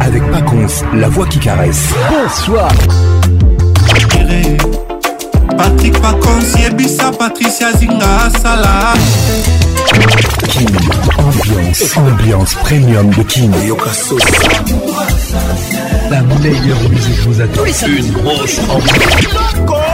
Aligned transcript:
avec 0.00 0.28
Paconce, 0.30 0.82
la 0.94 1.08
voix 1.08 1.26
qui 1.26 1.38
caresse. 1.38 1.88
Bonsoir. 2.10 2.70
Patrick 5.56 6.00
Paconce, 6.00 6.54
Yebisa, 6.60 7.10
Patricia 7.12 7.72
Zinga, 7.72 8.28
Salah. 8.42 8.94
Kim, 10.48 10.66
ambiance, 11.18 11.96
ambiance 11.96 12.54
premium 12.64 13.10
de 13.10 13.22
Kim. 13.22 13.52
La 16.10 16.20
meilleure 16.22 16.88
musique 16.90 17.18
vous 17.28 17.40
attend. 17.40 17.64
Une 17.86 18.10
grosse 18.12 18.58
ambiance. 18.68 19.90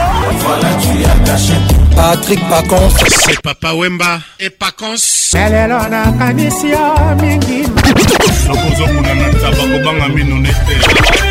patrik 1.95 2.39
pacons 2.49 2.93
se 3.25 3.35
papa 3.41 3.73
wemba 3.73 4.19
e 4.39 4.47
pacons 4.59 5.31
lelelo 5.33 5.79
nakanisi 5.93 6.67
yo 6.73 6.85
mingi 7.21 7.59
sokozokuna 8.45 9.11
na 9.19 9.27
taba 9.41 9.63
kobanga 9.71 10.07
mino 10.13 10.35
nete 10.43 11.30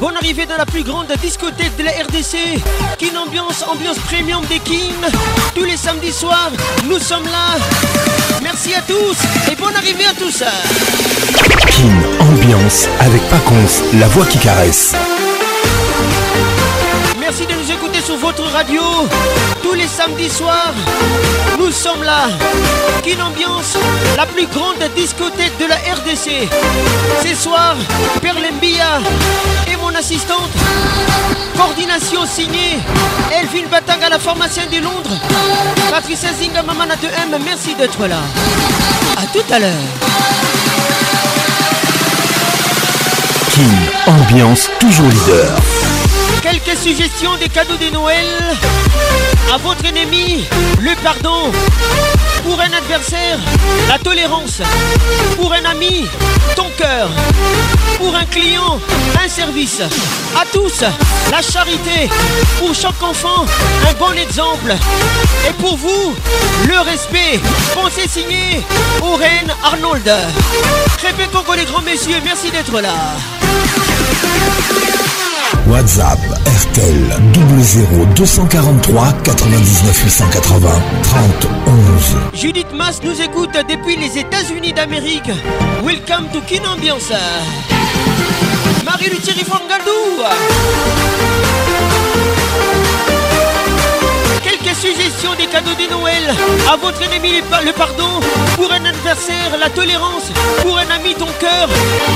Bonne 0.00 0.16
arrivée 0.16 0.46
dans 0.46 0.56
la 0.56 0.64
plus 0.64 0.82
grande 0.82 1.12
discothèque 1.20 1.76
de 1.76 1.82
la 1.82 1.90
RDC. 1.90 2.62
Kin 2.98 3.14
Ambiance, 3.22 3.62
ambiance 3.70 3.98
premium 3.98 4.42
des 4.46 4.58
Kim. 4.60 4.94
Tous 5.54 5.64
les 5.64 5.76
samedis 5.76 6.10
soirs, 6.10 6.50
nous 6.88 6.98
sommes 6.98 7.26
là. 7.26 7.58
Merci 8.42 8.72
à 8.74 8.80
tous 8.80 9.52
et 9.52 9.54
bonne 9.54 9.76
arrivée 9.76 10.06
à 10.06 10.14
tous. 10.14 10.42
Kim 11.68 12.02
Ambiance 12.18 12.86
avec 12.98 13.20
Paconce, 13.28 13.82
la 14.00 14.08
voix 14.08 14.24
qui 14.24 14.38
caresse. 14.38 14.94
Merci 17.30 17.46
de 17.46 17.52
nous 17.54 17.70
écouter 17.70 18.00
sur 18.04 18.16
votre 18.16 18.42
radio. 18.50 18.82
Tous 19.62 19.74
les 19.74 19.86
samedis 19.86 20.28
soirs, 20.28 20.74
nous 21.60 21.70
sommes 21.70 22.02
là. 22.02 22.24
Kin 23.04 23.24
Ambiance, 23.24 23.74
la 24.16 24.26
plus 24.26 24.46
grande 24.48 24.82
discothèque 24.96 25.52
de 25.60 25.66
la 25.66 25.76
RDC. 25.76 26.48
Ce 27.24 27.34
soir, 27.40 27.76
Perlembia 28.20 28.98
et 29.72 29.76
mon 29.76 29.94
assistante. 29.94 30.50
Coordination 31.56 32.26
signée 32.26 32.80
Elvin 33.32 33.62
à 34.04 34.08
la 34.10 34.18
pharmacienne 34.18 34.68
de 34.72 34.78
Londres. 34.80 35.14
Patricia 35.88 36.30
Zinga, 36.32 36.64
Mamana 36.64 36.96
de 36.96 37.04
M, 37.06 37.40
merci 37.44 37.76
d'être 37.76 38.08
là. 38.08 38.18
A 39.18 39.26
tout 39.32 39.54
à 39.54 39.58
l'heure. 39.60 39.88
Kin 43.54 44.12
Ambiance, 44.18 44.68
toujours 44.80 45.06
leader. 45.06 45.60
Quelques 46.42 46.76
suggestions 46.78 47.34
des 47.38 47.48
cadeaux 47.50 47.76
de 47.76 47.90
Noël 47.92 48.24
à 49.52 49.58
votre 49.58 49.84
ennemi, 49.84 50.42
le 50.80 50.92
pardon. 51.04 51.52
Pour 52.44 52.58
un 52.58 52.72
adversaire, 52.72 53.38
la 53.88 53.98
tolérance. 53.98 54.62
Pour 55.36 55.52
un 55.52 55.62
ami, 55.70 56.06
ton 56.56 56.64
cœur. 56.78 57.10
Pour 57.98 58.14
un 58.14 58.24
client, 58.24 58.80
un 59.22 59.28
service. 59.28 59.82
À 60.34 60.44
tous, 60.50 60.82
la 61.30 61.42
charité. 61.42 62.08
Pour 62.58 62.74
chaque 62.74 63.02
enfant, 63.02 63.44
un 63.88 63.92
bon 63.98 64.12
exemple. 64.12 64.74
Et 65.46 65.52
pour 65.60 65.76
vous, 65.76 66.14
le 66.66 66.80
respect. 66.80 67.38
Pensez 67.74 68.08
signé 68.08 68.62
Oren 69.02 69.52
Arnold. 69.62 70.10
Répétons 71.04 71.42
qu'on 71.42 71.52
les 71.52 71.66
grands 71.66 71.82
messieurs, 71.82 72.16
merci 72.24 72.50
d'être 72.50 72.80
là. 72.80 72.94
WhatsApp 75.68 76.18
RTL 76.44 77.20
00243 78.16 78.94
99 79.24 80.02
880 80.06 80.70
30 81.02 81.48
11. 81.66 82.16
Judith 82.34 82.66
Mas 82.74 83.00
nous 83.02 83.20
écoute 83.20 83.50
depuis 83.68 83.96
les 83.96 84.18
États-Unis 84.18 84.72
d'Amérique. 84.72 85.30
Welcome 85.84 86.28
to 86.32 86.40
Kin 86.46 86.62
Ambiance. 86.68 87.12
Marie-Luthier 88.84 89.34
galdou 89.68 90.24
suggestion 94.80 95.34
des 95.36 95.44
cadeaux 95.46 95.74
de 95.78 95.90
Noël, 95.90 96.34
à 96.72 96.76
votre 96.76 97.02
ennemi 97.02 97.32
le 97.62 97.72
pardon, 97.72 98.18
pour 98.56 98.72
un 98.72 98.82
adversaire 98.86 99.52
la 99.60 99.68
tolérance, 99.68 100.28
pour 100.62 100.78
un 100.78 100.88
ami 100.88 101.12
ton 101.14 101.28
cœur, 101.38 101.68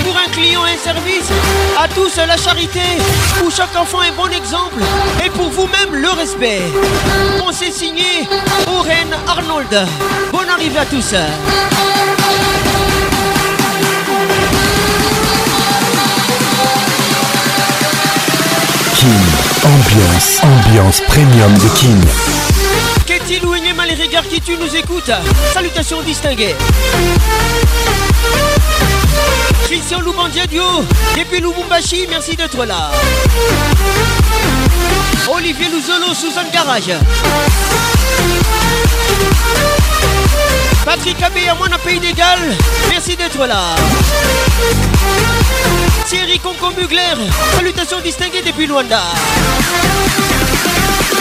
pour 0.02 0.16
un 0.16 0.30
client 0.30 0.62
un 0.64 0.76
service, 0.82 1.28
à 1.78 1.86
tous 1.88 2.16
la 2.16 2.38
charité, 2.38 2.80
pour 3.38 3.50
chaque 3.50 3.76
enfant 3.76 3.98
un 4.00 4.12
bon 4.12 4.30
exemple 4.34 4.80
et 5.22 5.28
pour 5.28 5.50
vous-même 5.50 5.92
le 5.94 6.08
respect. 6.10 6.62
On 7.46 7.52
s'est 7.52 7.70
signé 7.70 8.26
Oren 8.66 9.10
Arnold. 9.28 9.86
Bonne 10.32 10.48
arrivée 10.48 10.78
à 10.78 10.86
tous. 10.86 11.14
Kim 18.94 19.24
ambiance, 19.64 20.38
ambiance 20.42 21.00
premium 21.08 21.52
de 21.58 21.68
Kim 21.78 22.00
n'est 23.62 23.72
mal 23.72 23.88
les 23.88 24.02
regards 24.04 24.26
qui 24.28 24.40
tu 24.40 24.54
nous 24.56 24.76
écoutes. 24.76 25.10
Salutations 25.54 26.02
distinguées. 26.02 26.54
Christian 29.66 30.00
Loubandiadio, 30.00 30.62
depuis 31.16 31.40
Lubumbashi, 31.40 32.06
merci 32.10 32.36
d'être 32.36 32.64
là. 32.66 32.90
Olivier 35.32 35.66
Louzolo, 35.70 36.12
Suzanne 36.14 36.48
Garage. 36.52 36.90
Patrick 40.84 41.22
Abbé, 41.22 41.48
à 41.48 41.52
à 41.74 41.78
pays 41.78 42.00
d'égal, 42.00 42.38
merci 42.90 43.16
d'être 43.16 43.46
là. 43.46 43.74
Thierry 46.06 46.38
Concombugler, 46.40 47.00
salutations 47.56 48.00
distinguées 48.02 48.42
depuis 48.44 48.66
Luanda. 48.66 49.00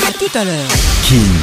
A 0.06 0.12
tout 0.12 0.38
à 0.38 0.44
l'heure. 0.44 1.43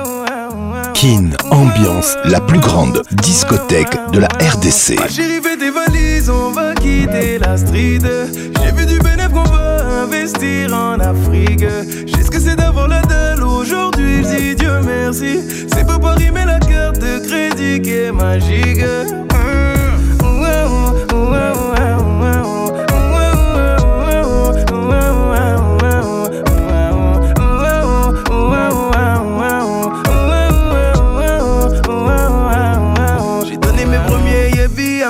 Kin 0.93 1.29
Ambiance, 1.51 2.17
la 2.25 2.39
plus 2.41 2.59
grande 2.59 3.01
discothèque 3.23 3.89
de 4.11 4.19
la 4.19 4.27
RDC. 4.27 4.95
J'ai 5.09 5.23
rivé 5.23 5.57
des 5.57 5.69
valises, 5.71 6.29
on 6.29 6.51
va 6.51 6.73
quitter 6.75 7.37
la 7.39 7.57
street. 7.57 7.99
J'ai 8.03 8.71
vu 8.73 8.85
du 8.85 8.99
bénéfice 8.99 9.29
qu'on 9.33 9.43
va 9.43 10.03
investir 10.03 10.73
en 10.73 10.99
Afrique. 10.99 11.63
J'ai 12.05 12.23
ce 12.23 12.29
que 12.31 12.39
c'est 12.39 12.55
d'avoir 12.55 12.87
la 12.87 13.01
dalle 13.01 13.43
aujourd'hui, 13.43 14.23
je 14.23 14.37
dis 14.37 14.55
Dieu 14.55 14.79
merci. 14.85 15.39
C'est 15.73 15.85
pas 15.85 15.97
Paris, 15.99 16.29
mais 16.33 16.45
la 16.45 16.59
carte 16.59 16.99
de 16.99 17.19
crédit 17.25 17.81
qui 17.81 17.91
est 17.93 18.11
magique. 18.11 18.77
Mm. 18.81 19.09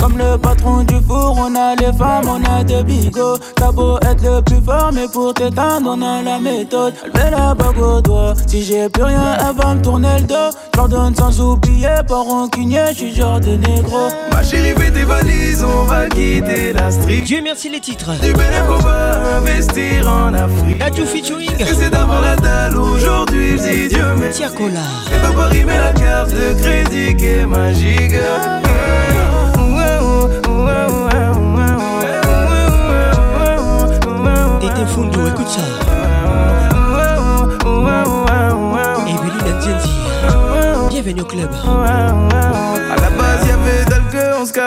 Comme 0.00 0.18
le 0.18 0.36
patron 0.38 0.82
du 0.84 0.96
four, 1.06 1.36
on 1.38 1.54
a 1.54 1.74
les 1.76 1.92
femmes, 1.96 2.28
on 2.28 2.42
a 2.52 2.64
des 2.64 2.82
bigots. 2.82 3.38
T'as 3.56 3.70
beau 3.72 3.98
être 3.98 4.22
le 4.24 4.40
plus 4.42 4.60
fort, 4.64 4.90
mais 4.92 5.06
pour 5.12 5.34
t'éteindre, 5.34 5.90
on 5.96 6.02
a 6.02 6.22
la 6.22 6.38
méthode. 6.38 6.94
Elle 7.14 7.30
la 7.30 7.54
bague 7.54 7.78
au 7.78 8.00
doigt. 8.00 8.34
Si 8.46 8.62
j'ai 8.64 8.88
plus 8.88 9.04
rien, 9.04 9.36
elle 9.38 9.56
va 9.56 9.74
me 9.74 9.82
tourner 9.82 10.18
le 10.20 10.26
dos. 10.26 10.34
J'ordonne 10.74 11.14
sans 11.14 11.40
oublier, 11.40 11.88
pas 12.08 12.14
rancunier, 12.20 12.86
j'suis 12.92 13.14
genre 13.14 13.40
de 13.40 13.56
négro. 13.56 14.08
Ma 14.32 14.42
chérie, 14.42 14.74
fais 14.76 14.90
des 14.90 15.04
valises, 15.04 15.64
on 15.64 15.84
va 15.84 16.06
quitter 16.08 16.72
la 16.72 16.90
Dieu 17.24 17.40
merci 17.42 17.68
les 17.68 17.80
titres. 17.80 18.12
Du 18.22 18.32
bénéfice 18.32 18.82
va 18.82 19.36
investir 19.38 20.08
en 20.10 20.32
Afrique. 20.32 20.82
featuring. 21.06 21.50
C'est 21.58 21.90
d'avoir 21.90 22.22
la 22.22 22.34
dalle 22.34 22.76
aujourd'hui, 22.78 23.58
je 23.58 23.88
Dieu 23.88 24.04
merci. 24.18 24.38
Tiens, 24.38 24.50
Cola. 24.50 24.80
Et 25.12 25.18
pas 25.22 25.32
Paris, 25.32 25.62
la 25.66 25.92
carte 25.92 26.30
de 26.30 26.54
crédit 26.58 27.14
qui 27.16 27.26
est 27.26 27.44
magique. 27.46 28.12
un 34.76 34.86
Fundo, 34.86 35.20
écoute 35.26 35.48
ça. 35.48 35.60
Evelyn 39.06 39.56
dit. 39.60 39.92
Bienvenue 40.90 41.20
au 41.22 41.24
club 41.24 41.48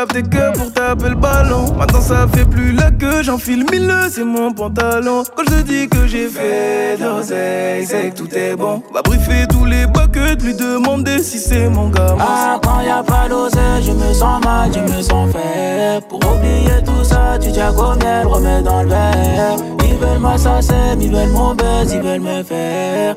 tes 0.06 0.22
que 0.22 0.52
pour 0.56 0.72
taper 0.72 1.10
le 1.10 1.16
ballon. 1.16 1.74
Maintenant 1.76 2.02
ça 2.02 2.28
fait 2.32 2.46
plus 2.46 2.74
la 2.74 2.92
queue, 2.92 3.24
j'enfile 3.24 3.66
mille, 3.72 3.92
c'est 4.12 4.24
mon 4.24 4.52
pantalon. 4.54 5.24
Quand 5.36 5.44
je 5.50 5.62
dis 5.62 5.88
que 5.90 6.06
j'ai 6.06 6.28
fait 6.28 6.98
d'oseille, 7.00 7.86
c'est 7.86 8.10
que 8.12 8.18
tout 8.18 8.30
est 8.36 8.56
bon. 8.56 8.84
Va 8.94 9.02
briefer 9.02 9.48
tous 9.50 9.66
les 9.66 9.86
de 9.88 10.44
lui 10.44 10.56
demander 10.56 11.20
si 11.22 11.38
c'est 11.38 11.70
mon 11.70 11.90
gars. 11.90 12.16
Ah, 12.20 12.60
quand 12.64 12.82
y 12.82 12.90
a 12.90 13.04
pas 13.04 13.28
d'oseille, 13.30 13.84
je 13.86 13.92
me 13.92 14.14
sens 14.14 14.44
mal, 14.44 14.70
je 14.74 14.80
me 14.80 15.02
sens 15.02 15.32
faible. 15.32 16.06
Pour 16.10 16.18
oublier 16.20 16.82
tout 16.86 17.04
ça, 17.04 17.38
tu 17.40 17.52
diagonales, 17.52 18.26
remets 18.28 18.62
dans 18.62 18.82
le 18.84 18.90
verre. 18.90 19.56
Ils 19.88 19.96
veulent 19.96 20.20
m'assasser, 20.20 20.74
ils 21.00 21.12
veulent 21.12 21.30
mon 21.30 21.54
buzz, 21.56 21.94
ils 21.94 22.02
veulent 22.02 22.20
me 22.22 22.42
faire 22.44 23.16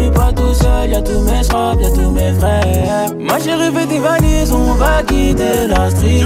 suis 0.00 0.10
pas 0.10 0.32
tout 0.32 0.54
seul, 0.54 0.90
y'a 0.90 1.02
tous 1.02 1.20
mes 1.22 1.42
scrubs, 1.42 1.80
y'a 1.80 1.90
tous 1.90 2.10
mes 2.10 2.32
frères. 2.38 3.10
Ma 3.18 3.38
chérie, 3.38 3.62
rêvé 3.68 3.86
des 3.86 3.98
valises, 3.98 4.52
on 4.52 4.72
va 4.74 5.02
quitter 5.02 5.66
la 5.68 5.90
street. 5.90 6.22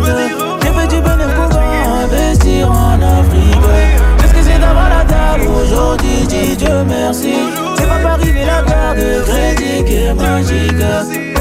J'ai 0.63 0.71
fait 0.73 0.87
du 0.89 1.01
bonheur 1.01 1.31
pour 1.49 1.59
investir 1.59 2.71
en 2.71 2.95
Afrique. 3.01 4.01
Qu'est-ce 4.19 4.33
que 4.35 4.43
c'est 4.43 4.59
d'avoir 4.59 4.89
la 4.89 5.05
table 5.05 5.49
aujourd'hui, 5.49 6.27
dis 6.29 6.57
Dieu 6.57 6.85
merci. 6.87 7.35
C'est 7.77 7.89
pas 7.89 7.99
Paris, 7.99 8.31
mais 8.33 8.47
la 8.47 8.63
garde 8.63 8.97
de 8.99 9.23
crédit 9.23 9.85
qui 9.85 9.95
est 9.95 10.15
magique. 10.15 11.33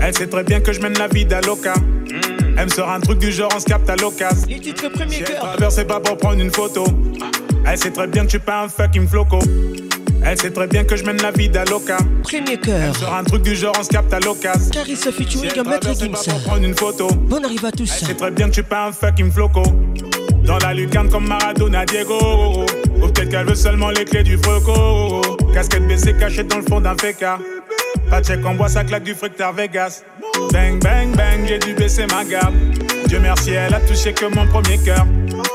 Elle 0.00 0.14
sait 0.16 0.26
très 0.28 0.44
bien 0.44 0.60
que 0.60 0.72
je 0.72 0.80
mène 0.80 0.96
la 0.98 1.08
vie 1.08 1.24
d'Aloca. 1.24 1.74
Hmm. 1.74 2.54
Elle 2.58 2.64
me 2.64 2.70
sort 2.70 2.88
un 2.90 3.00
truc 3.00 3.18
du 3.18 3.32
genre 3.32 3.50
on 3.54 3.58
se 3.60 3.64
capte 3.64 3.90
à 3.90 3.96
l'occasion. 3.96 4.46
Les 4.48 4.60
titres 4.60 4.88
premier 4.88 5.20
cœur. 5.22 5.70
c'est 5.72 5.84
pas 5.86 6.00
pour 6.00 6.16
prendre 6.16 6.40
une 6.40 6.52
photo. 6.52 6.84
Elle 7.68 7.76
sait 7.78 7.90
très 7.90 8.06
bien 8.06 8.24
que 8.24 8.30
tu 8.30 8.38
pas 8.38 8.62
un 8.64 8.68
fucking 8.68 9.08
floco. 9.08 9.38
Elle 10.28 10.38
sait 10.40 10.50
très 10.50 10.66
bien 10.66 10.82
que 10.82 10.96
je 10.96 11.04
mène 11.04 11.22
la 11.22 11.30
vie 11.30 11.48
d'Aloca. 11.48 11.98
Premier 12.24 12.56
cœur. 12.58 12.96
Sur 12.96 13.14
un 13.14 13.22
truc 13.22 13.42
du 13.42 13.54
genre, 13.54 13.76
on 13.78 13.82
se 13.84 13.88
capte 13.88 14.12
à 14.12 14.18
il 14.18 14.96
se 14.96 15.08
un 16.32 16.40
prendre 16.40 16.64
une 16.64 16.74
photo. 16.74 17.06
Bon 17.12 17.44
arrive 17.44 17.64
à 17.64 17.70
tous. 17.70 17.88
Elle 18.00 18.08
sait 18.08 18.14
très 18.14 18.32
bien 18.32 18.48
que 18.48 18.54
tu 18.54 18.62
parles 18.64 18.92
pas 18.94 19.06
un 19.06 19.10
fucking 19.10 19.30
floco. 19.30 19.62
Dans 20.44 20.58
la 20.58 20.74
lucarne 20.74 21.08
comme 21.10 21.28
Maradona 21.28 21.84
Diego. 21.84 22.64
Ou 22.96 23.06
peut-être 23.08 23.28
qu'elle 23.28 23.46
veut 23.46 23.54
seulement 23.54 23.90
les 23.90 24.04
clés 24.04 24.24
du 24.24 24.36
floco 24.36 25.20
Casquette 25.54 25.86
baissée 25.86 26.14
cachée 26.14 26.42
dans 26.42 26.56
le 26.56 26.62
fond 26.64 26.80
d'un 26.80 26.96
féca. 26.98 27.38
Pas 28.10 28.20
de 28.20 28.44
en 28.44 28.54
bois, 28.54 28.68
ça 28.68 28.82
claque 28.82 29.04
du 29.04 29.14
fric 29.14 29.34
Vegas. 29.56 30.02
Bang, 30.52 30.80
bang, 30.82 31.16
bang, 31.16 31.46
j'ai 31.46 31.60
dû 31.60 31.74
baisser 31.74 32.06
ma 32.06 32.24
gamme 32.24 32.54
Dieu 33.08 33.20
merci, 33.20 33.52
elle 33.52 33.72
a 33.72 33.78
touché 33.78 34.12
que 34.12 34.24
mon 34.26 34.46
premier 34.48 34.78
cœur. 34.78 35.06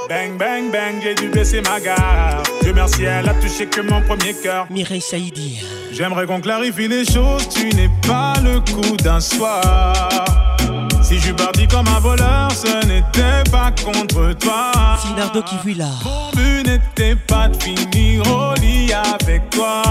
Bang, 0.08 0.38
bang, 0.38 0.72
bang, 0.72 1.02
j'ai 1.04 1.16
dû 1.16 1.28
baisser 1.30 1.62
ma 1.62 1.80
gare 1.80 2.44
Dieu 2.62 2.74
merci, 2.74 3.04
elle 3.04 3.28
a 3.28 3.34
touché 3.34 3.66
que 3.66 3.82
mon 3.82 4.00
premier 4.02 4.34
cœur. 4.42 4.68
Mireille 4.70 5.02
Saïdi. 5.02 5.60
J'aimerais 5.92 6.26
qu'on 6.28 6.40
clarifie 6.40 6.88
les 6.88 7.06
choses, 7.06 7.50
tu 7.50 7.68
n'es 7.76 7.90
pas 8.08 8.34
le 8.42 8.62
coup 8.62 8.96
d'un 8.98 9.20
soir. 9.20 10.12
Si 11.04 11.16
je 11.18 11.24
suis 11.24 11.34
parti 11.34 11.68
comme 11.68 11.88
un 11.90 12.00
voleur, 12.00 12.52
ce 12.52 12.86
n'était 12.86 13.44
pas 13.52 13.72
contre 13.84 14.32
toi. 14.40 14.72
Sinardo 15.06 15.42
qui 15.42 15.56
vit 15.66 15.76
là. 15.76 15.90
Tu 16.32 16.64
n'étais 16.70 17.18
pas 17.18 17.50
fini 17.60 17.76
finir 17.92 18.24
au 18.34 18.54
lit 18.62 18.92
avec 18.94 19.50
toi. 19.50 19.82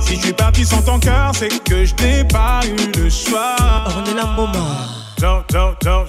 Si 0.00 0.20
je 0.20 0.30
parti 0.32 0.64
sans 0.64 0.82
ton 0.82 1.00
cœur, 1.00 1.32
c'est 1.34 1.62
que 1.64 1.84
je 1.84 1.94
n'ai 2.00 2.22
pas 2.22 2.60
eu 2.66 3.00
le 3.02 3.10
choix. 3.10 3.56
Ornella 3.86 4.26
Moma. 4.36 5.02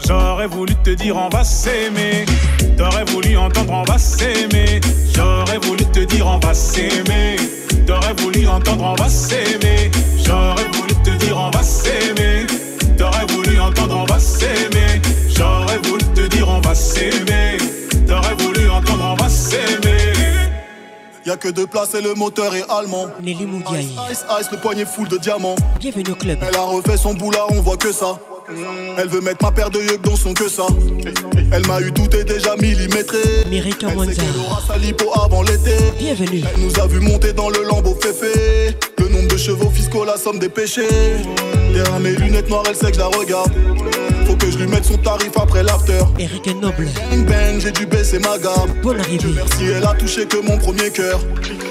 J'aurais 0.09 0.47
voulu 0.47 0.75
te 0.83 0.89
dire 0.91 1.15
on 1.15 1.29
va 1.29 1.43
s'aimer. 1.45 2.25
T'aurais 2.77 3.05
voulu 3.05 3.37
entendre 3.37 3.71
on 3.71 3.83
va 3.83 3.97
s'aimer. 3.97 4.81
J'aurais 5.15 5.57
voulu 5.59 5.85
te 5.85 5.99
dire 6.01 6.27
on 6.27 6.37
va 6.39 6.53
s'aimer. 6.53 7.37
T'aurais 7.87 8.13
voulu 8.17 8.45
entendre 8.45 8.83
on 8.83 8.95
va 9.01 9.07
s'aimer. 9.07 9.89
J'aurais 10.25 10.67
voulu 10.73 10.93
te 11.03 11.11
dire 11.11 11.37
on 11.37 11.49
va 11.49 11.63
s'aimer. 11.63 12.45
T'aurais 12.97 13.25
voulu 13.31 13.57
entendre 13.59 13.99
on 14.01 14.05
va 14.05 14.19
s'aimer. 14.19 15.01
J'aurais 15.33 15.77
voulu 15.87 16.03
te 16.13 16.27
dire 16.27 16.49
on 16.49 16.59
va 16.59 16.75
s'aimer. 16.75 17.55
T'aurais 18.07 18.35
voulu 18.37 18.69
entendre 18.69 19.11
on 19.11 19.15
va 19.23 19.29
s'aimer. 19.29 20.11
Y'a 21.25 21.37
que 21.37 21.47
deux 21.47 21.67
places 21.67 21.93
et 21.95 22.01
le 22.01 22.15
moteur 22.15 22.53
est 22.53 22.69
allemand. 22.69 23.05
Nelly 23.23 23.45
Moudiaï. 23.45 23.85
ice, 24.11 24.25
le 24.51 24.57
poignet 24.57 24.85
full 24.85 25.07
de 25.07 25.17
diamants. 25.17 25.55
Bienvenue 25.79 26.11
au 26.11 26.15
club. 26.15 26.37
Elle 26.41 26.55
a 26.55 26.61
refait 26.63 26.97
son 26.97 27.13
boulot, 27.13 27.39
on 27.49 27.61
voit 27.61 27.77
que 27.77 27.93
ça. 27.93 28.19
Mm. 28.49 28.55
Elle 28.99 29.07
veut 29.07 29.21
mettre 29.21 29.43
ma 29.43 29.51
paire 29.51 29.69
de 29.71 29.79
yeux 29.79 29.97
dans 30.03 30.15
son 30.15 30.33
que 30.33 30.47
ça. 30.47 30.67
Elle 31.51 31.65
m'a 31.67 31.79
eu 31.81 31.91
tout 31.91 32.07
et 32.15 32.23
déjà 32.23 32.55
millimétré. 32.57 33.17
Elle 33.51 33.57
avant 35.19 35.41
l'été. 35.41 35.71
Bienvenue. 35.97 36.41
Elle 36.55 36.61
nous 36.63 36.79
a 36.79 36.85
vu 36.87 36.99
monter 36.99 37.33
dans 37.33 37.49
le 37.49 37.63
lambeau 37.63 37.95
féfé. 37.95 38.77
Le 38.99 39.07
nombre 39.09 39.27
de 39.29 39.37
chevaux 39.37 39.69
fiscaux, 39.71 40.05
la 40.05 40.17
somme 40.17 40.37
des 40.39 40.49
péchés. 40.49 40.87
Derrière 41.73 41.99
mes 41.99 42.11
lunettes 42.11 42.49
noires, 42.49 42.63
elle 42.69 42.75
sait 42.75 42.87
que 42.91 42.93
je 42.93 42.99
la 42.99 43.07
regarde 43.07 43.51
je 44.57 44.63
lui 44.63 44.71
mette 44.71 44.85
son 44.85 44.95
tarif 44.97 45.31
après 45.37 45.63
l'after. 45.63 45.99
Eric 46.17 46.47
est 46.47 46.53
noble. 46.55 46.87
Bang 47.11 47.25
bang, 47.25 47.59
j'ai 47.59 47.71
dû 47.71 47.85
baisser 47.85 48.19
ma 48.19 48.37
garde 48.37 48.69
Dieu 48.81 49.29
merci, 49.35 49.65
elle 49.75 49.83
a 49.85 49.93
touché 49.93 50.25
que 50.25 50.37
mon 50.37 50.57
premier 50.57 50.89
cœur. 50.91 51.19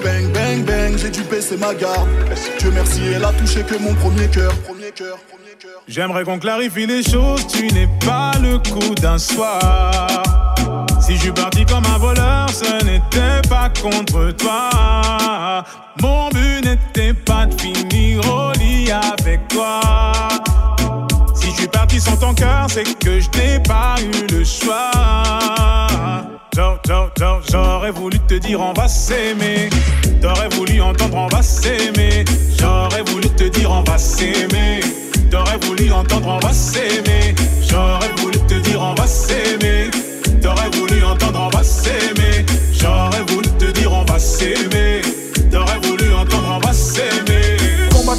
Bang 0.04 0.24
bang 0.34 0.64
bang, 0.64 0.96
j'ai 0.98 1.10
dû 1.10 1.22
baisser 1.22 1.56
ma 1.56 1.74
garde. 1.74 2.06
Dieu 2.58 2.70
merci, 2.74 3.00
elle 3.16 3.24
a 3.24 3.32
touché 3.32 3.62
que 3.62 3.78
mon 3.78 3.94
premier 3.94 4.28
cœur. 4.28 4.52
Premier 4.66 4.90
cœur. 4.94 5.16
J'aimerais 5.88 6.24
qu'on 6.24 6.38
clarifie 6.38 6.86
les 6.86 7.02
choses, 7.02 7.46
tu 7.46 7.68
n'es 7.68 7.88
pas 8.04 8.32
le 8.42 8.58
coup 8.58 8.94
d'un 8.96 9.18
soir. 9.18 10.14
Si 11.00 11.16
je 11.16 11.30
parti 11.30 11.64
comme 11.64 11.84
un 11.94 11.98
voleur, 11.98 12.48
ce 12.50 12.84
n'était 12.84 13.48
pas 13.48 13.70
contre 13.82 14.30
toi. 14.32 15.64
Mon 16.02 16.28
but 16.30 16.62
n'était 16.64 17.14
pas 17.14 17.46
de 17.46 17.60
finir 17.60 18.20
au 18.30 18.52
lit 18.58 18.90
avec 18.90 19.46
toi. 19.48 19.80
Qui 21.88 22.00
sont 22.00 22.16
ton 22.16 22.32
cœur, 22.34 22.66
c'est 22.68 22.98
que 22.98 23.20
je 23.20 23.28
n'ai 23.38 23.60
pas 23.60 23.96
eu 24.00 24.32
le 24.34 24.42
choix. 24.42 24.90
J'aurais 27.52 27.90
voulu 27.90 28.18
te 28.20 28.34
dire 28.34 28.60
on 28.60 28.72
va 28.72 28.88
s'aimer. 28.88 29.68
T'aurais 30.22 30.48
voulu 30.50 30.80
entendre 30.80 31.14
on 31.16 31.26
va 31.28 31.42
s'aimer. 31.42 32.24
J'aurais 32.58 33.02
voulu 33.10 33.28
te 33.30 33.44
dire 33.44 33.70
on 33.70 33.82
va 33.82 33.98
s'aimer. 33.98 34.80
T'aurais 35.30 35.58
voulu 35.60 35.92
entendre 35.92 36.26
on 36.26 36.38
va 36.46 36.52
s'aimer. 36.54 37.34
J'aurais 37.68 38.10
voulu 38.18 38.38
te 38.48 38.54
dire 38.54 38.80
on 38.80 38.94
va 38.94 39.06
s'aimer. 39.06 39.90
T'aurais 40.42 40.70
voulu 40.78 41.04
entendre 41.04 41.38
on 41.52 41.56
va 41.56 41.62
s'aimer. 41.62 42.46
J'aurais 42.72 43.22
voulu 43.30 43.48
te 43.58 43.66
dire 43.72 43.92
on 43.92 44.04
va 44.10 44.18
s'aimer. 44.18 44.72
T'aurais 45.52 45.76
voulu 45.82 46.14
entendre 46.22 46.50
on 46.62 46.66
va 46.66 46.72
s'aimer 46.72 47.33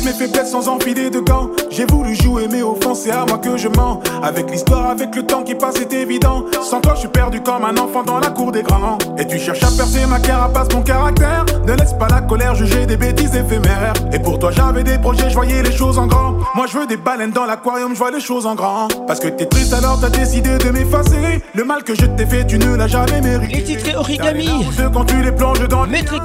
mes 0.05 0.13
faiblesses 0.13 0.51
sans 0.51 0.69
empiler 0.69 1.09
de 1.09 1.19
gants. 1.19 1.49
J'ai 1.71 1.85
voulu 1.85 2.15
jouer, 2.15 2.47
mais 2.49 2.61
au 2.61 2.73
à 2.75 3.25
moi 3.25 3.37
que 3.39 3.57
je 3.57 3.67
mens. 3.69 3.99
Avec 4.23 4.49
l'histoire, 4.51 4.87
avec 4.91 5.15
le 5.15 5.25
temps 5.25 5.43
qui 5.43 5.55
passe, 5.55 5.75
c'est 5.77 5.91
évident. 5.93 6.45
Sans 6.61 6.79
toi, 6.79 6.93
je 6.93 7.01
suis 7.01 7.07
perdu 7.09 7.41
comme 7.41 7.65
un 7.65 7.75
enfant 7.77 8.03
dans 8.03 8.19
la 8.19 8.27
cour 8.29 8.51
des 8.51 8.61
grands. 8.61 8.97
Et 9.17 9.25
tu 9.25 9.39
cherches 9.39 9.63
à 9.63 9.71
percer 9.75 10.05
ma 10.07 10.19
carapace, 10.19 10.67
mon 10.73 10.81
caractère. 10.83 11.45
Ne 11.65 11.73
laisse 11.73 11.93
pas 11.93 12.07
la 12.07 12.21
colère 12.21 12.53
juger 12.55 12.85
des 12.85 12.97
bêtises 12.97 13.35
éphémères. 13.35 13.93
Et 14.13 14.19
pour 14.19 14.37
toi, 14.37 14.51
j'avais 14.51 14.83
des 14.83 14.99
projets, 14.99 15.29
je 15.29 15.33
voyais 15.35 15.63
les 15.63 15.71
choses 15.71 15.97
en 15.97 16.07
grand. 16.07 16.35
Moi, 16.53 16.65
je 16.71 16.77
veux 16.77 16.85
des 16.87 16.97
baleines 16.97 17.31
dans 17.31 17.45
l'aquarium, 17.45 17.93
je 17.93 17.97
vois 17.99 18.11
les 18.11 18.21
choses 18.21 18.45
en 18.45 18.53
grand. 18.55 18.87
Parce 19.07 19.19
que 19.19 19.27
t'es 19.27 19.45
triste, 19.47 19.73
alors 19.73 19.99
t'as 19.99 20.09
décidé 20.09 20.57
de 20.57 20.69
m'effacer. 20.69 21.41
Le 21.55 21.63
mal 21.63 21.83
que 21.83 21.95
je 21.95 22.05
t'ai 22.05 22.25
fait, 22.25 22.45
tu 22.45 22.59
ne 22.59 22.75
l'as 22.75 22.87
jamais 22.87 23.21
mérité. 23.21 23.55
Les 23.55 23.63
titres 23.63 23.97
origami. 23.97 24.49
Quand 24.93 25.05
tu 25.05 25.21
les 25.23 25.31
plonges 25.31 25.67
dans 25.67 25.85
Maître 25.87 26.15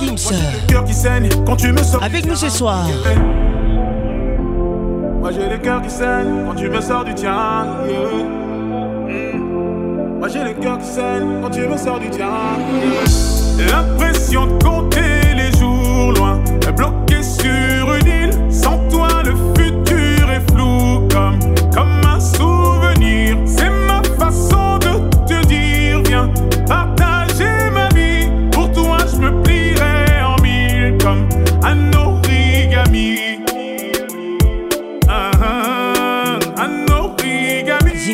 cœur 0.68 0.84
qui 0.84 0.94
saigne 0.94 1.28
quand 1.46 1.56
tu 1.56 1.70
me 1.72 1.82
sors. 1.82 2.02
Avec 2.02 2.26
nous 2.26 2.34
ce 2.34 2.48
soir. 2.48 2.84
Moi 5.20 5.32
j'ai 5.32 5.50
le 5.50 5.58
cœur 5.58 5.82
qui 5.82 5.90
saigne 5.90 6.46
quand 6.48 6.54
tu 6.54 6.66
me 6.70 6.80
sors 6.80 7.04
du 7.04 7.14
tien. 7.14 7.30
Hmm. 7.90 9.38
Moi 10.18 10.28
j'ai 10.28 10.42
le 10.44 10.54
cœur 10.54 10.78
qui 10.78 10.86
saigne 10.86 11.42
quand 11.42 11.50
tu 11.50 11.60
me 11.60 11.76
sors 11.76 11.98
du 12.00 12.08
tien. 12.08 12.30
L'impression 13.70 14.46
de 14.46 14.64
compter 14.64 15.34
les 15.36 15.52
jours 15.58 16.12
loin, 16.16 16.42
bloqué 16.74 17.22
sur 17.22 17.94
une 17.96 18.06
île. 18.06 18.29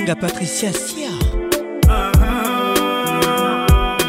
La 0.06 0.14
Patricia 0.14 0.68
Sia. 0.72 1.08
Ah, 1.90 2.12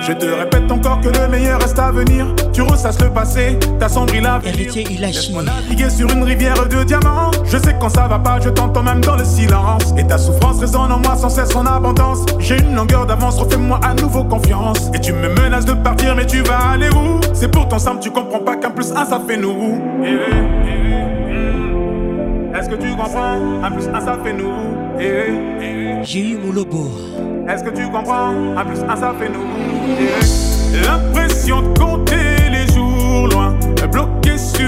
je 0.01 0.13
te 0.13 0.25
répète 0.27 0.71
encore 0.71 1.01
que 1.01 1.09
le 1.09 1.27
meilleur 1.27 1.59
reste 1.59 1.79
à 1.79 1.89
venir. 1.91 2.27
Tu 2.53 2.61
ressasses 2.61 3.01
le 3.01 3.09
passé, 3.09 3.57
ta 3.79 3.89
sombré 3.89 4.17
il 4.19 4.27
a 4.27 4.39
Héritier 4.45 4.85
il 4.91 5.03
a 5.03 5.07
naviguer 5.41 5.89
sur 5.89 6.07
une 6.11 6.21
rivière 6.23 6.69
de 6.69 6.83
diamants. 6.83 7.31
Je 7.45 7.57
sais 7.57 7.75
quand 7.81 7.89
ça 7.89 8.07
va 8.07 8.19
pas, 8.19 8.37
je 8.39 8.49
t'entends 8.49 8.83
même 8.83 9.01
dans 9.01 9.15
le 9.15 9.25
silence. 9.25 9.95
Et 9.97 10.05
ta 10.05 10.19
souffrance 10.19 10.59
résonne 10.59 10.91
en 10.91 10.99
moi 10.99 11.15
sans 11.15 11.29
cesse 11.29 11.55
en 11.55 11.65
abondance. 11.65 12.19
J'ai 12.37 12.57
une 12.59 12.75
longueur 12.75 13.07
d'avance, 13.07 13.39
refais-moi 13.39 13.79
à 13.83 13.95
nouveau 13.95 14.23
confiance. 14.23 14.91
Et 14.93 14.99
tu 14.99 15.13
me 15.13 15.29
menaces 15.41 15.65
de 15.65 15.73
partir, 15.73 16.15
mais 16.15 16.27
tu 16.27 16.43
vas 16.43 16.73
aller 16.73 16.89
où 16.89 17.19
C'est 17.33 17.49
pour 17.49 17.67
ton 17.69 17.79
simple, 17.79 18.01
tu 18.01 18.11
comprends 18.11 18.41
pas 18.41 18.55
qu'un 18.55 18.69
plus 18.69 18.91
un 18.91 19.03
ça 19.03 19.19
fait 19.27 19.37
nous. 19.37 19.79
Eh 20.03 20.09
eh 20.09 20.15
hmm. 20.35 21.07
Est-ce 22.53 22.69
que 22.69 22.75
tu 22.75 22.91
comprends 22.91 23.39
Un 23.63 23.71
plus 23.71 23.87
un 23.87 23.99
ça 23.99 24.15
fait 24.23 24.33
nous. 24.33 24.86
Eh, 24.99 25.31
eh. 25.61 25.99
J'ai 26.03 26.31
eu 26.31 26.37
le 26.37 26.51
lobo. 26.53 26.89
Est-ce 27.47 27.63
que 27.63 27.69
tu 27.69 27.85
comprends 27.91 28.33
A 28.57 28.65
plus 28.65 28.79
un, 28.83 28.95
ça 28.95 29.13
fait 29.19 29.29
nous. 29.29 29.45
L'impression 30.85 31.61
de 31.61 31.79
compter 31.79 32.49
les 32.49 32.73
jours 32.73 33.27
loin, 33.27 33.55
bloqué 33.91 34.37
sur 34.39 34.63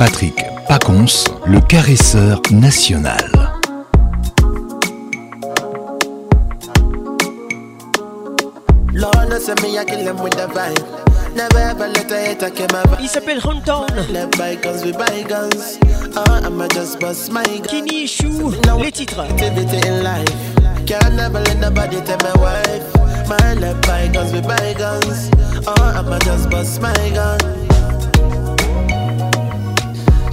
Patrick 0.00 0.46
Pacons, 0.66 1.24
le 1.44 1.60
caresseur 1.60 2.40
national. 2.52 3.18
Il 13.02 13.08
s'appelle 13.08 13.40
Runtown. 13.40 13.84
Kenny 17.70 18.06
Chou, 18.06 18.54
les 18.82 18.92
titres. 18.92 19.22
Can't 20.86 21.14
never 21.14 21.40
let 21.40 21.56
nobody 21.60 22.00
tell 22.02 22.16
my 22.24 22.42
wife. 22.42 22.82
My 23.28 23.54
love 23.54 23.80
bygones 23.82 24.32
with 24.32 24.44
guns, 24.78 25.30
Oh, 25.66 25.74
I'ma 25.78 26.18
just 26.20 26.48
bust 26.48 26.80
my 26.80 27.10
guns. 27.10 27.59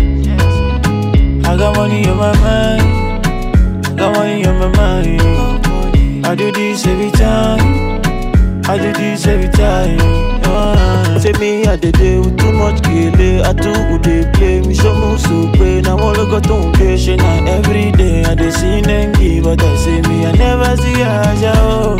I 1.50 1.56
got 1.58 1.78
money 1.78 2.06
on 2.10 2.18
my 2.18 2.36
mind, 2.40 3.98
got 3.98 4.14
money 4.14 4.46
on 4.46 4.60
my 4.60 4.68
mind. 4.76 6.28
I 6.28 6.36
do 6.36 6.52
this 6.52 6.86
every 6.86 7.12
time, 7.12 8.02
I 8.68 8.78
do 8.78 8.92
this 8.92 9.26
every 9.26 9.48
time. 9.56 9.98
Oh. 10.44 10.79
Say 11.20 11.34
me 11.34 11.64
a 11.66 11.76
dey 11.76 11.92
dey 11.92 12.18
with 12.18 12.38
too 12.38 12.54
much 12.54 12.82
kele 12.82 13.44
I 13.44 13.52
too 13.52 13.74
good 13.90 14.02
dey 14.04 14.24
play 14.32 14.62
me 14.62 14.74
show 14.74 14.94
me 14.96 15.18
so 15.18 15.52
pay 15.52 15.82
Now 15.82 16.00
all 16.00 16.16
I 16.18 16.24
got 16.32 16.50
on 16.50 16.74
she 16.96 17.18
now 17.18 17.44
every 17.46 17.92
day 17.92 18.24
I 18.24 18.36
dey 18.36 18.50
see 18.50 18.80
them 18.80 19.12
give 19.20 19.44
but 19.44 19.62
I 19.62 19.76
say 19.76 20.00
me 20.08 20.26
I 20.26 20.32
never 20.32 20.78
see 20.78 21.04
Aja 21.12 21.52
oh 21.58 21.98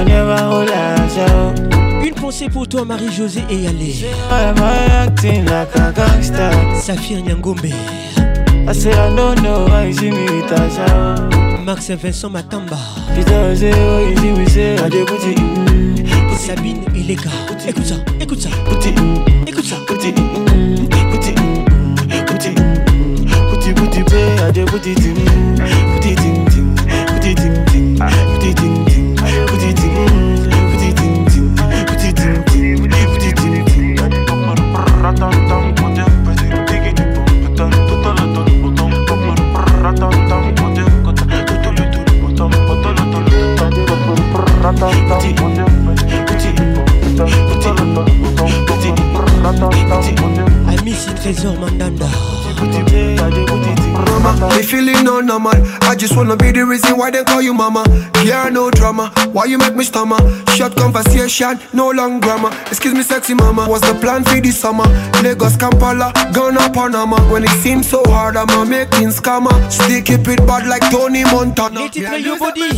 I 0.00 0.04
never 0.04 0.36
hold 0.50 0.68
Aja 0.68 1.26
oh 1.30 2.02
une 2.04 2.12
pensée 2.14 2.48
pour 2.50 2.66
toi, 2.68 2.84
Marie-Josée 2.84 3.44
et 3.48 3.54
Yale. 3.56 3.76
Am 4.30 4.54
I 4.58 5.04
acting 5.06 5.46
like 5.46 5.74
a 5.76 5.92
gangster? 5.92 6.50
Safir 6.74 7.22
Nyangombe. 7.22 7.72
I 8.68 8.72
say 8.74 8.92
I 8.92 9.14
don't 9.16 9.40
know 9.42 9.64
why 9.66 9.84
you 9.86 9.92
see 9.94 10.10
me 10.10 10.24
with 10.24 10.52
Aja. 10.52 11.14
Max 11.64 11.88
et 11.90 11.96
Vincent 11.96 12.28
Matamba. 12.30 12.76
Peter 13.14 13.54
say, 13.56 13.72
oh, 13.72 14.08
you 14.20 14.46
see 14.46 14.50
c'est 14.52 14.78
à 14.80 14.88
des 14.90 15.04
boutiques 15.04 15.38
Sabine 16.42 16.82
et 16.96 17.02
les 17.04 17.14
gars. 17.14 17.30
Écoute 17.68 17.84
ça, 17.86 17.94
écoute 18.20 18.40
ça. 18.40 18.48
Écoute 19.46 19.62
ça. 19.64 19.76
Écoute 19.88 20.02
Thank 44.80 45.56
you. 45.58 45.61
I 49.70 50.80
miss 50.84 51.06
it, 51.06 51.16
Trésor 51.20 51.56
Mandanda. 51.58 52.08
Me 54.56 54.62
feeling 54.62 55.04
no 55.04 55.20
normal. 55.20 55.54
I 55.82 55.94
just 55.96 56.16
wanna 56.16 56.36
be 56.36 56.52
the 56.52 56.64
reason 56.64 56.96
why 56.96 57.10
they 57.10 57.22
call 57.24 57.42
you 57.42 57.54
mama. 57.54 57.84
Yeah, 58.24 58.48
no 58.50 58.70
drama. 58.70 59.10
Why 59.32 59.46
you 59.46 59.58
make 59.58 59.74
me 59.74 59.84
stammer? 59.84 60.18
Short 60.54 60.74
conversation, 60.76 61.58
no 61.72 61.90
long 61.90 62.20
grammar. 62.20 62.50
Excuse 62.66 62.94
me, 62.94 63.02
sexy 63.02 63.34
mama. 63.34 63.66
What's 63.68 63.86
the 63.88 63.94
plan 63.98 64.24
for 64.24 64.40
this 64.40 64.58
summer? 64.58 64.84
Lagos, 65.22 65.56
Kampala, 65.56 66.12
Ghana, 66.32 66.70
Panama. 66.72 67.20
When 67.32 67.44
it 67.44 67.50
seems 67.62 67.88
so 67.88 68.02
hard, 68.06 68.36
I'm 68.36 68.46
going 68.46 68.68
a 68.68 68.70
making 68.70 69.08
scammer. 69.08 69.50
Still 69.70 70.02
keep 70.02 70.26
it 70.28 70.44
bad 70.46 70.66
like 70.68 70.88
Tony 70.90 71.24
Montana. 71.24 71.80
Let 71.80 71.96
it 71.96 72.02
yeah, 72.02 72.16
your 72.16 72.38
body. 72.38 72.68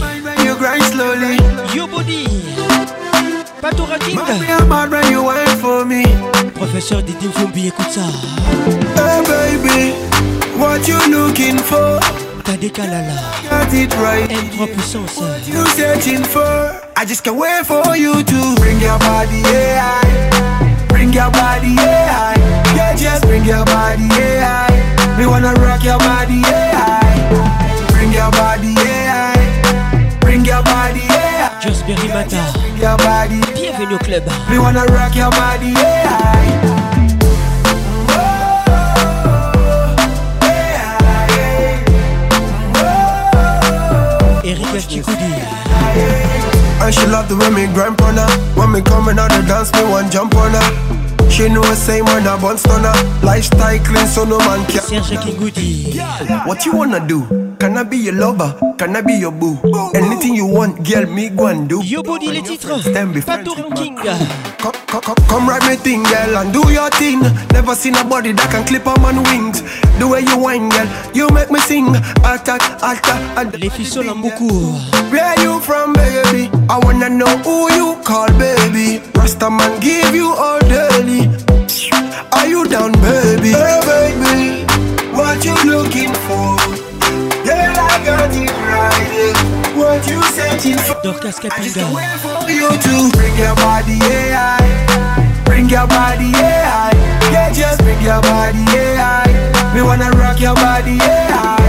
You 0.44 0.54
grind 0.56 0.82
slowly. 0.84 1.36
Your 1.74 1.88
body 1.88 3.02
when 3.64 3.76
you 3.78 3.84
Patora 3.86 3.98
King 4.00 4.18
Professeur 6.54 7.02
Didim 7.02 7.30
Fumbi, 7.32 7.68
écoute 7.68 7.90
ça 7.90 8.02
Hey 8.94 9.22
baby, 9.26 9.92
what 10.58 10.86
you 10.86 10.96
looking 11.10 11.58
for 11.58 11.98
Tadekalala 12.44 13.16
right 14.02 14.30
M3 14.30 14.66
puissance 14.72 15.16
What 15.18 15.46
you 15.48 15.64
searching 15.68 16.22
for 16.22 16.42
I 16.96 17.04
just 17.06 17.24
can't 17.24 17.36
wait 17.38 17.64
for 17.64 17.96
you 17.96 18.22
to 18.22 18.54
Bring 18.56 18.80
your 18.80 18.98
body, 18.98 19.40
yeah 19.50 20.00
Bring 20.88 21.12
your 21.14 21.30
body, 21.30 21.74
yeah 21.76 22.34
Yeah, 22.76 22.94
just 22.94 23.22
bring 23.22 23.44
your 23.46 23.64
body, 23.66 24.04
yeah 24.14 24.68
We 25.18 25.26
wanna 25.26 25.52
rock 25.54 25.82
your 25.82 25.98
body, 25.98 26.42
yeah 26.44 27.00
Bring 27.94 28.12
your 28.12 28.30
body, 28.32 28.74
yeah 28.84 30.20
Bring 30.20 30.44
your 30.44 30.62
body, 30.62 31.00
yeah 31.08 31.58
Just 31.60 31.86
Berry 31.86 32.08
Matin 32.08 32.63
your 32.84 32.96
body. 32.98 33.40
Bienvenue 33.54 33.94
au 33.94 33.98
club. 33.98 34.22
We 34.50 34.58
wanna 34.58 34.84
rock 34.92 35.14
your 35.16 35.30
body. 35.30 35.68
Yeah. 35.74 36.12
And 46.84 46.92
she 46.92 47.06
love 47.06 47.28
the 47.30 47.36
women 47.36 47.54
me 47.54 47.66
grind 47.72 47.98
on 48.02 48.16
her 48.16 48.26
When 48.54 48.72
me 48.72 48.82
coming 48.82 49.18
out 49.18 49.30
the 49.30 49.42
dance, 49.46 49.72
me 49.72 49.84
one 49.90 50.10
jump 50.10 50.34
on 50.34 50.50
her 50.52 51.30
She 51.30 51.48
know 51.48 51.62
the 51.62 51.74
same 51.76 52.04
when 52.06 52.26
I 52.26 52.36
bounce 52.40 52.66
on 52.66 52.82
her 52.84 53.20
Lifestyle 53.24 53.78
clean 53.78 54.06
so 54.06 54.24
no 54.24 54.36
man 54.40 54.66
can 54.68 54.82
Serge 54.82 55.16
Kigudi 55.20 55.96
What 56.46 56.66
you 56.66 56.76
wanna 56.76 57.04
do? 57.06 57.43
Can 57.74 57.84
I 57.84 57.90
be 57.90 57.96
your 57.96 58.14
lover? 58.14 58.74
Can 58.78 58.94
I 58.94 59.00
be 59.00 59.14
your 59.14 59.32
boo? 59.32 59.58
Anything 59.94 60.36
you 60.36 60.46
want, 60.46 60.86
girl, 60.88 61.06
me 61.10 61.28
go 61.28 61.48
and 61.48 61.68
do. 61.68 61.82
Yo 61.82 62.04
body 62.04 62.28
les 62.28 62.40
titres. 62.42 62.84
Pato 63.26 63.52
King. 63.74 63.96
Come, 64.58 64.78
come, 64.86 65.14
come 65.28 65.48
ride 65.50 65.66
me 65.68 65.74
thing, 65.74 66.04
girl, 66.04 66.36
and 66.38 66.52
do 66.52 66.62
your 66.72 66.88
thing. 66.90 67.18
Never 67.50 67.74
seen 67.74 67.96
a 67.96 68.04
body 68.04 68.30
that 68.30 68.48
can 68.52 68.64
clip 68.64 68.86
on 68.86 69.02
my 69.02 69.10
wings. 69.32 69.62
The 69.98 70.06
way 70.06 70.20
you 70.20 70.38
whine, 70.38 70.68
girl, 70.68 70.86
you 71.14 71.28
make 71.30 71.50
me 71.50 71.58
sing. 71.58 71.88
Attack, 72.22 72.62
attack, 72.78 73.00
attack. 73.34 73.50
Where 73.50 75.40
you 75.42 75.58
from, 75.58 75.94
baby? 75.94 76.50
I 76.70 76.78
wanna 76.80 77.08
know 77.10 77.36
who 77.38 77.74
you 77.74 77.96
call, 78.04 78.28
baby. 78.38 79.02
Rasta 79.16 79.50
man 79.50 79.80
give 79.80 80.14
you 80.14 80.30
all 80.30 80.60
daily. 80.60 81.26
Are 82.30 82.46
you 82.46 82.68
down, 82.68 82.92
baby? 83.02 83.50
Hey, 83.50 83.82
baby, 83.90 84.42
what 85.10 85.44
you 85.44 85.56
looking 85.66 86.14
for? 86.30 86.83
got 88.02 88.34
it 88.34 88.50
right. 88.66 89.36
What 89.76 90.06
you 90.08 90.22
searching 90.34 90.78
for? 90.78 90.98
I 90.98 91.20
just 91.22 91.40
can't 91.40 91.54
wait 91.94 92.10
for 92.18 92.48
you 92.50 92.66
to 92.72 92.94
bring 93.14 93.36
your 93.36 93.54
body 93.60 94.00
AI. 94.02 94.58
Bring 95.44 95.68
your 95.68 95.86
body 95.86 96.32
AI. 96.34 96.90
Yeah, 97.30 97.52
just 97.52 97.80
bring 97.84 98.00
your 98.02 98.20
body 98.22 98.64
AI. 98.74 99.22
We 99.74 99.82
wanna 99.82 100.10
rock 100.18 100.40
your 100.40 100.54
body 100.56 100.98
AI. 101.02 101.60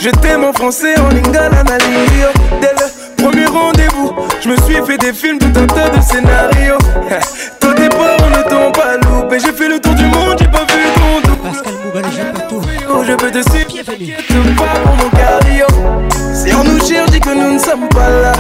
Je 0.07 0.13
t'aime 0.21 0.45
en 0.45 0.53
français, 0.53 0.95
en 1.01 1.09
lingala, 1.09 1.65
Dès 1.65 2.71
le 2.79 3.19
premier 3.25 3.45
rendez-vous, 3.47 4.13
je 4.41 4.51
me 4.51 4.57
suis 4.59 4.77
fait 4.87 4.97
des 4.99 5.13
films, 5.13 5.41
tout 5.41 5.59
un 5.59 5.67
tas 5.67 5.89
de 5.89 6.01
scénarios. 6.01 6.79
des 7.77 7.89
points 7.89 8.17
on 8.25 8.31
ne 8.31 8.49
tombe 8.49 8.73
pas 8.73 8.97
loupé. 8.99 9.41
J'ai 9.41 9.51
fait 9.53 9.69
le 9.69 9.81
tour 9.81 9.95
du 9.97 10.05
monde, 10.05 10.37
j'ai 10.39 10.47
pas 10.47 10.61
vu 10.61 10.85
ton 10.95 11.29
double 11.29 11.49
Pascal 11.49 11.73
je 11.93 12.17
j'ai 12.19 12.33
pas 12.33 12.41
tout. 12.49 12.63
Oh, 12.89 13.03
je 13.05 13.15
peux 13.15 13.33
te 13.33 13.43
suivre, 13.51 13.67
te 13.67 14.57
pas 14.57 14.81
pour 14.85 14.95
mon 14.95 15.11
cario 15.11 15.67
Si 16.33 16.55
on 16.55 16.63
nous 16.63 16.79
cherche, 16.87 17.11
dit 17.11 17.19
que 17.19 17.31
nous 17.31 17.55
ne 17.55 17.59
sommes 17.59 17.89
pas 17.89 18.09
là. 18.09 18.33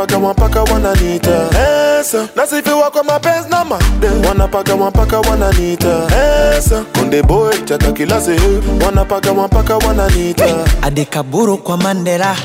wanapaka 0.00 0.18
mpaka 0.20 0.62
wananiita 0.62 1.30
Esa, 2.00 2.26
nasifiwa 2.36 2.90
kwa 2.90 3.04
mapenzi 3.04 3.48
na 3.50 3.64
made, 3.64 4.28
wanapaka 4.28 4.76
mpaka 4.76 5.20
wananiita 5.20 5.88
Esa, 6.58 6.84
konde 6.94 7.22
boy 7.22 7.54
chaka 7.64 7.92
kila 7.92 8.20
sehemu, 8.20 8.62
wanapaka 8.86 9.34
mpaka 9.34 9.76
wananiita 9.76 10.44
Adikaburu 10.82 11.58
kwa 11.58 11.76
Mandela 11.76 12.36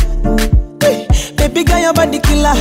eh, 0.81 1.07
bebiga 1.39 1.79
ya 1.81 1.93
badikila 1.93 2.57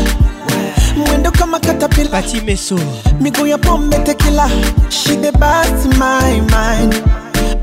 mwendo 0.97 1.31
kama 1.31 1.59
katapila 1.59 2.09
patimeso 2.09 2.79
miguu 3.21 3.47
ya 3.47 3.57
pombe 3.57 3.97
tekila 3.99 4.49
she 4.89 5.15
the 5.15 5.31
best 5.31 5.85
my 5.97 6.33
mind 6.41 7.03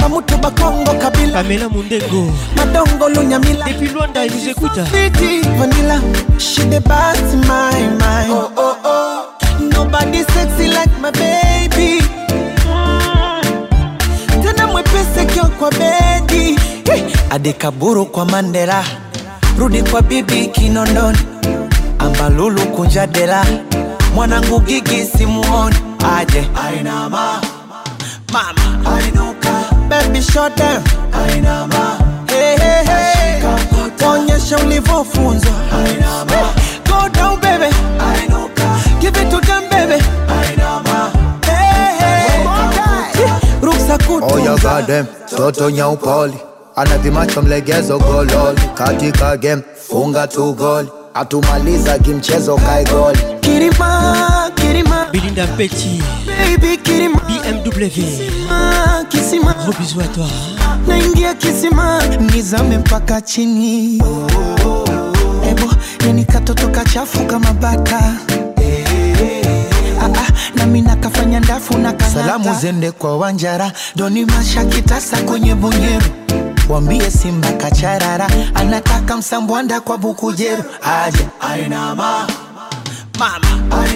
bamutu 0.02 0.36
bakongo 0.38 0.92
kabila 0.98 1.42
pamela 1.42 1.68
mundego 1.68 2.28
madongo 2.56 3.08
lunyamila 3.08 3.64
depuis 3.64 3.92
lwanda 3.92 4.24
ilizekuta 4.24 4.82
viti 4.82 5.40
vanila 5.58 6.00
she 6.38 6.62
the 6.64 6.80
best 6.80 7.34
my 7.34 7.86
mind 7.88 8.30
oh, 8.30 8.50
oh, 8.56 8.76
oh. 8.84 9.24
nobody 9.60 10.22
sexy 10.24 10.66
like 10.68 10.90
my 11.00 11.10
baby 11.12 12.00
mm. 12.32 13.42
tena 14.42 14.66
mwepese 14.66 15.24
kyo 15.26 15.44
kwa 15.44 15.70
bedi 15.70 16.58
hey. 16.84 17.02
adikaburu 17.30 18.06
kwa 18.06 18.24
mandela 18.24 18.84
rudi 19.58 19.82
kwa 19.82 20.02
bibi 20.02 20.46
kinondoni 20.46 21.18
ambalulu 21.98 22.62
kunjadela 22.66 23.44
mwanangu 24.14 24.60
gigi 24.60 25.06
simuoni 25.18 25.76
aje 26.16 26.48
Aina, 26.66 26.94
ma. 27.10 27.40
mama 28.32 28.96
Ainu 28.96 29.31
be 30.12 30.20
short 30.20 30.56
term. 30.56 30.82
Ainama. 31.20 31.84
Hey, 32.30 32.54
hey, 32.62 32.82
hey. 32.90 33.42
Onyesha 34.10 34.58
ulivyofunzwa. 34.58 35.52
Go 36.88 37.08
down 37.08 37.40
baby. 37.40 37.70
Give 39.00 39.16
it 39.16 39.30
to 39.30 39.40
them 39.48 39.62
baby. 39.70 39.98
Hey, 41.48 41.84
hey. 42.00 42.44
Oh, 44.12 45.36
Toto 45.36 45.70
nyaupoli. 45.70 46.36
Anavimacho 46.76 47.42
mlegezo 47.42 47.98
gololi. 47.98 48.60
Katika 48.74 49.36
game 49.36 49.62
funga 49.88 50.26
tu 50.28 50.52
goli. 50.52 50.88
Atumaliza 51.14 51.98
kimchezo 51.98 52.56
kai 52.56 52.84
goli. 52.84 53.18
Kirima, 53.40 54.50
Kirima. 54.54 55.06
Belinda 55.12 55.46
Baby 55.46 56.76
Kirima. 56.84 57.20
BMW. 57.20 57.86
Kirima 57.88 59.01
kisima 59.32 59.54
gros 59.64 59.72
bisou 59.78 60.00
à 60.00 60.08
toi 60.08 60.26
naingia 60.86 61.34
kisima 61.34 61.98
nizame 62.32 62.78
mpaka 62.78 63.20
chini 63.20 63.98
oh, 64.02 64.26
oh, 64.68 64.84
ebo 65.50 65.66
yani 66.06 66.24
katoto 66.24 66.68
kama 67.26 67.52
baka 67.60 67.98
hey, 68.56 69.42
ah, 70.00 70.04
ah, 70.04 70.66
nakafanya 70.84 71.40
ndafu 71.40 71.78
na 71.78 71.92
kanata. 71.92 72.10
salamu 72.10 72.54
zende 72.60 72.90
kwa 72.92 73.16
wanjara 73.18 73.72
doni 73.96 74.24
mashakitasa 74.26 75.22
kwenye 75.22 75.54
bonyeru 75.54 76.10
wambie 76.68 77.10
simba 77.10 77.52
kacharara 77.52 78.26
anataka 78.54 79.16
msambwanda 79.16 79.80
kwa 79.80 79.98
bukujeru 79.98 80.64
aje 80.84 81.26
ainama 81.52 82.26
mama 83.18 83.86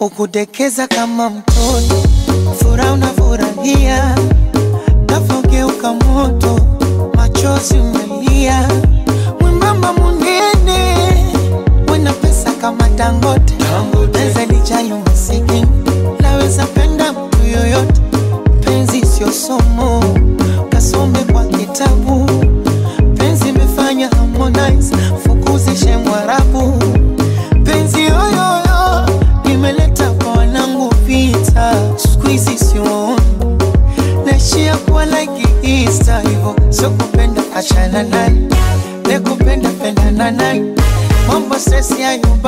ukudekeza 0.00 0.86
kama 0.88 1.30
mkono, 1.30 2.02
furaha 2.58 2.92
unafurahia, 2.92 4.18
kafogeuka 5.06 5.92
moto, 5.92 6.60
machozi 7.14 7.74
umelia, 7.74 8.68
mwembamba 9.40 9.92
munene, 9.92 10.96
wena 11.92 12.12
pesa 12.12 12.52
kama 12.52 12.88
Dangote, 12.88 13.54
naweza 14.12 14.44
lijayo 14.46 14.98
masiki, 15.06 15.66
naweza 16.20 16.66
penda 16.66 17.12
mtu 17.12 17.38
yoyote, 17.46 18.00
penzi 18.60 19.06
sio 19.06 19.32
somo, 19.32 20.16
kasome 20.70 21.18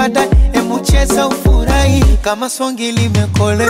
baadaye, 0.08 0.28
emucheza 0.52 1.26
ufurahi 1.28 2.02
kama 2.22 2.50
songi 2.50 2.92
limekole 2.92 3.68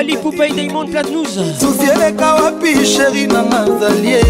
bali 0.00 0.16
poupei 0.16 0.50
diamond 0.52 0.88
platnus 0.90 1.34
susi 1.60 1.86
eleka 1.94 2.34
wapi 2.34 2.86
sheri 2.86 3.26
na 3.26 3.42
mazalie 3.42 4.22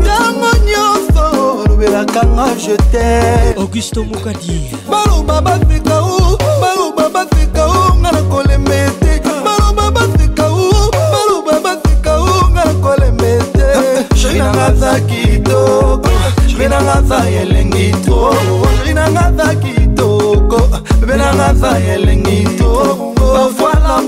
ntango 0.00 0.50
nyonso 0.66 1.54
olobelaka 1.60 2.22
nga 2.26 2.46
jete 2.54 3.56
augusto 3.58 4.04
mokadi 4.04 4.76
baloba 4.90 5.40
baseka 5.40 5.96
o 6.00 6.36
baloba 6.60 7.08
baseka 7.08 7.64
o 7.66 7.96
nga 8.00 8.12
na 8.12 8.22
kolemba 8.22 8.74
ete 8.74 9.24
baloba 9.44 9.90
baseka 9.90 10.46
o 10.52 10.90
baloba 11.06 11.54
baseka 11.64 12.12
o 12.20 12.48
nga 12.52 12.64
na 12.64 12.74
kolemba 12.84 13.26
ete 13.26 13.68
sheri 14.16 14.38
nanga 14.38 14.66
aza 14.66 15.00
kitoko 15.00 16.10
sheri 16.50 16.68
nanga 16.68 16.94
aza 17.00 17.18
elengi 17.30 17.88
to 18.06 18.34
sheri 18.76 18.94
nanga 18.94 19.22
aza 19.32 19.54
kitoko 19.64 20.60
bebe 21.00 21.16
nanga 21.16 21.46
aza 21.46 21.78
elengi 21.94 22.44
to 22.58 22.72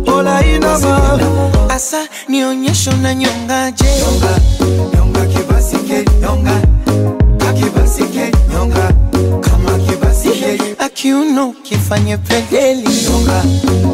Olai 0.07 0.59
nama 0.59 1.69
Asa 1.69 1.99
nionyesho 2.29 2.91
na 3.01 3.13
nyongaje 3.13 3.87
Nyongaje 3.99 4.36
kiuno 11.07 11.53
kifanye 11.63 12.17
pedeli 12.17 12.83
nyonga 13.03 13.41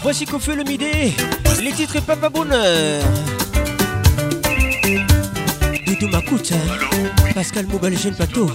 Voici 0.02 0.24
qu'on 0.24 0.38
fait 0.38 0.54
le 0.54 0.64
midi. 0.64 0.86
Les 1.62 1.72
titres 1.72 2.00
Papa 2.00 2.30
Bonheur. 2.30 3.04
ma 6.10 6.22
coûte 6.22 6.52
Pascal 7.34 7.66
Mougal, 7.66 7.98
jeune 7.98 8.14
plateau. 8.14 8.48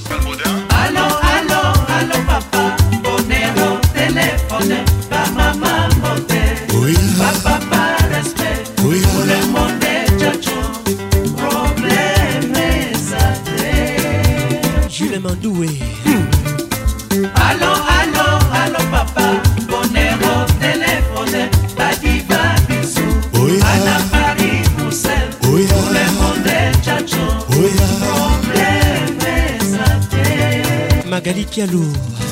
Pialour. 31.55 32.24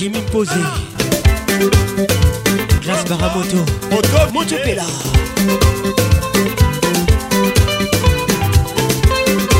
Jimmy 0.00 0.22
Posé 0.32 0.54
Grâce 2.82 3.04
Baramoto 3.04 3.58
Moto 3.90 4.54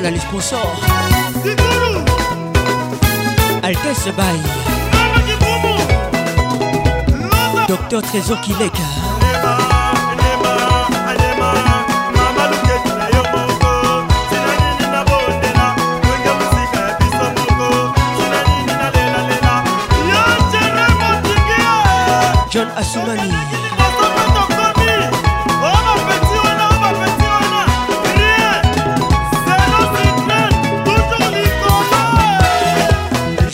Gabriel 0.00 0.20
à 0.20 0.20
sponsor 0.20 0.80
Altesse 3.64 4.08
Baye 4.16 4.40
Docteur 7.66 8.02
Trésor 8.02 8.40
Kileka 8.40 8.82
John 22.50 22.68
Asumani 22.76 23.32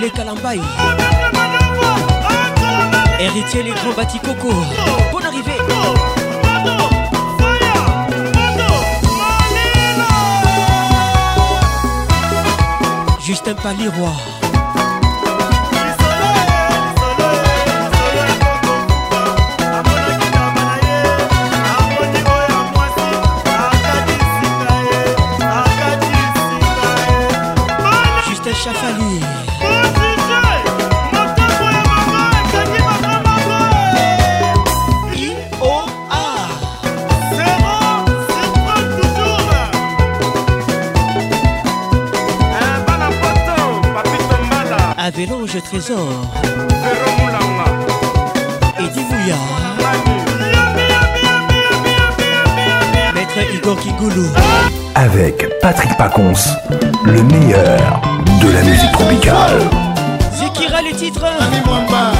Les 0.00 0.10
Calambailles 0.12 0.60
Héritier 3.18 3.64
les 3.64 3.70
grands 3.72 4.34
Coco 4.34 4.54
Bonne 5.12 5.24
arrivée 5.24 5.58
roi 5.66 5.94
Juste 13.20 13.48
un 28.46 28.54
Chafali 28.54 29.20
Je 45.50 45.60
Trésor. 45.60 46.08
Et 48.78 48.88
Divouya. 48.88 49.36
Maître 53.14 53.54
Igor 53.54 53.80
Kigoulou. 53.80 54.26
Avec 54.94 55.48
Patrick 55.60 55.96
Pacons, 55.96 56.32
le 57.04 57.22
meilleur 57.22 58.00
de 58.42 58.48
la 58.52 58.62
musique 58.62 58.92
tropicale. 58.92 59.60
Zikira 60.34 60.82
les 60.82 60.92
titres. 60.92 61.24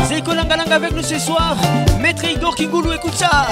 C'est 0.09 0.27
Langalang 0.27 0.73
avec 0.73 0.93
nous 0.93 1.03
ce 1.03 1.19
soir. 1.19 1.55
Maître 2.01 2.25
Igor 2.25 2.55
Kigoulou, 2.57 2.93
écoute 2.93 3.15
ça. 3.15 3.47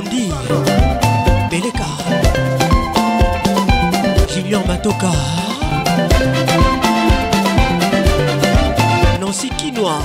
londi 0.00 0.30
beleka 1.50 1.90
julien 4.32 4.62
matoka 4.68 5.12
nansi 9.20 9.48
kinwa 9.58 9.96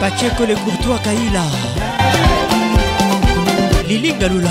pacheco 0.00 0.44
le 0.46 0.56
courtois 0.56 0.98
kaila 1.04 1.44
lilingalula 3.88 4.50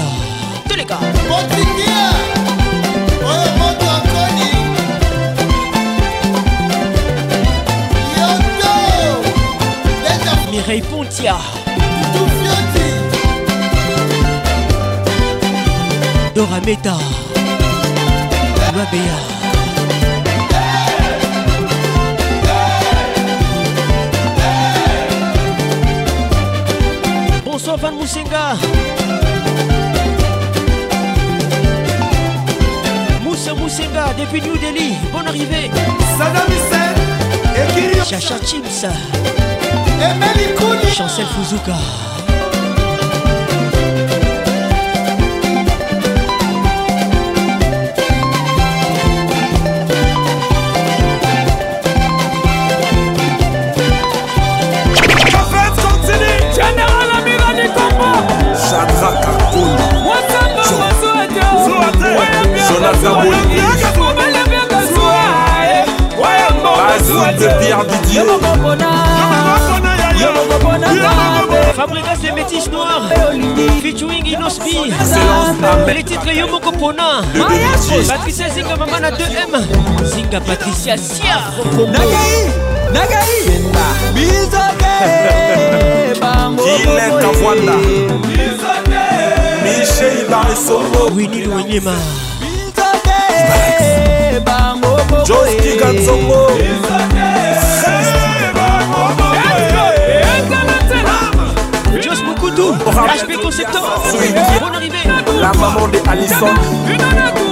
Mireille 10.51 10.81
Pontia 10.81 11.35
Dora 16.33 16.59
Meta 16.65 16.95
Mabea 18.73 19.01
Bonsoir 27.45 27.77
Van 27.77 27.91
Moussinga 27.91 28.55
Patrice 33.55 33.61
Moussenga 33.63 34.13
depuis 34.17 34.41
New 34.41 34.57
Delhi, 34.57 34.93
bonne 35.11 35.25
arrivée. 35.27 35.71
Saddam 36.17 36.43
Hussein 36.49 37.77
et 37.79 37.97
Chacha 38.03 38.35
Chips. 38.45 38.85
Et 40.83 40.91
Chancel 40.93 41.25
Fuzuka. 41.27 41.71
Pierre 67.35 67.83
Didier 67.85 68.21
Fabricas 71.75 72.17
et 72.25 72.31
métis 72.31 72.71
noirs 72.71 73.09
Featuring 73.83 74.25
Inospi 74.25 74.77
Les 75.87 76.03
titres 76.03 76.31
Yomo 76.33 76.59
Kopona 76.59 77.21
Patricia 78.07 78.47
Zinga 78.49 78.77
Mamana 78.77 79.11
2M 79.11 79.57
Zinga 80.03 80.39
Patricia 80.41 80.95
Sia 80.97 81.39
Nagai 81.75 82.49
Nagai 82.93 83.49
Bizoke 84.13 84.95
Bango 86.21 86.63
Kilen 86.63 87.11
Kavwanda 87.19 87.73
Michel 89.63 90.17
Barisombo 90.29 91.09
Winnie 91.13 91.41
Louanyema 91.43 91.93
Bizoke 92.39 93.19
Bango 94.45 94.97
Joski 95.25 95.71
Katsongo 95.77 96.39
Bizoke 96.55 97.06
tout 102.57 102.73
HP 102.73 103.39
Conceptor 103.41 103.81
Bonne 104.59 104.73
arrivée 104.75 104.97
La 105.39 105.51
maman 105.53 105.87
de 105.89 105.99
Alison 106.09 106.47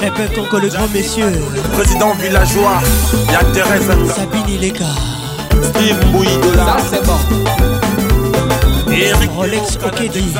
Répète 0.00 0.38
encore 0.38 0.58
le 0.60 0.68
grand 0.68 0.88
messieurs 0.92 1.30
Président 1.74 2.12
villageois, 2.14 2.80
y'a 3.30 3.44
Thérèse 3.52 3.88
Sabine 4.16 4.48
Ileka 4.48 4.84
Steve 5.62 6.00
Bouidola 6.10 6.64
Ça 6.64 6.78
c'est 6.90 7.02
bon 7.06 7.20
Eric 9.02 9.30
Rolex 9.32 9.78
Okedi. 9.84 10.32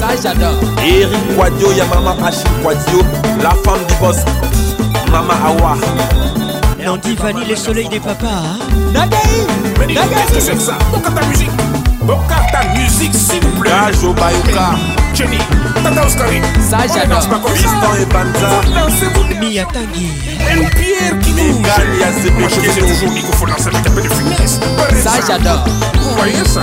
Ça 0.00 0.06
j'adore. 0.22 0.56
Eric 0.82 1.36
Quadio, 1.36 1.70
y'a 1.72 1.84
Maman 1.84 2.14
Achille 2.24 2.48
Quadio, 2.62 3.02
la 3.42 3.50
femme 3.50 3.84
du 3.86 3.94
boss. 4.00 4.16
Mama 5.12 5.34
Awa. 5.44 5.76
Nandi 6.82 7.14
Vanille, 7.16 7.46
le 7.50 7.56
soleil 7.56 7.88
des 7.88 8.00
papas. 8.00 8.26
Nagay 8.94 9.16
hein. 9.16 9.86
Nagay 9.86 9.94
Qu'est-ce 10.32 10.32
que 10.32 10.40
c'est 10.40 10.54
que 10.54 10.60
ça 10.62 10.78
Pourquoi 10.90 11.10
ta 11.10 11.26
musique 11.26 11.50
Pourquoi 12.06 12.36
ta 12.52 12.78
musique, 12.78 13.14
s'il 13.14 13.40
vous 13.44 13.60
plaît 13.60 13.70
Gajo 13.70 14.14
Bayouka. 14.14 14.76
Jenny, 15.12 15.38
Tata 15.82 16.06
Oskari 16.06 16.40
Ça 16.70 16.78
j'adore. 16.86 17.20
Tristan 17.48 17.94
et 18.00 18.06
Banza. 18.06 19.40
Mia 19.40 19.64
Tanguy. 19.64 20.08
El 20.50 20.60
pierre 20.70 21.18
qui 21.20 21.32
nous. 21.32 21.58
Gagne 21.60 22.02
à 22.02 22.22
ses 22.22 22.30
Moi 22.30 22.48
je 22.48 22.80
toujours 22.90 23.12
microphone, 23.12 23.50
ça 23.58 23.68
un 23.68 23.90
peu 23.90 24.00
de 24.00 24.08
finesse. 24.08 24.58
Ça 25.04 25.12
j'adore. 25.26 25.64
Vous 26.00 26.14
voyez 26.16 26.42
ça 26.46 26.62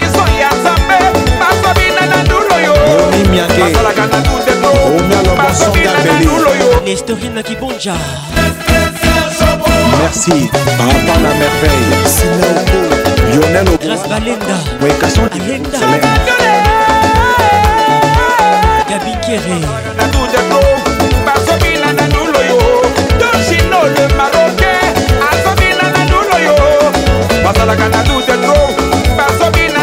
mimiage 3.23 3.61
omialo 4.85 5.33
mosonga 5.37 5.91
beli 6.03 6.85
nestorine 6.85 7.43
kibonja 7.43 7.95
merci 9.99 10.49
papa 10.79 11.15
la 11.23 11.31
merveille 11.39 11.97
sinao 12.15 12.61
lionel 13.31 13.77
grâce 13.85 14.07
balenda 14.11 14.55
moekation 14.81 15.27
alenda 15.35 15.79
gabi 18.89 19.13
kere 19.25 19.59
bazobina 21.25 21.89
na 21.97 22.05
nuloyo 22.13 22.57
dosino 23.19 23.79
le 23.95 24.05
maroke 24.19 24.71
azobina 25.29 25.85
na 25.95 26.01
nuloyo 26.11 26.55
bazalaka 27.43 27.87
na 27.93 28.01
dute 28.07 28.33
tro 28.43 28.57
bazobina 29.17 29.80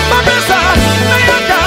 Mabesa, 0.08 0.60
Nayaka. 1.12 1.62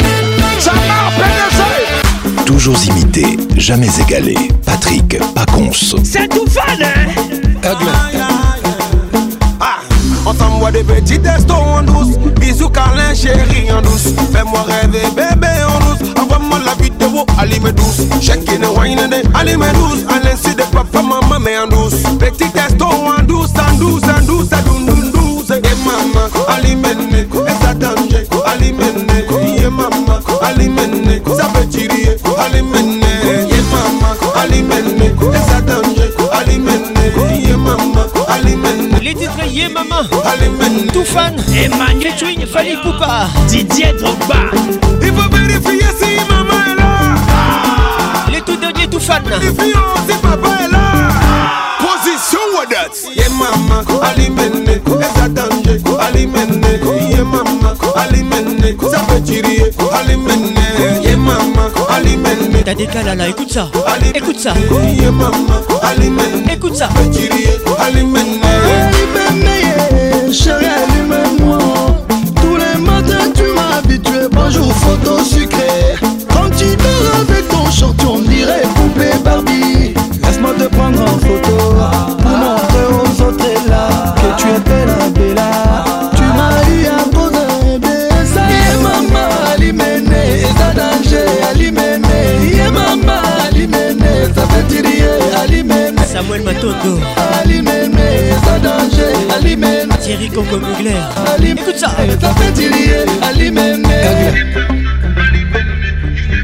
Jamar 0.59 1.11
Pénézé. 1.17 2.43
Toujours 2.45 2.77
imité, 2.87 3.25
jamais 3.57 3.89
égalé, 4.07 4.35
Patrick 4.63 5.17
Pacons. 5.33 5.71
C'est 6.03 6.27
tout 6.27 6.45
fan, 6.47 6.83
hein? 6.83 7.71
On 10.27 10.31
ah, 10.31 10.33
s'envoie 10.37 10.69
des 10.71 10.83
petits 10.83 11.19
testos 11.19 11.53
en 11.55 11.81
douce 11.81 12.15
Bisous 12.39 12.69
câlin 12.69 13.13
chérie 13.13 13.71
en 13.71 13.81
douce 13.81 14.13
Fais-moi 14.33 14.63
rêver 14.81 15.05
bébé 15.15 15.47
en 15.67 15.79
douce 15.95 16.04
Ali 16.37 16.51
la 16.65 16.73
vidéo, 16.75 17.25
allez 17.37 17.59
me 17.61 17.71
douce. 17.71 18.01
Chacune 18.21 18.65
wine 18.77 19.07
de, 19.09 19.17
allez 19.37 19.55
douce. 19.55 20.01
de 20.55 20.61
papa, 20.73 21.01
maman, 21.01 21.39
mais 21.39 21.57
en 21.57 21.67
douce. 21.67 21.95
Petit 22.19 22.49
testo 22.51 22.85
en 22.85 23.23
douce, 23.23 23.51
en 23.55 23.77
douce, 23.77 24.03
en 24.03 24.21
douce, 24.25 24.51
à 24.51 24.57
maman 24.57 24.79
doun 24.91 25.11
douce. 25.11 25.51
Et 25.51 25.61
maman, 25.85 26.29
allez 26.49 26.71
et 26.75 26.77
ça 27.63 27.73
danger, 27.75 28.23
allez 28.47 28.73
maman, 28.73 30.15
allez 30.41 30.69
ça 31.37 31.45
veut 31.53 31.65
dire, 31.67 31.89
allez 32.45 32.61
ne 32.63 32.67
maman, 33.71 34.13
et 35.31 35.43
ça 35.47 35.59
maman, 37.67 38.99
Les 39.01 39.15
yé 39.53 39.65
maman, 39.69 40.01
Position. 49.05 49.37
Fiancé, 49.39 50.15
papa 50.19 50.47
est 50.65 50.71
là. 50.71 50.79
Position 51.77 52.39
what 52.55 52.67
that? 52.69 52.89
Yeah, 53.15 53.29
mama, 53.37 53.85
ali 54.01 54.25
alimene. 54.31 54.65
Et 54.67 54.79
danger, 55.29 55.79
alimene. 55.99 56.79
Yeah, 57.11 57.21
mama, 57.23 57.75
ali 57.95 58.15
alimene. 58.15 58.75
Ça 58.89 58.97
peut 59.07 59.21
tirer, 59.23 59.69
alimene. 59.93 60.57
Yeah, 61.03 61.17
mama, 61.17 61.69
alimene. 61.87 62.63
T'as 62.65 62.73
des 62.73 62.85
là, 62.87 63.27
écoute 63.29 63.51
ça. 63.51 63.67
Écoute 64.15 64.39
ça. 64.39 64.55
Yeah, 64.97 65.11
mama, 65.11 65.61
ali 65.83 65.99
alimene. 66.07 66.49
Écoute 66.51 66.75
ça. 66.75 66.87
Ça 66.89 66.93
Ali 66.99 67.09
tirer, 67.11 67.59
alimene. 67.77 68.39
Alimene, 69.37 70.33
chérie, 70.33 70.65
allume-moi. 70.65 71.59
Tous 72.41 72.55
les 72.55 72.81
matins, 72.83 73.31
tu 73.35 73.43
m'habitues. 73.53 74.27
Bonjour, 74.31 74.73
photo 74.73 75.19
sucré. 75.23 75.64
Samuel 96.35 96.53
Matoto 96.53 96.99
Thierry 100.01 100.27
Coco 100.29 100.57
Mugler 100.57 100.99
Écoute 101.51 101.77
ça 101.77 101.91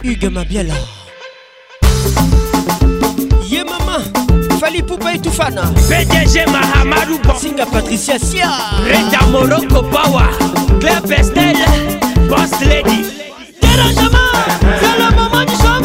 Hugues 0.04 0.32
Mabiala 0.32 0.74
Ye 3.50 3.64
maman 3.66 4.60
Fali 4.62 4.82
Poupa 4.82 5.14
et 5.16 5.20
Toufana 5.20 5.64
PDG 5.90 6.46
Mahamadou 6.46 7.20
Singa 7.38 7.66
Patricia 7.66 8.18
Sia 8.18 8.48
Reda 8.86 9.26
Morocco 9.30 9.84
Power 9.90 10.30
Claire 10.80 11.02
Pestel 11.02 11.56
Boss 12.30 12.52
Lady 12.66 13.02
Dérangement 13.62 14.20
C'est 14.80 14.98
le 15.04 15.16
moment 15.16 15.44
du 15.44 15.52
changement 15.56 15.81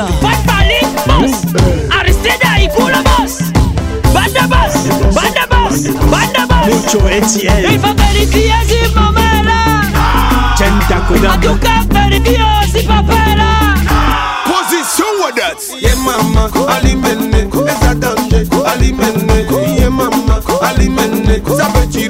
Așa 0.00 0.12
Faci 0.24 0.42
palit, 0.52 0.88
boss 1.08 1.34
Aristida 1.98 2.52
e 2.64 2.66
coolă, 2.76 3.00
boss 3.08 3.34
Banda 4.14 4.44
boss, 4.52 4.76
banda 5.16 5.44
boss, 5.52 5.78
banda 6.12 6.42
boss 6.50 6.66
Mucho 6.72 7.00
ETL 7.16 7.64
Îi 7.70 7.78
fac 7.84 7.94
perichia 8.02 8.58
și 8.68 8.78
mamera 8.94 9.58
Centa 10.58 10.98
cu 11.06 11.14
dama 11.22 11.34
Aducă 11.34 11.74
perichia 11.94 12.48
și 12.72 12.80
papera 12.90 13.50
Position 14.50 15.12
with 15.20 15.38
us 15.50 15.62
Yeah 15.84 15.96
mama, 16.06 16.42
alimene 16.74 17.38
Ezadande, 17.72 18.38
alimene 18.72 19.34
Yeah 19.78 19.90
mama, 19.96 20.36
alimene 20.68 21.42
ali 21.66 22.08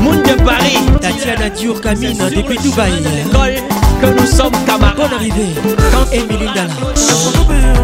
Monde 0.01 0.21
de 0.23 0.41
Paris 0.43 0.77
Tatiana 1.01 1.49
Dior 1.49 1.79
Camine 1.81 2.17
depuis 2.35 2.57
Dubaï 2.59 2.91
que 4.01 4.07
nous 4.07 4.25
sommes 4.25 4.51
camarades. 4.65 4.97
Bonne 4.97 5.13
arrivée. 5.13 5.55
Quand 5.91 6.05
Emilie 6.11 6.49
Dala. 6.53 6.67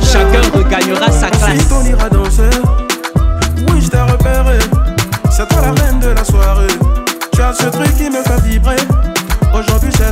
Chacun 0.01 0.41
regagnera 0.55 1.09
sa 1.09 1.30
classe. 1.30 1.72
on 1.72 1.86
ira 1.89 2.09
danser. 2.09 2.49
Oui, 3.72 3.80
je 3.82 3.88
t'ai 3.88 3.99
repéré. 4.01 4.59
C'est 5.32 5.47
toi 5.47 5.62
la 5.62 5.72
reine 5.84 6.01
de 6.01 6.09
la 6.09 6.24
soirée. 6.26 6.68
Tu 7.34 7.41
as 7.41 7.53
ce 7.53 7.64
truc 7.70 7.95
qui 7.95 8.03
me 8.09 8.22
fait 8.24 8.41
vibrer 8.45 8.76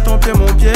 mettre 0.05 0.11
en 0.33 0.37
mon 0.39 0.53
pied 0.57 0.71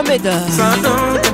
Mohamed. 0.00 1.27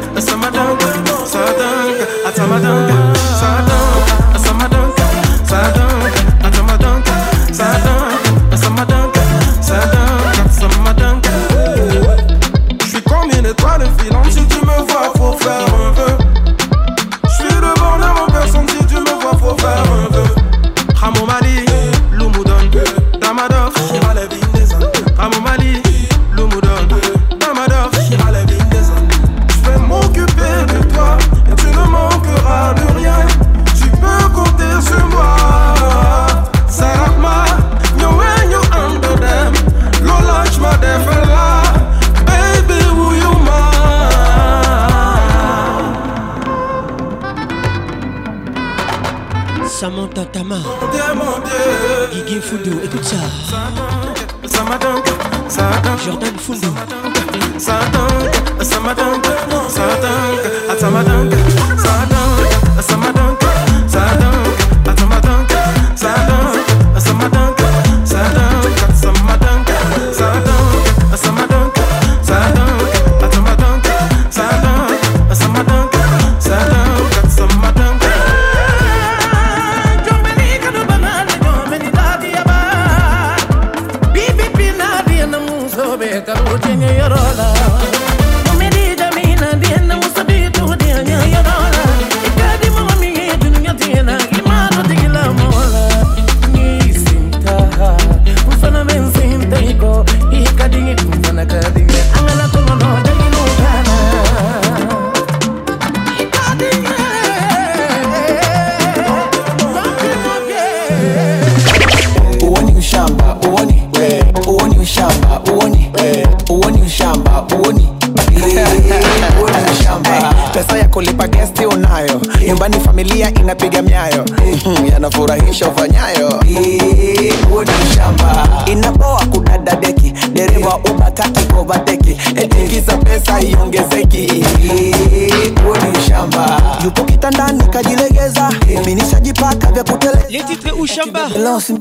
yupo 136.84 137.04
kitandani 137.04 137.66
kajilegeza 137.68 138.50
mimi 138.66 138.94
nishajipaka 138.94 139.72
vya 139.72 139.84
kutele 139.84 140.23
Les 140.36 140.42
titres 140.42 140.74
Ushamba 140.76 141.28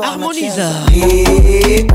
Harmonise 0.06 0.64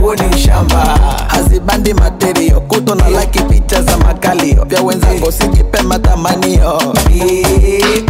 huo 0.01 0.15
ni 0.15 0.25
ushamba 0.35 0.99
hazibandi 1.29 1.95
materio 1.95 2.61
kuto 2.61 2.95
na 2.95 3.09
laki 3.09 3.39
picha 3.43 3.83
za 3.83 3.97
makalio 3.99 4.65
vya 4.65 4.83
wenzango 4.83 5.33
sikipema 5.33 5.99
tamanio 5.99 6.71
huo 6.71 6.95
ni 7.11 8.05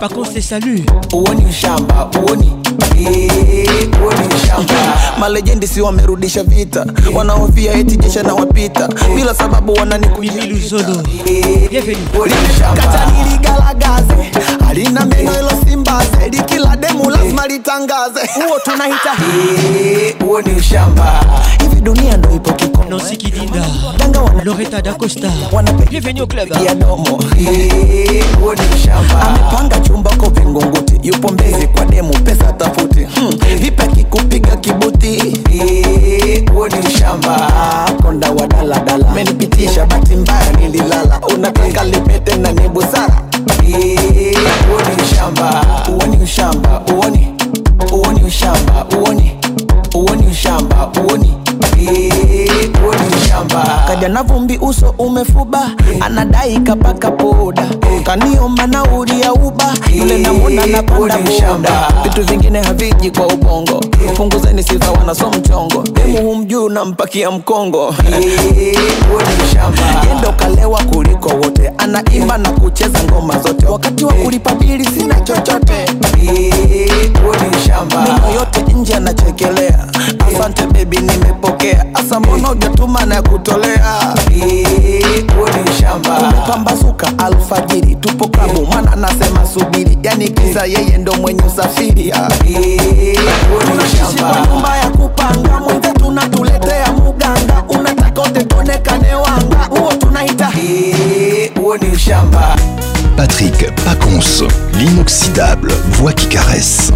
par 0.00 0.08
contre 0.10 0.30
c'est 0.40 0.60
ni 0.64 0.84
ushamba 1.48 2.10
huo 2.14 2.36
ni 2.36 2.46
ni 3.06 4.34
ushamba 4.34 4.74
malegendi 5.18 5.66
si 5.66 5.80
wame 5.80 6.05
inarudisha 6.06 6.42
vita, 6.44 6.86
wanaofia 7.14 7.72
eti 7.74 7.96
jesha 7.96 8.22
na 8.22 8.34
wapita 8.34 8.88
bila 9.14 9.34
sababu 9.34 9.72
wananikulimekata 9.72 11.02
niligalagaze 13.16 14.30
alina 14.68 15.04
meno 15.04 15.32
ilo 15.40 15.50
simbaze 15.68 16.28
likila 16.30 16.76
demu 16.76 17.10
lazima 17.10 17.46
litangaze 17.46 18.20
huo 18.34 18.58
tunahita 18.64 19.12
huo 20.24 20.40
ni 20.42 20.52
ushamba 20.52 21.24
hivi 21.62 21.80
dunia 21.80 22.16
ndo 22.16 22.30
ipo 22.34 22.52
Nancy 22.90 23.16
Kidinda 23.16 23.66
Loretta 24.44 24.80
Dacosta 24.82 25.28
Bienvenue 25.90 26.20
au 26.20 26.26
club 26.28 26.52
amepanga 29.26 29.80
chumba 29.80 30.10
ko 30.16 30.30
vingunguti 30.30 31.00
yupo 31.08 31.28
Mbezi 31.32 31.66
kwa 31.66 31.84
demu 31.84 32.10
pesa 32.12 32.52
tafute 32.52 33.04
hmm. 33.14 33.58
vipi 33.60 33.82
akikupiga 33.82 34.56
kibuti 34.56 35.34
huo 36.52 36.68
ni 36.68 36.76
ushamba 36.78 37.50
konda 38.02 38.30
wa 38.30 38.46
daladala 38.46 39.10
menipitisha 39.14 39.86
bati 39.86 40.16
mbaya 40.16 40.52
nililala 40.52 41.20
unataka 41.34 41.84
lipete 41.84 42.36
na 42.36 42.52
ni 42.52 42.68
busara 42.68 43.22
ni 43.62 43.96
ushamba 45.02 45.66
huo 45.86 46.06
ni 46.06 46.16
ushamba 46.24 46.82
huo 46.90 47.10
ni 47.10 47.35
uoni 47.92 48.24
ushamba 48.24 48.86
uoni 49.00 49.32
uoni 49.94 50.26
ushamba 50.26 50.90
uoni 51.06 51.32
eh, 53.90 54.22
vumbi 54.26 54.58
uso 54.60 54.94
umefuba 54.98 55.70
eh. 55.92 55.96
anadai 56.06 56.60
kapaka 56.60 57.10
poda 57.10 57.62
eh. 57.62 58.02
kaniomba 58.02 58.66
nauli 58.66 59.20
ya 59.20 59.32
uba 59.32 59.74
yule 59.94 60.18
na 60.66 60.82
panda 60.82 61.18
mshamba 61.18 61.92
vitu 62.02 62.24
vingine 62.24 62.62
haviji 62.62 63.10
kwa 63.10 63.26
ubongo 63.26 63.80
punguzeni 64.16 64.62
sifa 64.62 64.92
wanaso 64.92 65.30
mchongo 65.30 65.82
demu 65.92 66.18
humjuu 66.28 66.68
nampakia 66.68 67.30
mkongo 67.30 67.94
yendo 70.08 70.32
kalewa 70.36 70.82
kuliko 70.84 71.28
wote 71.28 71.72
anaimba 71.78 72.38
na 72.38 72.50
kucheza 72.50 72.98
ngoma 73.04 73.38
zote 73.40 73.66
wakati 73.66 74.04
wa 74.04 74.12
kulipa 74.12 74.54
bili 74.54 74.84
sina 74.84 75.20
chochote 75.20 75.86
shamba. 77.66 78.02
Mimi 78.20 78.34
yote 78.34 78.62
nje 78.72 78.94
anachekelea 78.94 79.78
asante 80.28 80.66
baby, 80.66 80.96
nimepokea. 80.98 81.84
Asa 81.94 82.20
mbona 82.20 82.48
hujatuma 82.48 83.04
na 83.04 83.22
kutolea? 83.22 84.14
Uni 84.32 85.72
shamba 85.80 86.18
umepambazuka 86.18 87.10
alfajiri, 87.18 87.94
tupo 87.94 88.28
klabu 88.28 88.66
mana 88.66 88.96
nasema 88.96 89.46
subiri, 89.54 89.98
yani 90.02 90.28
kisa 90.28 90.66
yeye 90.66 90.98
ndo 90.98 91.12
mwenye 91.12 91.42
usafiri. 91.42 92.12
Tunashishi 93.70 94.02
kwa 94.22 94.46
nyumba 94.50 94.76
ya 94.78 94.90
kupanga, 94.90 95.60
mwenze 95.60 95.88
tunatuletea 95.92 96.92
muganga, 96.92 97.64
unataka 97.68 98.22
utekonekane 98.22 99.14
wanga, 99.14 99.58
huo 99.70 99.92
tunaita 99.94 100.52
uni 101.68 101.98
shamba. 101.98 102.56
Patrick 103.16 103.70
Pacons, 103.84 104.44
l'inoxydable 104.78 105.72
voix 105.98 106.12
qui 106.14 106.26
caresse. 106.26 106.92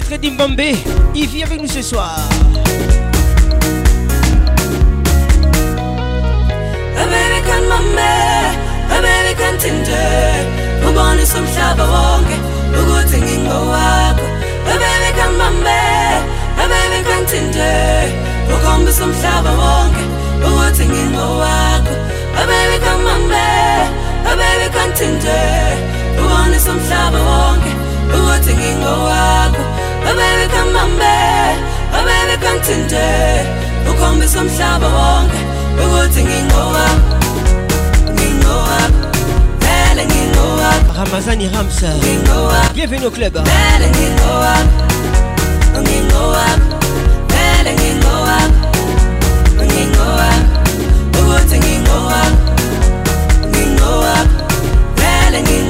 titre 0.00 0.16
d'Imbambé. 0.18 0.76
Il 1.14 1.26
vit 1.28 1.42
avec 1.42 1.60
nous 1.60 1.68
ce 1.68 1.82
soir. 1.82 2.16
American 7.04 7.62
mama, 7.68 8.12
American 8.98 9.54
Tinder. 9.58 10.30
Ubonisa 10.86 11.38
umhlaba 11.38 11.84
wonke 11.94 12.36
ukuthi 12.80 13.18
ngingowakho. 13.20 14.24
American 14.74 15.32
mama, 15.38 15.76
American 16.64 17.24
Tinder. 17.26 18.04
Ukhombisa 18.54 19.04
umhlaba 19.04 19.50
wonke 19.62 20.04
ukuthi 20.46 20.84
ngingowakho. 20.88 21.94
American 22.42 22.98
mama, 23.06 24.32
American 24.32 24.92
Tinder. 24.94 25.76
Ubonisa 26.18 26.70
umhlaba 26.72 27.18
wonke 27.18 27.72
ukuthi 28.14 28.52
ngingowakho. 28.56 29.89
Oh 30.06 30.16
baby 30.16 30.44
come 30.54 30.72
bambe 30.74 31.14
Oh 31.94 32.02
baby 32.08 32.34
kangithinte 32.42 33.06
Ukhombisa 33.92 34.38
umhlaba 34.40 34.88
wonke 34.98 35.40
Ukuthi 35.82 36.20
ngingowakho 36.24 37.16
Ngingowakho 38.14 39.08
Vele 39.62 40.02
ngingowakho 40.10 40.90
Ramazani 40.98 41.46
Ramsa 41.52 41.90
Ngingowakho 42.02 42.72
Bienvenue 42.74 43.06
au 43.06 43.10
club 43.10 43.34
Vele 43.50 43.86
ngingowakho 43.94 44.80
Ngingowakho 45.84 46.76
Vele 47.32 47.70
ngingowakho 47.78 48.66
Ngingowakho 49.68 50.56
Ukuthi 51.20 51.56
ngingowakho 51.62 52.50
Ngingowakho 53.52 54.44
Vele 54.96 55.38
ngingowakho 55.42 55.69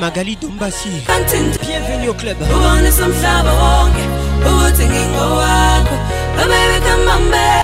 Magali 0.00 0.36
Dombasi 0.38 0.90
Bienvenue 1.60 2.08
au 2.08 2.14
club 2.14 2.36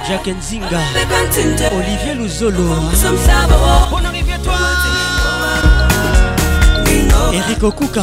Jacques 0.09 0.27
Nzinga 0.29 0.79
Olivier 1.77 2.15
Luzolo 2.17 2.63
Bonne 3.91 4.07
arrivée 4.07 4.33
toi 4.43 4.55
Eric 7.35 7.63
Okuka 7.63 8.03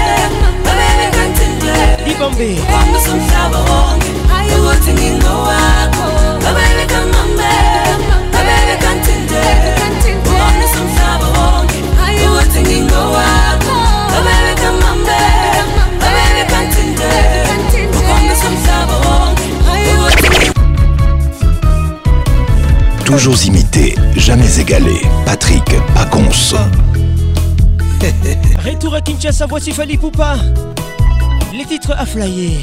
Toujours 23.05 23.43
imité, 23.43 23.93
jamais 24.15 24.59
égalé. 24.59 25.01
Patrick 25.25 25.63
Pagonce 25.93 26.55
Retour 28.65 28.95
à 28.95 29.01
Kinshasa, 29.01 29.45
voici 29.49 29.71
Fali 29.73 29.97
Poupa 29.97 30.35
les 31.61 31.67
titres 31.67 31.91
à 31.95 32.05
flyer. 32.07 32.57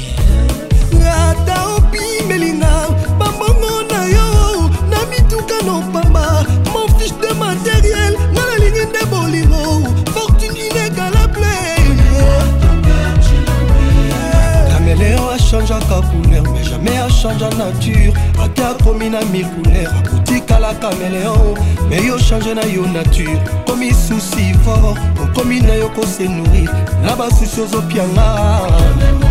achangeaka 15.55 16.01
couleur 16.11 16.43
mais 16.53 16.63
jamais 16.63 16.97
achangea 16.97 17.49
nature 17.57 18.13
ate 18.43 18.59
akomi 18.63 19.09
na 19.09 19.19
micouleur 19.25 19.91
akotikala 19.97 20.73
caméléon 20.75 21.33
oh. 21.35 21.87
mais 21.89 22.05
yo 22.05 22.17
change 22.19 22.53
na 22.53 22.63
yo 22.65 22.85
nature 22.85 23.39
komi 23.65 23.91
susi 23.91 24.53
fort 24.63 24.95
okomi 25.23 25.59
oh, 25.63 25.67
na 25.67 25.75
yo 25.75 25.89
kose 25.89 26.27
nourrir 26.27 26.69
na 27.01 27.15
basusi 27.15 27.61
ozopianga 27.61 29.28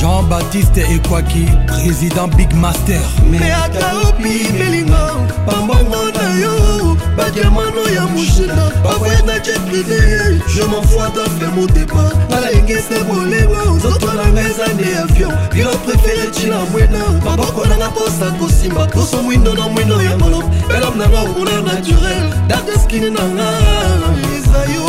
jean-baptiste 0.00 0.80
ekwaki 0.94 1.46
président 1.66 2.26
big 2.36 2.50
master 2.54 3.00
me 3.30 3.36
ata 3.54 3.90
opi 4.08 4.48
belinga 4.58 5.10
bambongo 5.46 6.08
na 6.14 6.40
yo 6.40 6.96
badiamano 7.16 7.82
ya 7.94 8.06
mushina 8.06 8.70
bavoyangaki 8.84 9.50
privé 9.68 10.00
je 10.54 10.62
m'enfoi 10.62 11.10
dafe 11.16 11.46
motema 11.56 12.10
nalengese 12.30 13.04
bolengo 13.08 13.70
nzoto 13.76 14.12
nanga 14.12 14.40
eza 14.40 14.66
nde 14.74 14.98
avion 15.02 15.32
bilo 15.54 15.70
préféré 15.70 16.28
ntina 16.28 16.56
mwena 16.72 16.98
maboko 17.24 17.64
nanga 17.66 17.90
mposa 17.90 18.30
kosimba 18.30 18.86
poso 18.86 19.22
mwindo 19.22 19.54
na 19.54 19.68
mwindo 19.68 20.02
ya 20.02 20.16
molom 20.16 20.44
elom 20.76 20.98
nanga 20.98 21.20
okuna 21.20 21.60
naturel 21.60 22.34
dadeskini 22.46 23.10
nanga 23.10 23.48
eza 24.36 24.60
yo 24.74 24.88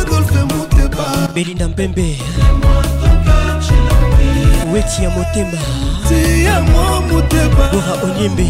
adolfe 0.00 0.40
motema 0.56 1.28
belinda 1.34 1.68
mpembe 1.68 2.16
weti 4.76 5.02
ya 5.04 5.10
motema 5.10 5.58
tiyango 6.08 7.00
motema 7.00 7.68
dora 7.72 7.94
onyembe 8.04 8.42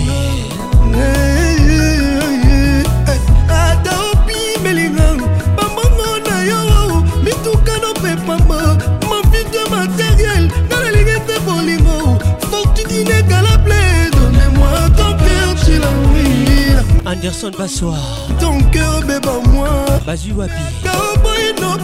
eh, 0.95 1.61
eh, 1.69 2.83
eh, 3.09 3.21
ata 3.49 3.91
opimelinga 4.13 5.17
bambongo 5.57 6.19
na 6.31 6.43
yo 6.43 7.03
mitukano 7.23 7.91
mpe 8.01 8.17
pamba 8.27 8.79
mavide 9.09 9.65
materiel 9.71 10.51
nga 10.69 10.77
nalingi 10.81 11.17
te 11.27 11.39
bolingo 11.47 12.19
fortune 12.51 12.95
inégalable 13.01 14.11
donne-moi 14.13 14.71
ton 14.97 15.13
père 15.25 15.55
chilamourir 15.65 16.83
anderson 17.07 17.53
basoir 17.59 18.03
ton 18.41 18.61
cœur 18.73 19.01
beba 19.07 19.33
moi 19.53 20.01
bazwi 20.07 20.33
wapi 20.33 20.63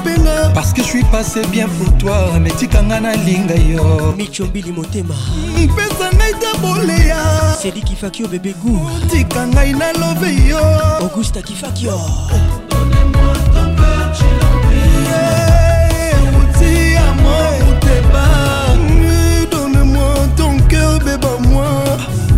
kopenga 0.03 0.51
parceke 0.55 0.83
suis 0.83 1.05
passé 1.05 1.43
bien 1.51 1.67
pour 1.79 1.93
toi 1.99 2.39
metikanga 2.41 3.01
nalinga 3.01 3.55
yo 3.57 4.15
micombili 4.19 4.73
motema 4.73 5.15
mpesa 5.63 6.09
ngai 6.19 6.33
ta 6.43 6.51
boleya 6.63 7.19
sedikifakio 7.63 8.27
bebegu 8.29 8.75
otika 9.05 9.47
ngai 9.53 9.73
nalobe 9.79 10.31
yo 10.51 10.61
augusta 11.05 11.43
kifakio 11.43 11.93
mm, 11.93 13.13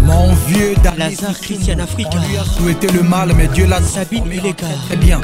Mon 0.06 0.34
vieux 0.46 0.74
Lazare 0.98 1.32
Christian 1.40 1.78
Africa. 1.80 2.18
On 2.18 2.26
lui 2.28 2.36
a 2.36 2.44
souhaité 2.44 2.88
le 2.92 3.02
mal, 3.02 3.32
mais 3.34 3.46
Dieu 3.48 3.66
l'a 3.66 3.80
Sabine 3.80 4.26
Mileka. 4.26 4.66
Très 4.86 4.96
bien. 4.96 5.18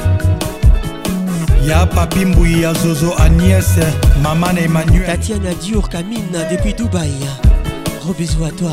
ya 1.70 1.86
papi 1.86 2.24
Mbouya, 2.24 2.72
zozo 2.74 3.14
agnès 3.22 3.78
maman 4.22 4.58
emmanuel 4.58 5.06
tatiana 5.06 5.54
dior 5.54 5.88
camine 5.88 6.38
depuis 6.50 6.74
dubaï 6.74 7.12
gros 8.00 8.12
bisous 8.14 8.44
à 8.44 8.50
toi 8.50 8.72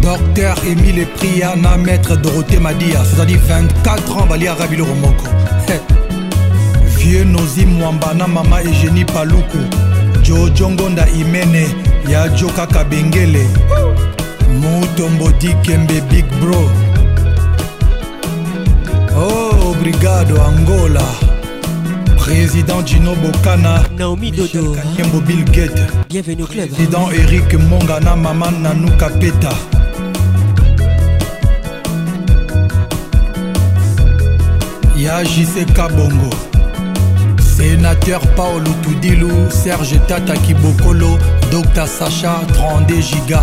docteur 0.00 0.56
Emile 0.64 1.04
pria 1.16 1.56
na 1.56 1.76
maître 1.76 2.14
Dorothée 2.16 2.58
madia 2.60 3.00
C'est-à-dire 3.04 3.40
24 3.48 4.18
ans 4.18 4.26
balia 4.26 4.54
le 4.70 4.84
moko 4.84 5.26
vieux 6.98 7.24
nozi 7.24 7.66
Mwambana, 7.66 8.14
na 8.14 8.26
mama 8.28 8.58
Paloukou 8.60 9.08
paluku 9.12 9.58
jojongonda 10.22 11.04
imene 11.18 11.66
ya 12.08 12.28
jo 12.36 12.46
kaka 12.54 12.84
Mutombo 14.60 15.30
Dikembe 15.40 16.00
Big 16.10 16.24
Bro. 16.40 16.70
Oh, 19.16 19.70
obrigado 19.72 20.36
Angola. 20.40 21.04
Président 22.16 22.84
Gino 22.86 23.14
Bocana. 23.16 23.82
Naomi 23.98 24.30
Dodo. 24.30 24.74
Kanyembo 24.74 25.20
Bill 25.20 25.44
Bienvenue 26.08 26.44
Président 26.46 27.10
Eric 27.10 27.52
Mongana 27.54 28.14
Maman 28.16 28.52
Nanuka 28.62 29.08
Peta 29.18 29.50
Yajise 34.96 35.64
Kabongo. 35.74 36.30
Sénateur 37.56 38.20
Paolo 38.36 38.70
Tudilou, 38.82 39.50
Serge 39.50 39.98
Tata 40.06 40.34
Kibokolo, 40.36 41.18
Dr 41.50 41.86
Sacha 41.86 42.40
32 42.54 43.00
Giga. 43.00 43.42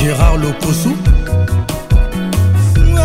gérard 0.00 0.36
lokosu 0.42 0.92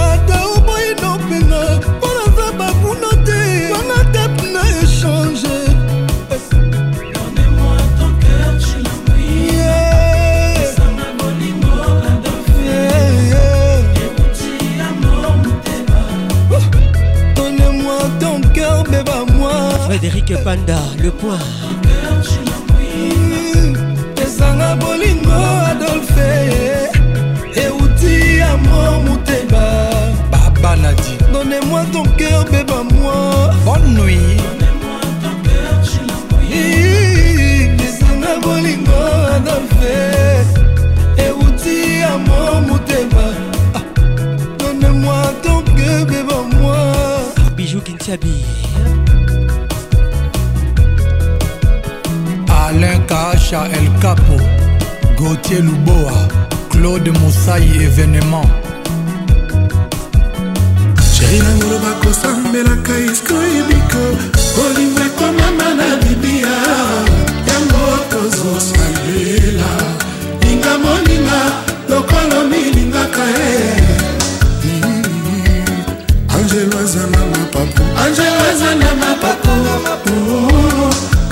ata 0.07 0.37
oboyino 0.55 1.09
mpena 1.23 1.59
mpo 1.89 2.07
naza 2.17 2.47
bakuna 2.59 3.09
te 3.27 3.43
wana 3.73 3.99
tep 4.13 4.33
na 4.53 4.61
échange 4.85 5.45
Frédéric 19.89 20.33
Panda, 20.43 20.79
le 21.01 21.11
point. 21.11 21.74
cœur, 32.17 32.45
bébé-moi. 32.45 33.51
Bonne 33.65 33.93
nuit. 34.03 34.37
lisanga 37.77 38.39
bolingo 38.41 39.01
nave 39.43 39.97
euti 41.17 41.99
ya 41.99 42.17
mo 42.17 42.61
motema 42.67 43.25
donemoi 44.59 45.13
ah, 45.17 45.33
tonke 45.43 46.05
bebamoi 46.07 47.51
bijou 47.57 47.81
kintiabi 47.81 48.45
alain 52.61 52.99
kacha 53.09 53.65
el 53.77 53.89
capo 53.99 54.37
gautier 55.17 55.61
luboa 55.63 56.13
claude 56.69 57.09
mosai 57.19 57.67
événement 57.83 58.47
ntina 61.35 61.49
ngolo 61.57 61.77
bakosambelaka 61.85 62.93
isko 63.11 63.33
ebiko 63.59 64.03
olingo 64.63 64.99
ekomama 65.09 65.67
na 65.79 65.87
libia 66.03 66.55
yango 67.49 67.83
tozosalela 68.11 69.69
linga 70.43 70.73
moninga 70.83 71.39
lokolo 71.91 72.39
milingaka 72.51 73.23
e 73.47 73.81
angelo 76.35 76.75
aza 76.83 76.99
na 77.13 77.19
mapapu 77.31 77.81
angelo 78.05 78.41
aza 78.51 78.71
na 78.81 78.91
mapapu 78.95 79.51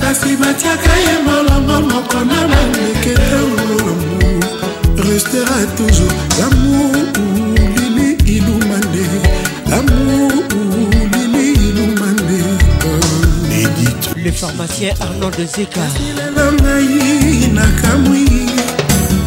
kasi 0.02 0.32
batiaka 0.42 0.94
ye 1.04 1.16
molongo 1.26 1.76
moko 1.90 2.18
na 2.30 2.40
bandeke 2.52 3.14
restera 5.08 5.58
toujours 5.78 6.63
pharmacien 14.44 14.94
arnold 15.02 15.38
zekaasila 15.56 16.26
na 16.36 16.46
ngai 16.52 17.48
nakamwi 17.58 18.24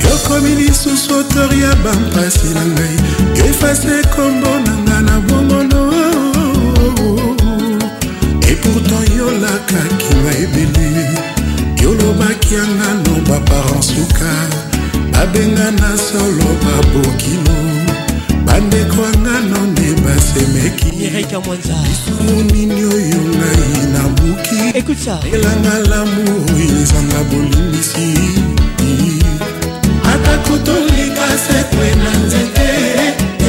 yokomi 0.05 0.53
lisusu 0.61 1.11
otor 1.19 1.51
ya 1.63 1.73
bampasi 1.85 2.49
na 2.55 2.63
ngai 2.73 2.97
efase 3.49 3.97
kombo 4.17 4.53
na 4.67 4.75
nga 4.85 4.99
na 5.07 5.17
bongono 5.27 5.83
epourtant 8.51 9.09
yolakaki 9.19 10.13
nga 10.21 10.33
ebele 10.45 10.91
yolobaki 11.83 12.49
yanga 12.57 12.89
no 13.05 13.15
baparansuka 13.29 14.31
babenga 15.13 15.69
na 15.81 15.91
solo 16.07 16.49
babokino 16.65 17.57
bandeko 18.47 19.01
yanga 19.09 19.37
none 19.51 19.86
basemekisunini 20.07 22.81
oyo 22.95 23.21
ngai 23.33 23.79
nabuki 23.93 24.59
elanga 25.37 25.77
lamu 25.91 26.25
ezanga 26.81 27.21
bolimbisi 27.31 28.09
atako 30.13 30.55
tolika 30.59 31.27
sekwe 31.45 31.89
na 32.05 32.13
nzete 32.27 32.71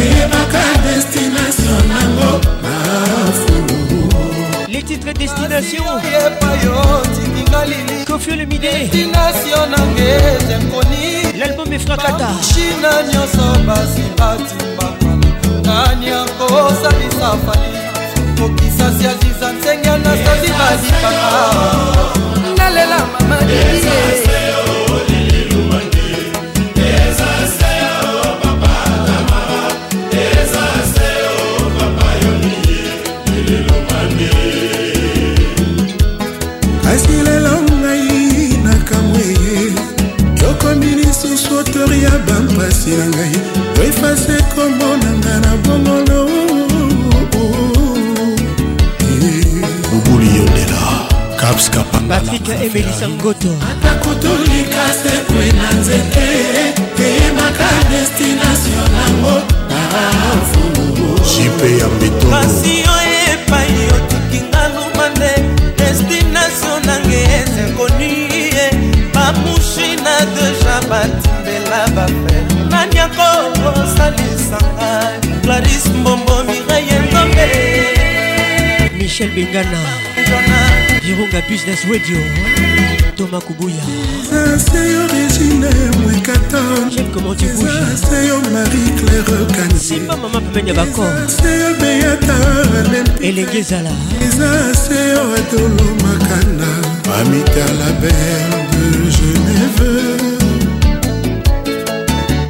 eyebaka 0.02 0.64
destination 0.86 1.82
nango 1.90 2.32
mafulu 2.64 4.00
les 4.70 4.84
titres 4.86 5.16
destination 5.16 5.84
kofio 8.08 8.36
le 8.36 8.46
midedestination 8.46 9.64
nange 9.70 10.10
ezenkoni 10.10 11.06
l'album 11.40 11.70
efrakata 11.74 12.30
china 12.54 12.90
nyonso 13.14 13.46
basiba 13.68 14.28
bafali 17.28 17.68
mokisasi 18.40 19.04
aziza 19.08 19.48
nsenge 19.54 19.90
anastasi 19.90 20.50
balipaka 20.60 21.48
nalela 22.58 22.98
mamadie 23.06 23.72
lisusu 41.10 41.58
otori 41.60 42.04
ya 42.04 42.10
bampasi 42.10 42.90
na 42.90 43.06
ngai 43.10 43.32
oefase 43.82 44.36
kombo 44.56 44.86
na 45.02 45.10
nga 45.20 45.36
na 45.44 45.52
bongolo 45.66 46.27
patrika 52.10 52.56
emelisa 52.56 53.10
ngoto 53.10 53.48
ata 53.72 53.90
kotolika 54.00 54.86
sekwe 55.04 55.52
na 55.60 55.72
nzete 55.72 56.28
eyemaka 57.06 57.70
destination 57.90 58.90
nango 58.96 59.42
jipe 61.32 61.68
ya 61.80 61.88
mbitopasi 61.88 62.74
oyo 62.98 63.12
epai 63.34 63.76
otikinga 63.96 64.62
lumande 64.76 65.32
destination 65.78 66.78
nange 66.86 67.22
ezekoni 67.42 68.12
bamushi 69.14 69.90
na 70.04 70.16
deja 70.36 70.74
batindela 70.90 71.80
bafe 71.96 72.38
nani 72.70 72.98
akokosalisanga 73.00 74.90
claris 75.42 75.86
mbombo 76.00 76.36
mireyendobe 76.44 77.48
michel 78.98 79.30
bengana 79.36 79.94
irunga 81.10 81.42
business 81.48 81.86
radio 81.86 82.18
toma 83.16 83.40
kubuya 83.40 83.76
j'aime 86.92 87.08
comment 87.14 87.34
tu 87.34 87.46
bougesimba 88.98 90.18
mama 90.18 90.42
pemene 90.54 90.68
ya 90.70 90.74
bakor 90.74 91.06
elenge 93.24 93.58
ezala 93.58 93.90
amita 97.20 97.66
la 97.80 97.92
belle 98.02 98.58
de 98.74 99.10
genève 99.18 99.88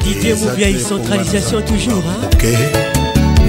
didier 0.04 0.34
mobiai 0.44 0.74
centralisation 0.88 1.62
toujours 1.62 2.02
hein? 2.08 2.28
okay. 2.34 2.58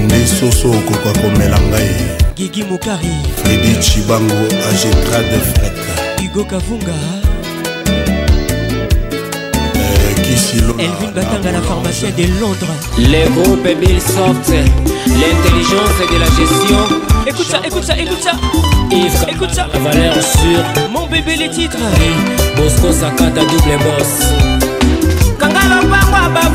nde 0.04 0.26
soso 0.38 0.68
okoka 0.70 1.12
komela 1.20 1.58
ngai 1.68 2.18
gigi 2.40 2.64
mokari 2.64 3.12
fredi 3.36 3.74
chibango 3.84 4.38
agetra 4.68 5.20
de 5.30 5.38
frek 5.48 5.78
hugo 6.20 6.44
kavunga 6.44 6.94
eh, 7.84 8.16
Elvin 10.54 11.12
Batanga, 11.14 11.50
ah, 11.50 11.52
la 11.52 11.60
pharmacienne 11.60 12.14
de 12.16 12.22
Londres. 12.40 12.72
Les 12.98 13.24
groupes 13.30 13.78
Bill 13.78 14.00
sortent, 14.00 14.58
l'intelligence 15.06 15.96
de 16.10 16.18
la 16.18 16.26
gestion. 16.26 16.96
Écoute 17.26 17.46
ça, 17.46 17.60
écoute 17.64 17.84
ça, 17.84 17.96
écoute 17.96 18.22
ça. 18.22 18.32
Yves, 18.90 19.26
écoute 19.34 19.52
ça. 19.52 19.66
Valère 19.78 20.14
sur. 20.22 20.88
Mon 20.90 21.06
bébé, 21.06 21.36
les 21.36 21.50
titres. 21.50 21.76
Bosco 22.56 22.92
Sakata, 22.92 23.40
double 23.40 23.78
boss. 23.84 24.28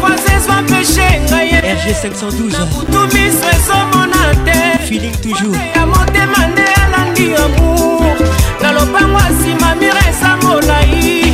croisés 0.05 0.39
soit 0.45 0.61
péché 0.67 1.19
ngaye 1.27 1.59
RG 1.59 1.93
512 2.01 2.51
nakutumisa 2.59 3.47
ezomona 3.55 4.21
te 4.45 4.85
feeling 4.87 5.15
toujours 5.23 5.55
ya 5.75 5.85
motema 5.85 6.41
nde 6.51 6.65
alandi 6.83 7.27
amour 7.43 8.15
na 8.61 8.71
lopango 8.73 9.19
nsima 9.31 9.75
mire 9.79 10.01
eza 10.11 10.29
molai 10.43 11.33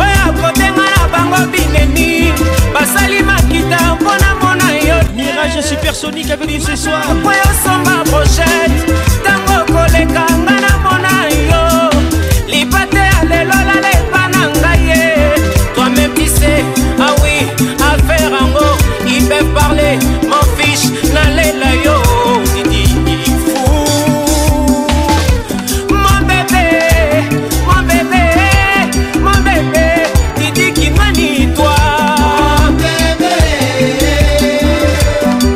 oyo 0.00 0.22
akobenga 0.28 0.86
na 0.94 1.02
bango 1.12 1.40
binemi 1.52 2.32
basali 2.74 3.22
makita 3.22 3.78
mpona 4.00 4.30
mona 4.40 4.68
yo 4.88 4.96
mirage 5.18 5.60
supersonique 5.68 6.30
avenu 6.32 6.58
ce 6.60 6.74
soir 6.76 7.06
po 7.22 7.30
yosomba 7.40 7.96
brochete 8.10 8.78
ntango 9.20 9.54
okoleka 9.62 10.24
nga 10.44 10.54
na 10.64 10.72
mona 10.84 11.14
yo 11.48 11.62
libate 12.48 12.96
ya 13.10 13.18
lelo 13.30 13.54
lalepa 13.68 14.22
na 14.32 14.40
ngai 14.58 14.86
ye 14.88 15.02
twamepise 15.74 16.64
ngai 17.36 17.74
affaire 17.88 18.30
yango 18.36 18.66
il 19.14 19.24
peut 19.28 19.44
parler 19.54 19.98
mon 20.30 20.44
fiche 20.56 20.88
nalela 21.14 21.70
yo 21.84 21.96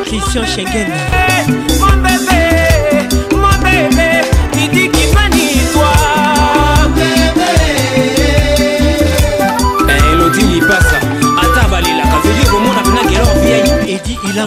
Christian 0.06 0.46
Schengen. 0.46 1.09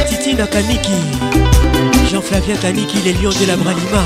Titi 0.08 0.36
Nakaniki 0.36 0.92
Jean-Flavien 2.12 2.56
Kaniki 2.56 2.98
les 3.06 3.14
lions 3.14 3.30
de 3.30 3.48
la 3.48 3.56
Branima 3.56 4.04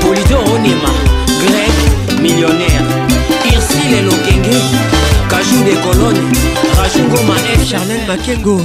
Polydor 0.00 0.40
Onema 0.40 0.92
Greg 1.40 2.20
millionnaire 2.22 2.82
ursile 3.56 4.02
lokenge 4.02 4.60
kajou 5.28 5.62
de 5.64 5.74
cologne 5.84 6.22
rajungoma 6.80 7.34
f 7.58 7.68
charlene 7.70 8.06
makengo 8.06 8.60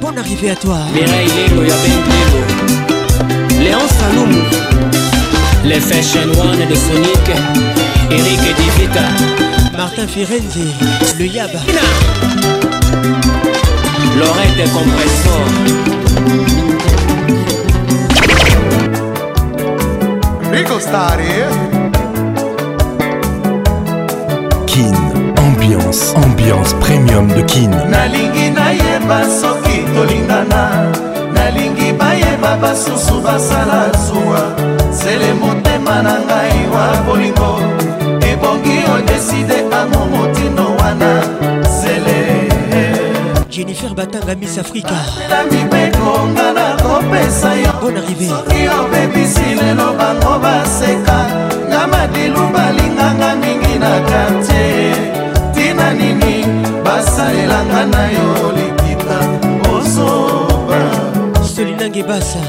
bon 0.00 0.16
arrivé 0.18 0.50
à 0.50 0.56
toi 0.56 0.78
mirai 0.94 1.26
lelo 1.36 1.62
ya 1.68 1.74
bendelo 1.82 2.40
léon 3.64 3.88
salumu 3.98 4.42
les 5.64 5.80
fashion 5.80 6.28
one 6.48 6.66
de 6.70 6.74
sonic 6.86 7.28
eric 8.10 8.40
divita 8.58 9.06
martin 9.76 10.06
firenzi 10.08 10.68
le 11.18 11.24
yaba 11.26 11.60
lorette 14.18 14.64
compressor 14.72 15.44
Rico 20.56 20.78
Stari 20.78 21.24
eh? 21.26 21.82
kin 24.74 24.92
ambiance 25.48 26.14
ambiance 26.26 26.74
premium 26.82 27.28
de 27.28 27.42
kin 27.52 27.70
nalingi 27.94 28.46
nayeba 28.58 29.18
soki 29.40 29.76
tolingana 29.94 30.62
nalingi 31.36 31.92
bayeba 32.00 32.50
basusu 32.62 33.16
basala 33.26 33.80
zuwa 34.04 34.42
sele 35.00 35.30
motema 35.40 35.96
na 36.06 36.14
ngai 36.26 36.58
wa 36.74 36.86
bolingo 37.06 37.50
ebongi 38.30 38.76
odeside 38.94 39.58
ango 39.80 40.00
motindo 40.14 40.66
wana 40.80 41.10
sele 41.78 42.16
jennifer 43.54 43.90
batanga 43.98 44.34
miss 44.40 44.58
afrika 44.62 44.96
mibekonga 45.50 46.46
na 46.58 46.66
kopesa 46.82 47.50
yo 47.62 47.72
soki 48.32 48.60
obebisi 48.80 49.48
lelo 49.60 49.88
bango 49.98 50.34
baseka 50.44 51.18
na 51.70 51.80
madilu 51.92 52.42
balinganga 52.54 53.30
mingi 53.42 53.74
na 53.84 53.92
kartie 54.10 54.53
na 55.76 55.92
nini 55.98 56.34
basalelanga 56.84 57.82
na 57.94 58.02
yo 58.16 58.28
likita 58.56 59.18
osoba 59.76 60.80
selinange 61.54 62.02
basa 62.08 62.40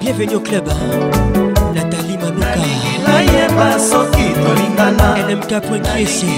bienvenu 0.00 0.34
au 0.34 0.40
club 0.40 0.68
natali 1.74 2.14
manukanayeba 2.22 3.68
soki 3.88 4.26
tolingana 4.42 5.08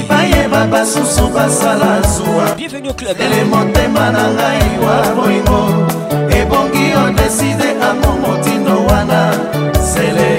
bayeba 0.08 0.60
basusu 0.72 1.24
basala 1.34 1.92
zuwaele 2.12 3.40
motema 3.50 4.04
na 4.14 4.24
ngai 4.36 4.66
wa 4.84 4.96
bolingo 5.16 5.60
ebongi 6.40 6.86
odeside 7.04 7.68
ango 7.88 8.12
motindo 8.22 8.74
wana 8.88 9.20
sele 9.92 10.33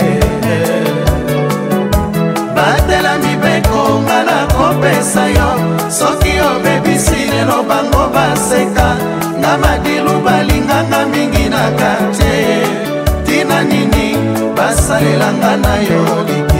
kopesa 4.95 5.27
yo 5.27 5.47
soki 5.91 6.33
obebisi 6.55 7.25
lelo 7.31 7.63
bango 7.67 8.09
baseka 8.13 8.89
nga 9.39 9.51
madilu 9.57 10.13
balinganga 10.25 11.01
mingi 11.11 11.49
na 11.49 11.63
kartie 11.79 12.65
tina 13.25 13.63
nini 13.63 14.05
basalelanga 14.57 15.51
na 15.63 15.73
yo 15.89 16.01
liki 16.27 16.54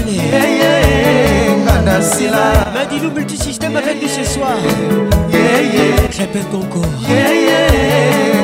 Gisele 0.00 1.56
Nganda 1.64 2.00
Sila 2.00 2.70
Madilou 2.72 3.10
Multisystème 3.12 3.76
avec 3.76 4.00
nous 4.00 4.08
ce 4.08 4.24
soir 4.24 4.56
Répète 6.18 6.50
encore 6.54 6.82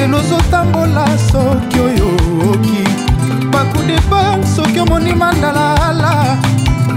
lelo 0.00 0.16
ozotambola 0.18 1.04
soki 1.30 1.78
oyo 1.86 2.08
oki 2.52 2.80
bakudepa 3.52 4.20
soki 4.56 4.78
omoni 4.84 5.12
mandalaala 5.14 6.12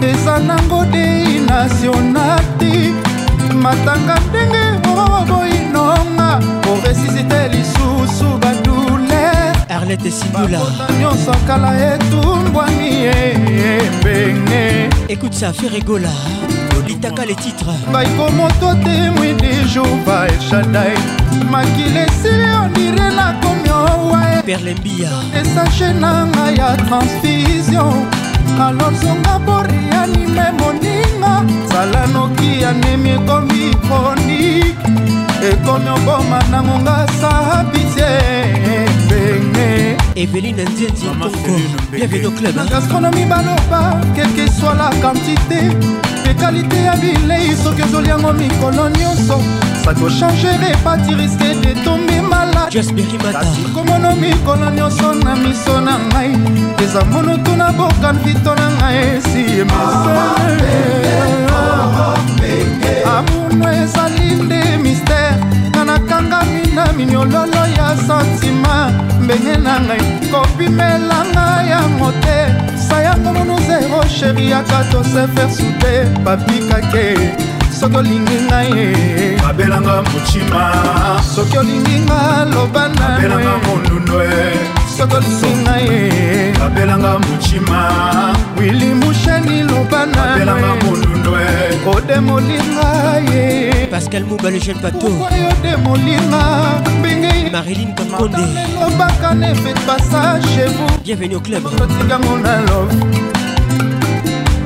eza 0.10 0.36
nango 0.48 0.86
dei 0.94 1.40
nationati 1.50 2.74
matanga 3.64 4.16
ndenge 4.30 4.64
oboinonga 5.18 6.30
oresisite 6.72 7.40
lisusu 7.54 8.28
badule 8.42 9.24
arlete 9.76 10.12
sibula 10.18 10.60
nyonso 11.00 11.32
akala 11.38 11.70
etumbwani 11.94 12.88
ebenge 13.24 14.64
ekute 15.14 15.36
sa 15.40 15.54
feregola 15.58 16.10
bataka 17.04 17.26
le 17.26 17.36
titre 17.36 17.66
baikomoto 17.92 18.74
témoin 18.86 19.34
de 19.36 19.68
jova 19.68 20.26
eshadai 20.32 20.94
makili 21.52 21.98
esili 22.08 22.48
ondire 22.64 23.08
nakomi 23.20 23.70
owa 23.70 24.20
e- 24.40 24.44
perlembia 24.46 25.10
esache 25.40 25.90
na 26.02 26.26
ngai 26.26 26.58
ya 26.58 26.70
transfusion 26.88 27.94
alozonga 28.66 29.36
borianime 29.46 30.46
moninga 30.60 31.34
zala 31.70 32.08
noki 32.14 32.64
anemi 32.70 33.10
ekomi 33.18 33.64
fonike 33.88 34.88
ekomi 35.52 35.90
oboma 35.98 36.40
nango 36.52 36.76
nga 36.84 36.98
sabitie 37.20 38.12
mbenge 39.06 39.98
eveline 40.16 40.64
ndiendikongo 40.72 41.28
bienvenu 41.92 42.26
au 42.30 42.36
club 42.38 42.56
gastronomie 42.74 43.26
baloba 43.32 43.82
kelke 44.16 44.46
soit 44.60 44.76
la 44.82 44.90
quantité 45.02 45.62
ekalite 46.34 46.78
ya 46.82 46.94
bilei 47.02 47.56
soki 47.64 47.84
ozoli 47.84 48.10
yango 48.10 48.34
mikolo 48.34 48.90
nyonso 48.90 49.38
sakochange 49.86 50.52
repati 50.62 51.16
riske 51.16 51.50
detombi 51.62 52.18
maladikasi 52.32 53.62
komono 53.76 54.16
mikolo 54.16 54.70
nyonso 54.78 55.14
na 55.14 55.36
miso 55.36 55.76
na 55.82 55.96
ngai 56.10 56.32
eza 56.84 57.02
mono 57.12 57.38
tuna 57.46 57.68
bokan 57.78 58.18
fito 58.24 58.56
na 58.56 58.68
ngai 58.78 58.98
esiyemasele 59.16 60.78
amuno 63.16 63.68
ezali 63.84 64.26
nde 64.44 64.60
mistere 64.84 65.38
nga 65.70 65.84
nakangami 65.86 66.62
na 66.76 66.86
miniololo 66.98 67.64
ya 67.78 67.88
santima 68.08 68.92
mbenge 69.22 69.58
na 69.66 69.74
ngai 69.86 70.02
kopimelanga 70.32 71.46
yango 71.72 72.10
te 72.24 72.73
faya 72.94 73.14
komonu 73.24 73.56
zero 73.68 74.02
sheri 74.16 74.46
aka 74.60 74.80
tosefer 74.92 75.48
sute 75.58 75.94
papikake 76.26 77.08
soki 77.80 77.98
olingi 78.00 78.38
ngai 78.48 78.70
ye 78.78 78.88
eh. 79.24 79.32
babelanga 79.44 79.96
motima 80.10 80.64
soki 81.34 81.56
olingi 81.62 81.96
nga 82.06 82.22
loba 82.54 82.84
naelanga 82.98 83.54
mondundo 83.66 84.16
soki 84.96 85.16
olingi 85.20 85.52
ngai 85.64 85.84
ye 85.90 86.02
babelanga 86.62 87.12
motima 87.26 87.82
wili 88.58 88.90
musheni 89.02 89.58
loba 89.72 90.00
naelanga 90.16 90.72
eh. 90.74 90.80
mondundo 90.84 91.13
ndwe 91.24 91.44
odemolinga 91.96 92.90
ye 93.32 93.42
pascal 93.92 94.24
mouba 94.30 94.50
le 94.54 94.60
jeune 94.64 94.82
bato 94.84 95.10
odemolinga 95.26 96.42
mbenge 97.00 97.32
mariline 97.54 97.94
kakonde 97.98 98.44
obaka 98.86 99.30
nefet 99.42 99.80
pasa 99.88 100.22
chez 100.52 100.68
vous 100.76 100.98
bienvenue 101.06 101.36
au 101.38 101.44
club 101.48 101.64
otikango 101.82 102.34
na 102.46 102.56
love 102.70 102.94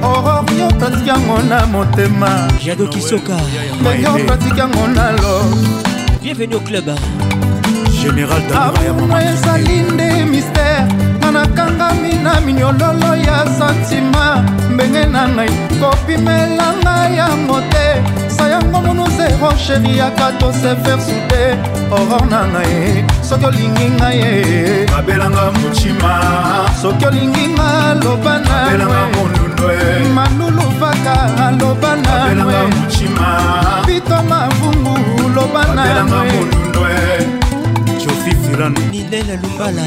oror 0.09 0.45
yo 0.59 0.67
pratike 0.79 1.07
yango 1.09 1.37
na 1.49 1.57
motema 1.73 2.29
jado 2.65 2.85
ah 2.87 2.93
kisoka 2.93 3.35
ndenge 3.81 4.07
opratike 4.15 4.59
yango 4.59 4.87
na 4.95 5.05
love 5.11 5.55
bienvenue 6.23 6.55
au 6.55 6.61
club 6.67 6.87
général 8.01 8.43
amour 8.53 9.17
ezali 9.33 9.77
nde 9.93 10.09
mystère 10.33 10.87
ekangami 11.57 12.21
na 12.23 12.39
minyololo 12.45 13.15
ya 13.17 13.37
santima 13.57 14.45
ndenge 14.75 15.05
na 15.05 15.25
nai 15.35 15.49
kopimelanga 15.81 16.95
yango 17.17 17.57
te 17.73 17.87
sayango 18.35 18.79
monuse 18.85 19.25
rocheri 19.41 19.97
yaka 19.97 20.27
tosefer 20.39 20.99
sude 21.05 21.43
oror 21.91 22.23
na 22.29 22.41
ngai 22.47 23.03
soki 23.29 23.45
olingi 23.49 23.85
ngai 23.97 24.17
ye 24.19 24.85
abelanga 24.97 25.43
mocima 25.59 26.13
soki 26.81 27.05
olingi 27.09 27.45
nga 27.55 27.69
loba 28.03 28.33
na 28.39 28.77
malulu 30.15 30.65
vaka 30.79 31.17
loba 31.59 31.91
na 32.05 33.29
bito 33.87 34.17
mavungu 34.29 34.95
loba 35.35 35.63
na 35.75 37.46
sofi 38.07 38.31
firanninela 38.47 39.35
lumbala 39.43 39.83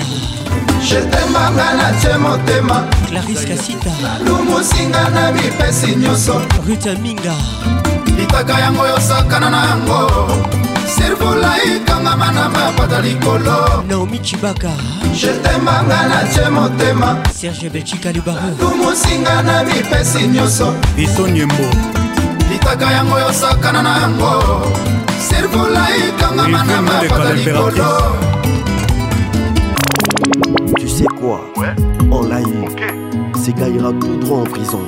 jetemanga 0.89 1.69
na 1.77 1.93
tie 2.01 2.17
motema 2.19 2.85
claris 3.09 3.47
kasita 3.47 3.91
nalumusinga 4.03 5.11
na 5.11 5.33
bipesi 5.33 5.97
nyonso 5.97 6.43
ruta 6.67 6.95
minga 6.95 7.35
litaka 8.19 8.61
yango 8.61 8.87
yosakana 8.87 9.51
na 9.51 9.65
yango 9.67 10.01
sirvula 10.97 11.55
ekangama 11.65 12.33
na 12.33 12.49
mapata 12.49 13.01
likolo 13.01 13.85
naomi 13.89 14.19
cibaka 14.19 14.71
jetemanga 15.21 16.03
na 16.09 16.25
tie 16.35 16.49
motema 16.51 17.17
serge 17.35 17.71
belchika 17.71 18.13
libaro 18.13 18.41
nalumusinga 18.41 19.43
na 19.43 19.65
bipesi 19.65 20.27
nyonso 20.29 20.75
bitonyembo 20.97 22.00
Tu 22.73 22.79
sais 30.89 31.05
quoi 31.21 31.41
On 32.11 32.15
En 32.15 32.23
live, 32.23 32.71
ces 33.43 33.53
tout 33.53 33.99
droit 34.21 34.39
en 34.39 34.45
prison. 34.45 34.83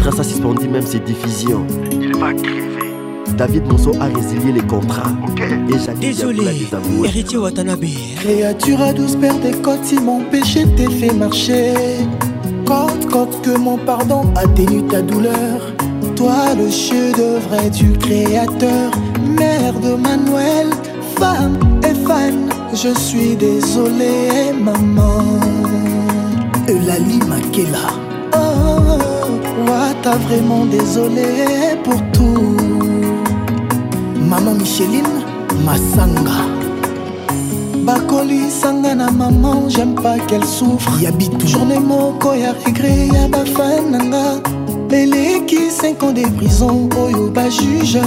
Trace 0.00 0.18
à 0.20 0.22
suspendu 0.22 0.68
même 0.68 0.86
ses 0.86 0.98
diffusions. 1.00 1.66
David 3.38 3.68
Monceau 3.72 3.92
a 4.02 4.04
résilié 4.04 4.52
les 4.52 4.66
contrats. 4.66 5.04
Et 5.38 5.54
Et 5.72 5.78
Désolé, 6.08 6.68
héritier 7.06 7.38
Watanabe. 7.38 7.86
Créature 8.20 8.82
à 8.82 8.92
douce 8.92 9.16
des 9.16 9.52
côtes, 9.62 9.78
si 9.84 9.94
mon 9.98 10.20
péché 10.24 10.66
t'est 10.76 10.90
fait 10.90 11.14
marcher. 11.14 11.72
Quand, 12.66 12.88
quand 13.10 13.40
que 13.42 13.56
mon 13.56 13.78
pardon 13.78 14.30
a 14.36 14.40
atténue 14.40 14.86
ta 14.90 15.00
douleur 15.00 15.70
toi 16.14 16.54
le 16.54 16.66
de 16.68 17.38
vrai 17.48 17.70
du 17.70 17.92
créateur, 17.98 18.90
mère 19.38 19.72
de 19.80 19.94
Manuel, 19.94 20.68
femme 21.18 21.58
et 21.82 21.94
fan. 22.06 22.48
Je 22.72 22.96
suis 22.98 23.34
désolé, 23.36 24.52
maman. 24.58 25.24
Eulali 26.68 27.18
Makela. 27.28 27.88
Oh, 28.34 28.98
oh, 28.98 29.70
t'as 30.02 30.16
vraiment 30.16 30.64
désolé 30.66 31.46
pour 31.82 31.98
tout. 32.12 32.56
Maman 34.28 34.54
Micheline 34.54 35.14
Masanga. 35.64 36.42
bakoli 37.86 38.50
sanga 38.50 38.94
na 38.94 39.10
maman 39.10 39.68
j'aime 39.68 39.94
pas 39.94 40.18
qu'elle 40.26 40.46
souffre 40.46 40.90
journée 41.44 41.78
moko 41.78 42.32
ya 42.32 42.54
regret 42.64 43.08
ya 43.12 43.28
leleki 44.90 45.70
5 45.70 46.02
ans 46.02 46.12
de 46.12 46.22
prison 46.36 46.88
oyo 47.02 47.30
bajuge 47.34 48.00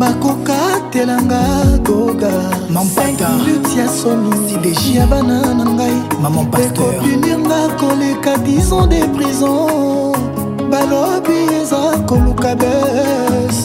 bakokatelanga 0.00 1.40
koga 1.86 2.34
luti 3.46 3.78
ya 3.78 3.88
soni 3.88 4.96
ya 4.96 5.06
bana 5.06 5.42
na 5.54 5.64
ngai 5.70 5.96
ekopunirnga 6.66 7.60
koleka 7.80 8.32
10 8.38 8.72
ans 8.72 8.86
de 8.86 9.00
prison 9.16 10.12
balobi 10.70 11.38
eza 11.60 11.82
koluka 12.08 12.54
bes 12.60 13.56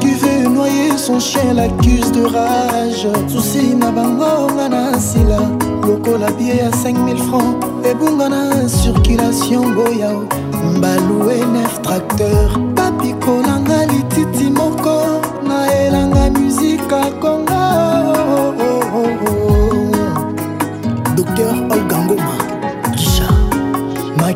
cuve 0.00 0.34
noye 0.54 0.96
son 0.98 1.18
chien 1.18 1.54
l'accuse 1.54 2.12
de 2.12 2.24
rage 2.34 3.08
susi 3.28 3.74
na 3.80 3.90
bangonga 3.90 4.68
na 4.68 4.98
sila 5.00 5.40
lokola 5.86 6.30
bie 6.40 6.56
ya 6.56 6.70
5000 6.70 7.16
francs 7.28 7.56
ebungana 7.84 8.40
circulation 8.80 9.74
boyao 9.74 10.24
mbalue 10.76 11.36
9 11.36 11.82
tracteur 11.82 12.48
papikolanga 12.74 13.86
lititi 13.86 14.44
moko 14.50 15.00
naelanga 15.48 16.30
musika 16.30 17.04
kongo 17.20 17.43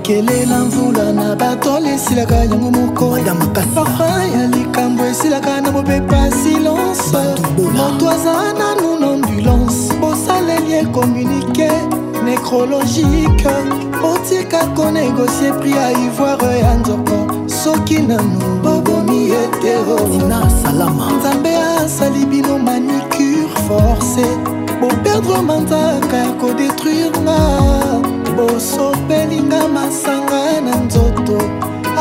ekele 0.08 0.46
na 0.46 0.64
mvula 0.64 1.12
na 1.12 1.36
batole 1.36 1.88
esilaka 1.94 2.34
yango 2.36 2.70
moko 2.70 3.16
papa 3.54 4.22
ya 4.34 4.46
likambo 4.46 5.04
esilaka 5.04 5.60
na 5.60 5.70
mopepa 5.70 6.30
silence 6.30 7.12
moto 7.76 8.10
aza 8.10 8.52
nanu 8.58 8.98
na 9.00 9.12
ambulance 9.12 9.92
bosaleli 10.00 10.72
ekomunike 10.74 11.70
necrologique 12.24 13.48
otika 14.14 14.66
konegosie 14.74 15.52
pri 15.60 15.70
ya 15.70 15.90
ivoire 15.92 16.58
ya 16.58 16.74
nzoko 16.74 17.46
soki 17.48 17.98
nanu 17.98 18.60
bobomi 18.62 19.30
eteosalama 19.30 21.12
nzambe 21.20 21.56
asali 21.56 22.26
bino 22.26 22.58
manicure 22.58 23.48
force 23.68 24.26
boperdre 24.80 25.42
manzaka 25.42 26.16
ya 26.16 26.32
kodetruire 26.32 27.10
nga 27.22 28.07
bosopelinga 28.38 29.68
masanga 29.68 30.60
na 30.60 30.76
nzoto 30.84 31.38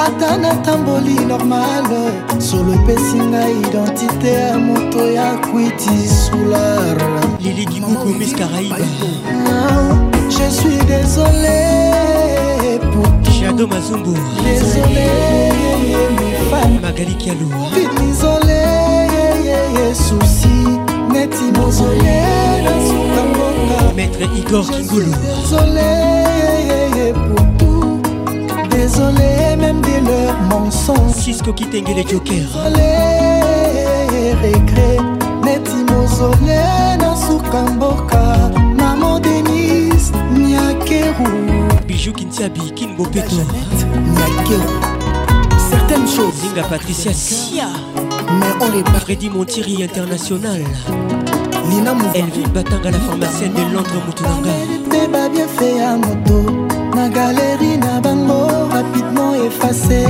ata 0.06 0.38
natamboli 0.38 1.14
normale 1.28 2.00
solo 2.40 2.74
epesi 2.74 3.16
ngai 3.32 3.52
identite 3.66 4.28
ya 4.40 4.58
moto 4.68 5.02
ya 5.18 5.28
kwiti 5.48 5.98
sular 6.20 6.98
lilikibuku 7.42 8.06
mis 8.20 8.34
caraibe 8.38 8.86
je 10.30 10.48
suis 10.60 10.80
désolé 10.94 11.60
pour 12.94 13.10
shado 13.34 13.68
mazumbu 13.68 14.14
désolé 14.46 15.08
magali 16.82 17.16
kialu 17.18 17.48
vite 17.76 18.00
isolé 18.12 18.64
souci 19.94 20.54
neti 21.14 21.46
mozoye 21.60 22.20
dans 22.66 22.87
Maître 23.96 24.20
Igor 24.36 24.70
Kingolo 24.70 25.06
Désolé 25.06 27.14
pour 27.14 27.58
tout 27.58 28.02
Désolé 28.72 29.56
même 29.58 29.82
de 29.82 30.08
leurs 30.08 30.42
mensonges 30.50 31.14
Cisco 31.16 31.54
qui 31.54 31.66
tengue 31.66 31.96
les 31.96 32.08
jokers 32.08 32.44
Désolé 32.46 34.38
regret 34.44 34.98
neti 35.44 35.76
mozole 35.90 36.62
na 37.00 37.66
mboka 37.74 38.38
maman 38.78 39.20
Denise, 39.20 40.12
Nyakero. 40.32 41.26
bijou 41.88 42.14
kintiabi 42.14 42.72
kinbopeto 42.76 43.36
nyakeru 43.36 44.62
certaines 45.72 46.08
choses. 46.08 46.34
Zinga 46.36 46.64
Patricia 46.70 47.14
Sia. 47.14 47.68
Mais 48.40 48.46
on 48.66 48.78
est 48.78 48.84
pas. 48.84 49.00
Freddy 49.00 49.30
Montieri 49.30 49.82
International 49.84 50.62
nina 51.70 51.94
battant 52.54 52.76
à 52.86 52.92
la 52.92 53.00
pharmacienne 53.00 53.54
de 53.54 53.74
londres 53.76 53.90
motunanga 54.06 54.52
bien 54.90 55.08
babiefe 55.10 55.82
à 55.84 55.96
moto 55.98 56.46
na 56.96 57.10
galeri 57.10 57.78
na 57.78 58.00
bango 58.00 58.48
rapidement 58.72 59.34
efase 59.46 60.06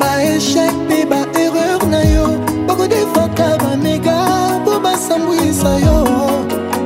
baeshek 0.00 0.72
mpe 0.88 1.06
baerreur 1.10 1.80
na 1.88 2.00
yo 2.12 2.26
bokodefaka 2.66 3.56
bamega 3.62 4.16
mpo 4.62 4.78
basambwisa 4.80 5.78
yo 5.84 5.96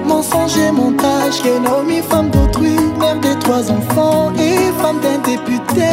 mensonge 0.08 0.70
montage 0.72 1.42
kenomi 1.42 2.00
femme 2.08 2.30
d'autrui 2.30 2.76
mère 2.98 3.18
de 3.20 3.32
trois 3.40 3.68
enfants 3.70 4.32
et 4.38 4.70
femme 4.80 5.00
d'un 5.00 5.18
député 5.30 5.90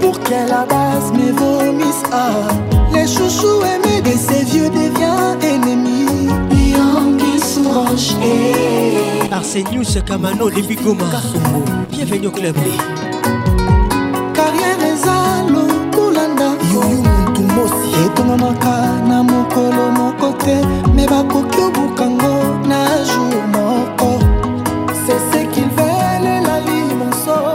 pour 0.00 0.18
qu'elle 0.20 0.52
abasse 0.52 1.10
mes 1.12 1.30
vomisse 1.32 2.02
ah. 2.12 2.48
les 2.94 3.06
chouchous 3.06 3.60
aimés 3.72 4.00
de 4.00 4.16
ces 4.16 4.44
vieux 4.44 4.70
deviens 4.70 5.38
ennemis 5.42 5.83
orange 7.74 8.14
et 8.22 9.24
eh. 9.30 9.32
Arsenius 9.34 9.98
Kamano 10.06 10.48
Lévi 10.48 10.76
Goma 10.76 11.04
Bienvenue 11.90 12.28
au 12.28 12.30
club 12.30 12.54
Carrière 14.32 14.78
ezalo 14.92 15.64
kolanda 15.94 16.50
yoyo 16.72 17.02
mutu 17.02 17.42
mosi 17.42 17.90
etongamaka 18.06 19.02
na 19.08 19.22
mokolo 19.22 19.84
moko 19.98 20.32
te 20.44 20.56
me 20.94 21.06
bakoki 21.06 21.60
obukango 21.62 22.36
na 22.68 23.02
jour 23.10 23.40
moko 23.54 24.10
c'est 25.06 25.18
ce 25.32 25.44
qu'il 25.52 25.68
veulent 25.78 26.42
la 26.46 26.58
limonso 26.66 27.54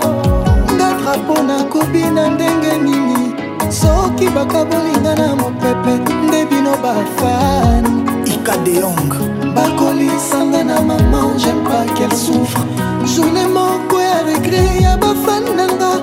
ngatra 0.75 1.17
mpo 1.17 1.41
nakobi 1.43 2.03
na 2.13 2.29
ndenge 2.29 2.73
nini 2.83 3.31
soki 3.69 4.27
bakabolinga 4.29 5.15
na 5.15 5.35
mopepe 5.35 6.13
nde 6.27 6.45
bino 6.49 6.71
bafani 6.77 8.03
ikadeong 8.25 9.39
bakolisanga 9.55 10.63
na 10.63 10.81
mama 10.81 11.19
jaime 11.38 11.63
pas 11.63 11.85
qu'elle 11.93 12.15
souffre 12.15 12.61
journée 13.05 13.47
moko 13.55 13.99
ya 13.99 14.19
regre 14.27 14.63
ya 14.85 14.97
bafan 14.97 15.43
nanga 15.59 15.93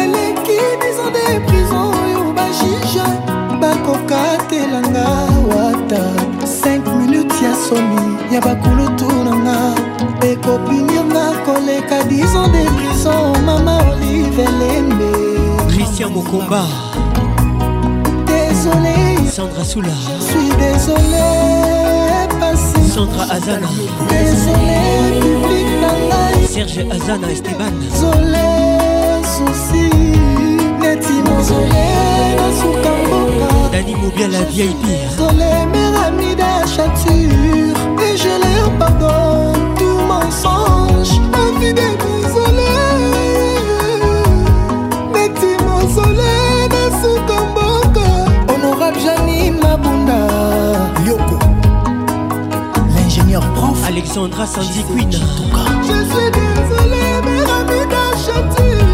eleki 0.00 0.58
bizande 0.80 1.24
prison 1.46 1.84
oyo 2.04 2.22
bajije 2.36 3.04
bakokatelanga 3.60 5.06
wata 5.52 6.02
5 6.44 6.94
minutes 7.00 7.42
ya 7.42 7.54
somi 7.66 8.04
ya 8.34 8.40
bakulutu 8.40 9.08
nanga 9.26 9.56
ekopinirnga 10.30 11.24
koleka 11.46 12.02
dison 12.10 12.48
de 12.54 12.64
prison 12.76 13.22
mama 13.46 13.78
olivelembe 13.92 15.10
ritia 15.76 16.08
mokomba 16.14 16.64
désolé 18.30 18.96
sandra 19.38 19.64
soula 19.64 19.94
suis 20.28 20.50
désolé 20.64 21.26
passé 22.42 22.78
centre 22.94 23.20
azana 23.36 23.68
désolé 24.10 24.80
public 25.24 25.70
na 25.82 25.90
ngai 26.00 26.38
serge 26.54 26.82
azana 26.96 27.28
esteban 27.36 27.74
zole 28.00 28.46
susi 29.34 29.84
neti 30.82 31.16
mozole 31.28 31.86
nasuka 32.38 32.90
mboka 33.04 33.48
dani 33.72 33.94
mobia 34.00 34.26
la 34.34 34.42
vip 34.56 34.82
zole 35.18 35.50
meramida 35.72 36.48
ya 36.60 36.66
chature 36.74 37.80
et 38.06 38.14
je 38.22 38.34
leur 38.44 38.68
pardonne 38.82 39.60
tout 39.78 39.98
mensonge 40.12 41.10
infidélité 41.46 42.21
ingénieur 53.20 53.42
prof 53.54 53.84
Alexandra 53.86 54.46
Sandy 54.46 54.84
Queen 54.84 55.12
Je 55.12 55.18
suis 55.18 56.30
désolé 56.30 57.00
mais 57.24 57.40
rapide 57.44 57.98
Chantilly 58.24 58.91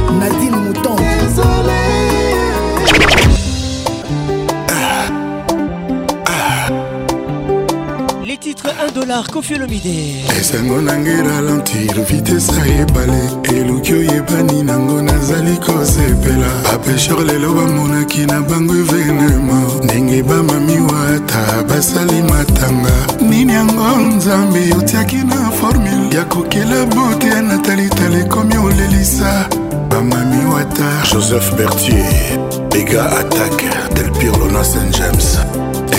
1 8.86 8.92
dollar 8.94 9.26
Kofi 9.26 9.54
Olomide 9.54 10.24
esango 10.40 10.80
nange 10.86 11.18
ralentir 11.24 11.96
vitese 12.10 12.52
ayebale 12.62 13.22
eluki 13.48 13.94
oyebani 13.94 14.62
nango 14.62 15.02
nazali 15.06 15.56
kosepela 15.66 16.50
bapesher 16.72 17.18
lelo 17.26 17.52
bamonaki 17.56 18.26
na 18.26 18.40
bango 18.40 18.72
evenema 18.74 19.58
ndenge 19.84 20.22
bamamiwa 20.22 21.02
ata 21.16 21.62
basali 21.68 22.22
matanga 22.22 22.90
nini 23.30 23.52
yango 23.52 23.96
nzambe 24.16 24.60
otiaki 24.78 25.16
na 25.16 25.50
formule 25.50 26.16
ya 26.16 26.24
kokela 26.24 26.86
bote 26.86 27.26
ya 27.26 27.42
natalitala 27.42 28.18
ekomi 28.20 28.56
olelisa 28.56 29.48
bamami 29.90 30.44
wata 30.54 30.90
joseph 31.14 31.52
bertier 31.58 32.38
bega 32.72 33.10
attaque 33.18 33.68
del 33.96 34.12
pirlona 34.12 34.64
st 34.64 34.78
james 34.98 35.38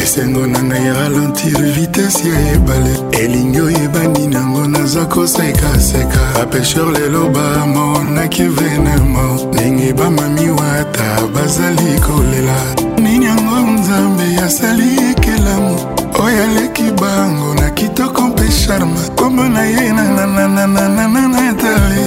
esengo 0.09 0.43
na 0.47 0.59
ngai 0.63 0.85
ya 0.87 0.93
ralentir 0.93 1.57
vitese 1.75 2.27
ya 2.33 2.41
ebale 2.55 2.93
elingi 3.21 3.59
oyebani 3.61 4.27
nango 4.27 4.63
naza 4.73 5.05
kosekaseka 5.05 6.21
bapesher 6.35 6.85
lelo 6.95 7.21
bamonaki 7.35 8.43
venema 8.43 9.21
ndenge 9.53 9.93
bamami 9.93 10.49
wata 10.49 11.07
bazali 11.33 11.99
kolela 12.05 12.57
nini 13.03 13.25
yango 13.25 13.55
nzambe 13.73 14.25
asali 14.45 14.89
ekelamu 15.11 15.75
oyo 16.23 16.43
aleki 16.43 16.83
bango 17.01 17.53
na 17.61 17.69
kitoko 17.69 18.21
mpe 18.21 18.47
charme 18.61 18.99
kombo 19.15 19.43
na 19.43 19.63
ye 19.65 19.93
nanananananana 19.97 21.39
etali 21.51 22.03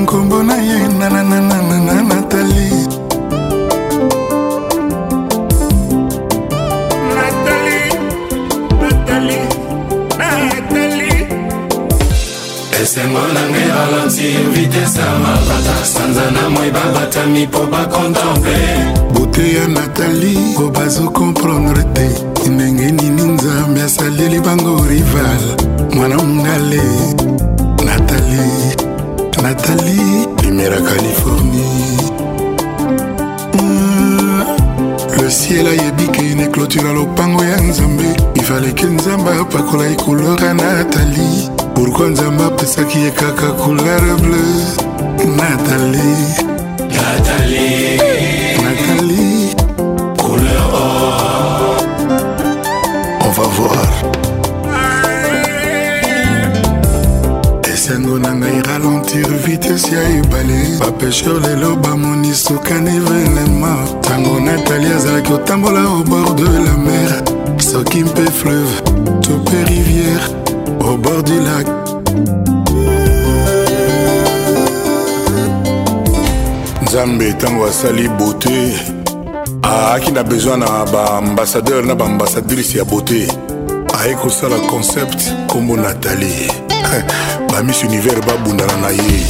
nkombo 0.00 0.42
na 0.42 0.54
ye 0.56 0.78
nananana 0.98 1.61
esengo 12.94 13.20
na 13.32 13.42
ngai 13.48 13.68
ralentir 13.72 14.48
vitese 14.52 15.00
ya 15.00 15.12
mabata 15.24 15.76
sanza 15.92 16.24
na 16.36 16.44
moi 16.54 16.70
babatami 16.76 17.42
mpo 17.46 17.60
bakontemple 17.72 18.60
bote 19.14 19.44
ya 19.56 19.64
natali 19.76 20.34
po 20.56 20.64
bazokomprendre 20.70 21.84
te 21.94 22.08
ndenge 22.50 22.88
nini 22.98 23.22
nzambe 23.34 23.82
asaleli 23.82 24.38
bango 24.40 24.74
rival 24.90 25.42
mwana 25.94 26.16
mongale 26.16 26.82
natali 27.86 28.44
natali 29.42 29.98
primera 30.36 30.78
californie 30.80 31.96
hmm, 33.52 34.42
le 35.18 35.30
ciel 35.30 35.66
ayebi 35.66 36.06
kene 36.08 36.46
clôtura 36.52 36.92
lopango 36.92 37.44
ya 37.44 37.56
nzambe 37.60 38.04
ifaleke 38.34 38.84
nzambe 38.86 39.30
apakola 39.40 39.88
ekolora 39.90 40.54
natali 40.54 41.52
pourkua 41.74 42.06
nzambe 42.08 42.44
apesaki 42.44 42.98
ye 43.04 43.10
kaka 43.10 43.46
couleur 43.60 44.00
bleu 44.00 45.26
natalie 45.36 46.26
natalie 46.78 47.96
natalie 48.62 49.54
couleur 50.22 50.66
or 50.74 51.84
on 53.24 53.30
va 53.36 53.46
voir 53.56 53.90
esengo 57.72 58.18
na 58.18 58.32
ngai 58.32 58.62
ralentir 58.68 59.28
vitese 59.46 59.94
ya 59.94 60.02
ebale 60.18 60.58
bapesher 60.80 61.36
lelo 61.44 61.76
bamoni 61.76 62.34
sukani 62.34 62.90
evenema 62.96 63.72
ntango 63.98 64.40
natalie 64.40 64.94
azalaki 64.96 65.30
kotambola 65.32 65.80
au 65.82 66.02
bord 66.04 66.34
de 66.34 66.44
la 66.66 66.74
mer 66.86 67.10
soki 67.58 68.04
mpe 68.04 68.26
fleuve 68.38 68.80
to 69.22 69.30
mpe 69.42 69.58
rivière 69.70 70.41
au 70.84 70.96
bord 70.96 71.22
du 71.28 71.36
lac. 71.46 71.66
nzambe 76.82 77.28
ntango 77.30 77.64
asali 77.64 78.10
beauté 78.18 78.72
aaki 79.64 80.10
na 80.10 80.22
besoin 80.22 80.58
na 80.58 80.66
baambasadeur 80.92 81.84
na 81.86 81.94
baambasadrice 81.94 82.78
ya 82.78 82.84
beauté 82.84 83.20
aye 84.02 84.14
kosala 84.14 84.56
concept 84.70 85.20
nkombo 85.44 85.76
natali 85.76 86.50
bamis 87.52 87.84
univers 87.84 88.26
babundana 88.26 88.76
na 88.76 88.88
ye 88.88 89.20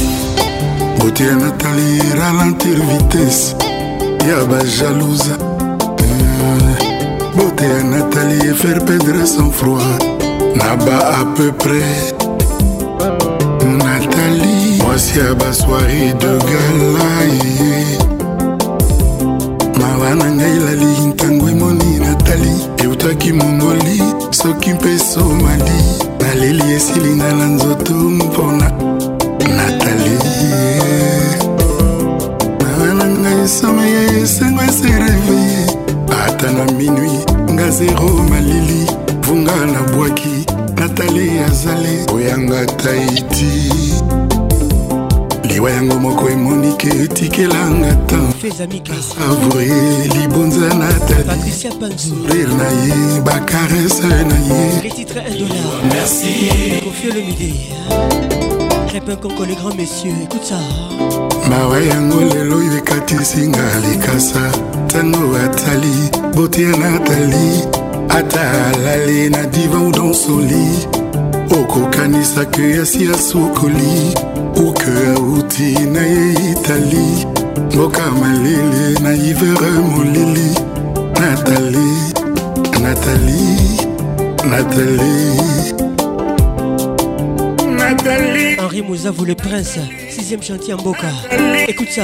beauté 0.97 1.23
ya 1.23 1.33
natali 1.35 2.01
ralentir 2.19 2.75
vitesse 2.83 3.55
ya 4.29 4.45
bajalousa 4.45 5.37
eh, 5.97 6.97
beauté 7.35 7.63
ya 7.65 7.83
natali 7.83 8.47
efaire 8.49 8.81
perdre 8.85 9.25
sans 9.25 9.51
froid 9.51 10.12
na 10.55 10.75
ba 10.85 10.97
à 11.21 11.25
peu 11.35 11.51
près 11.51 11.91
nathalie 13.65 14.79
mwasi 14.83 15.19
ya 15.19 15.33
basoire 15.33 16.13
de 16.19 16.31
galaye 16.47 17.73
mawa 19.79 20.09
na 20.19 20.27
ngai 20.37 20.57
lali 20.65 20.89
ntango 21.11 21.45
emoni 21.53 21.91
natali 22.05 22.53
eutaki 22.83 23.29
mongoli 23.39 23.97
soki 24.39 24.71
mpe 24.73 24.91
somali 25.11 25.79
naleli 26.21 26.65
esilinga 26.77 27.29
na 27.37 27.45
nzoto 27.55 27.93
mpona 27.93 28.71
natali 29.59 30.15
mawa 32.61 32.89
na 32.97 33.05
ngai 33.19 33.43
someye 33.59 34.01
esengo 34.23 34.61
esereveye 34.69 35.59
ata 36.27 36.47
na 36.55 36.63
minui 36.77 37.17
nga 37.53 37.67
zero 37.77 38.07
malili 38.29 38.81
vunga 39.27 39.55
nabwaki 39.73 40.42
natali 40.83 41.39
azali 41.47 41.95
oyanga 42.15 42.65
taiti 42.65 43.51
liwa 45.43 45.71
yango 45.71 45.99
moko 45.99 46.29
emonike 46.29 46.87
etikelanga 47.03 47.91
taavre 48.09 49.71
libonza 50.15 50.59
natalisourire 50.81 52.47
na 52.59 52.67
ye 52.83 53.21
bakarese 53.25 54.07
na 54.29 54.37
ye 54.47 54.63
Crépin 58.89 59.15
Conco, 59.17 59.43
les 59.43 59.55
grands 59.55 59.73
messieurs, 59.75 60.13
écoute 60.25 60.43
ça. 60.43 60.59
mawa 61.49 61.79
yango 61.79 62.19
lelo 62.33 62.59
ekatisinga 62.77 63.65
likasa 63.91 64.51
ntango 64.85 65.35
atali 65.45 66.11
botia 66.35 66.67
natali 66.81 67.82
ata 68.13 68.67
alali 68.69 69.29
na 69.29 69.43
divan 69.47 69.87
udonsoli 69.87 70.67
okokanisaka 71.59 72.61
yasi 72.61 73.07
asukoli 73.11 73.93
uke 74.67 74.91
auti 75.15 75.71
na 75.93 76.01
ye 76.01 76.33
itali 76.51 77.25
mboka 77.75 78.11
malele 78.11 78.99
na 79.03 79.13
ivere 79.13 79.71
molili 79.89 80.51
natali 81.21 81.93
natali 82.83 83.57
natali 84.49 85.23
Henri 88.59 88.81
Mouza, 88.81 89.11
vous 89.11 89.25
le 89.25 89.35
prince, 89.35 89.77
sixième 90.09 90.41
chantier 90.41 90.73
en 90.73 90.77
Boca. 90.81 91.07
Écoute 91.67 91.89
ça. 91.91 92.03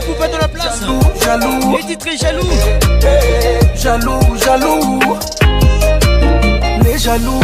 Vous 0.00 0.14
pas 0.14 0.26
de 0.26 0.36
la 0.36 0.48
place. 0.48 0.80
Jaloux, 0.80 1.00
jaloux. 1.24 1.76
Les 1.76 1.84
titres 1.84 2.18
jaloux. 2.18 2.48
Eh, 3.02 3.62
eh, 3.74 3.78
jaloux, 3.78 4.18
jaloux. 4.44 4.98
Les 6.82 6.98
jaloux, 6.98 7.38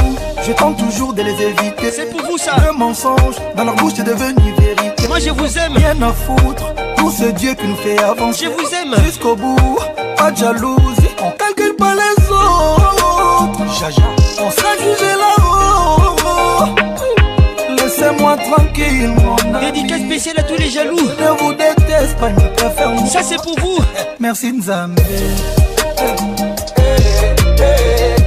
je 0.45 0.51
tente 0.53 0.77
toujours 0.77 1.13
de 1.15 1.23
les 1.23 1.31
éviter. 1.41 1.93
C'est 1.93 2.11
pour 2.11 2.23
vous 2.29 2.39
ça. 2.39 2.57
Le 2.67 2.73
mensonge 2.73 3.37
dans 3.55 3.63
leur 3.65 3.77
bouche 3.77 4.01
est 4.01 4.03
devenu 4.03 4.53
vérité. 4.59 5.07
Moi 5.07 5.21
je 5.21 5.31
vous 5.31 5.59
aime. 5.59 5.75
Rien 5.75 6.03
à 6.03 6.13
foutre. 6.13 6.75
Tout 6.97 7.13
ce 7.13 7.27
Dieu 7.27 7.55
qui 7.55 7.69
nous 7.69 7.77
fait 7.77 7.99
avancer. 8.03 8.47
Je 8.47 8.51
vous 8.51 8.69
aime. 8.75 9.01
Jusqu'au 9.05 9.37
bout, 9.37 9.79
pas 10.17 10.33
de 10.33 10.37
jalousie. 10.37 11.07
On 11.23 11.31
calcule 11.31 11.77
pas 11.77 11.95
les 11.95 12.31
autres. 12.33 13.71
Jaja, 13.79 14.03
on 14.43 14.51
s'agit 14.51 15.00
Dédicace 19.61 20.01
spéciale 20.01 20.41
à 20.41 20.43
tous 20.43 20.57
les 20.57 20.71
jaloux. 20.71 20.99
Je 20.99 21.43
vous 21.45 21.53
déteste 21.53 22.19
pas, 22.19 22.31
je 22.31 22.47
préfère 22.57 22.91
Ça, 23.07 23.21
c'est 23.23 23.41
pour 23.43 23.59
vous. 23.61 23.79
Merci, 24.19 24.53
N'Zam 24.53 24.95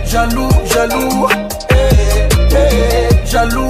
Jaloux, 0.06 0.50
jaloux. 0.74 1.28
Jaloux, 3.26 3.68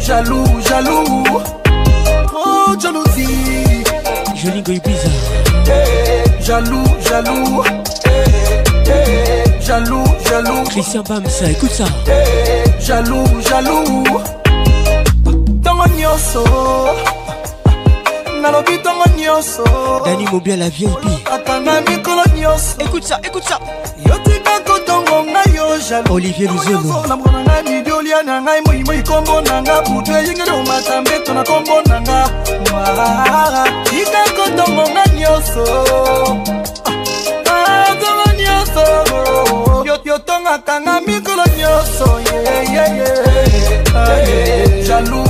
Jaloux, 0.00 0.44
jaloux. 0.68 1.24
Oh, 2.34 2.72
jalousie. 2.80 3.84
Jolie 4.34 4.62
goy 4.62 4.80
bizarre. 4.80 5.84
Jaloux, 6.40 6.82
jaloux. 7.08 7.62
Jaloux, 9.60 10.04
jaloux. 10.28 10.64
Christian 10.70 11.04
ça, 11.04 11.50
écoute 11.50 11.70
ça. 11.72 11.84
jaloux 12.88 13.24
jaloux 13.46 14.02
ntongo 15.60 15.84
nyonso 15.98 16.42
nalobi 18.40 18.78
ntongo 18.80 19.04
nyonso 19.14 19.64
dani 20.06 20.24
mobia 20.32 20.56
la 20.56 20.70
vip 20.70 20.88
ata 21.34 21.60
na 21.60 21.80
mikolo 21.82 22.22
nyonso 22.34 22.76
écoute 22.80 23.04
ça 23.06 23.20
écoute 23.22 23.44
ça 23.44 23.58
yotika 24.06 24.60
kotongo 24.66 25.22
ngai 25.24 25.54
yo 25.54 25.78
jaloux 25.86 26.14
olivier 26.14 26.48
luzono 26.48 27.02
na 27.06 27.16
ngai 27.18 27.62
midiolia 27.72 28.22
na 28.24 28.40
ngai 28.40 28.60
moimoi 28.64 29.02
kombo 29.02 29.42
na 29.42 29.60
nga 29.62 29.82
butu 29.82 30.10
eyingeli 30.12 30.50
omata 30.50 31.00
mbeto 31.02 31.34
na 31.34 31.44
kombo 31.44 31.82
na 31.88 32.00
nga 32.00 32.24
tika 33.84 34.24
kotongo 34.36 34.82
ngai 34.88 35.14
nyonso 35.14 35.62
atongo 37.44 38.22
ah, 38.26 38.32
nyonso 38.32 39.57
soki 39.98 40.10
otongaka 40.10 40.80
nga 40.80 41.00
mikolo 41.00 41.42
nyonso 41.58 42.20
jalu 42.74 43.04
jalu 44.86 45.22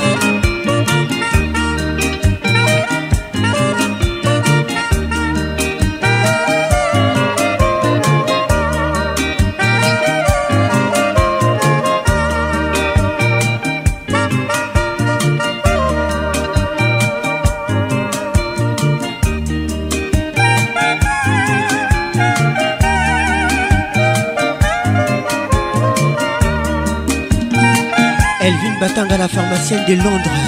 batanga 28.83 29.17
la 29.17 29.29
pharmacienne 29.29 29.85
de 29.87 29.95
londres 29.95 30.43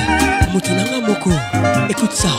moto 0.52 0.72
nanga 0.76 1.00
moko 1.08 1.30
écoute 1.88 2.12
ça 2.12 2.32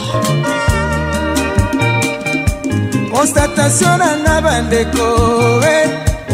constatation 3.11 3.97
nanga 4.03 4.35
bandeko 4.47 5.07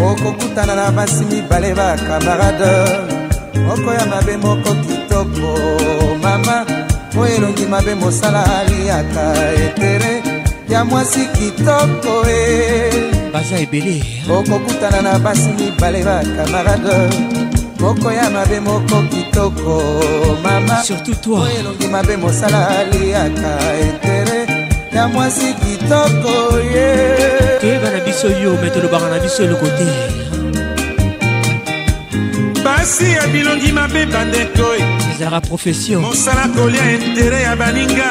okokutana 0.09 0.75
na 0.75 0.91
basi 0.91 1.23
mibale 1.31 1.71
bakamarade 1.79 2.73
moko 3.67 3.91
ya 3.99 4.05
mabe 4.13 4.35
moko 4.45 4.71
kitoko 4.85 5.51
mama 6.25 6.57
po 7.15 7.21
elongi 7.33 7.65
mabe 7.73 7.95
mosala 7.95 8.43
aliaka 8.59 9.25
etere 9.65 10.13
ya 10.69 10.85
mwasi 10.85 11.29
kitoko 11.39 12.13
e 12.27 13.31
baza 13.33 13.57
ebele 13.65 13.97
okokutana 14.39 15.03
na 15.03 15.19
basi 15.21 15.49
mibale 15.59 16.01
bakamarade 16.09 17.42
moko 17.83 18.09
ya 18.15 18.31
mabe 18.31 18.59
moko 18.63 18.97
kitoko 19.11 19.75
mama 20.43 20.77
surtout 20.87 21.19
toi 21.23 21.51
elongi 21.59 21.87
mabe 21.95 22.15
mosala 22.25 22.63
liaka 22.91 23.53
intere 23.87 24.39
ya 24.97 25.09
mwasi 25.11 25.49
kitoko 25.63 26.35
ye 26.75 26.89
toyeba 27.61 27.89
na 27.95 27.99
biso 28.07 28.29
yo 28.43 28.51
me 28.63 28.69
tolobaka 28.75 29.07
na 29.13 29.19
biso 29.25 29.41
eloko 29.47 29.67
te 29.79 29.89
basi 32.65 33.07
ya 33.19 33.25
bilongi 33.35 33.71
mabe 33.75 34.07
bandeko 34.13 34.67
e. 34.79 34.81
ezalaka 35.13 35.41
profession 35.51 36.01
mosala 36.07 36.45
kolia 36.55 36.87
intere 37.05 37.39
ya 37.47 37.53
baninga 37.59 38.11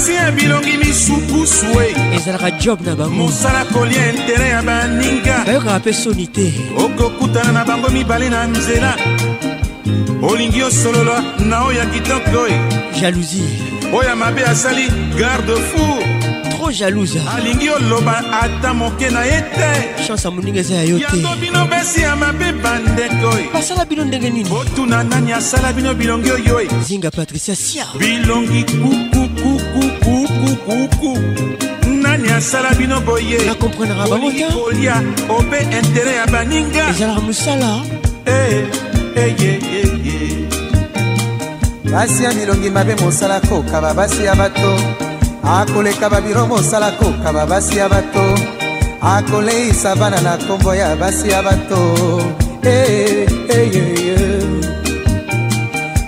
kasi 0.00 0.16
ya 0.16 0.32
bilongi 0.32 0.80
misukusue 0.80 1.92
ezalaka 2.16 2.48
job 2.56 2.80
na 2.80 2.96
bango 2.96 3.28
mosala 3.28 3.68
kolia 3.68 4.16
intere 4.16 4.48
ya 4.56 4.60
baninga 4.64 5.44
bayokaka 5.44 5.78
mpe 5.78 5.92
soni 5.92 6.24
te 6.26 6.48
okokutana 6.72 7.52
na 7.52 7.62
bango 7.68 7.88
mibale 7.92 8.28
na 8.32 8.48
nzela 8.48 8.96
olingi 10.24 10.62
osolola 10.64 11.20
na 11.44 11.64
oyo 11.68 11.78
ya 11.78 11.86
kitoko 11.92 12.48
jalousie 12.96 13.52
oyo 13.92 14.16
mabe 14.16 14.40
asali 14.48 14.88
garde 15.20 15.52
four 15.68 16.00
trop 16.48 16.72
jalouse 16.72 17.20
alingi 17.36 17.68
oloba 17.68 18.24
ata 18.40 18.72
moke 18.72 19.10
na 19.12 19.20
ye 19.28 19.38
te 19.52 19.68
chance 20.08 20.24
ya 20.24 20.30
moninga 20.32 20.60
eza 20.64 20.74
ya 20.80 20.84
yo 20.96 20.96
teyango 20.98 21.36
bino 21.36 21.68
besi 21.68 22.00
ya 22.00 22.16
mabe 22.16 22.52
bandeko 22.56 23.36
basala 23.52 23.84
bino 23.84 24.04
ndenge 24.04 24.30
nini 24.30 24.48
botuna 24.48 25.04
nani 25.04 25.32
asala 25.36 25.72
bino 25.76 25.92
bilongi 25.94 26.30
oyo 26.30 26.64
zinga 26.88 27.10
patricia 27.12 27.52
sia 27.56 27.84
bilongi 28.00 28.64
kuku 28.64 29.19
kukuku 30.56 31.18
nani 32.02 32.28
asala 32.28 32.70
bino 32.74 33.00
boyekolia 33.00 34.96
obe 35.38 35.58
intere 35.78 36.14
ya 36.20 36.26
baninga 36.32 36.84
ezalaka 36.90 37.20
mosala 37.20 37.68
eh, 38.26 38.66
eh, 39.16 40.46
basi 41.92 42.24
ya 42.24 42.32
milongi 42.34 42.70
mabe 42.70 42.94
mosala 42.94 43.40
kokaba 43.40 43.94
basi 43.94 44.24
ya 44.24 44.34
bato 44.34 44.70
akoleka 45.44 46.10
babiro 46.10 46.46
mosala 46.46 46.90
kokaba 46.98 47.46
basi 47.46 47.78
ya 47.78 47.88
bato 47.88 48.24
akoleisa 49.02 49.96
bana 49.96 50.20
na 50.20 50.36
nkombo 50.36 50.74
ya 50.74 50.96
basi 50.96 51.28
ya 51.30 51.42
bato 51.42 51.80
eh, 52.62 53.30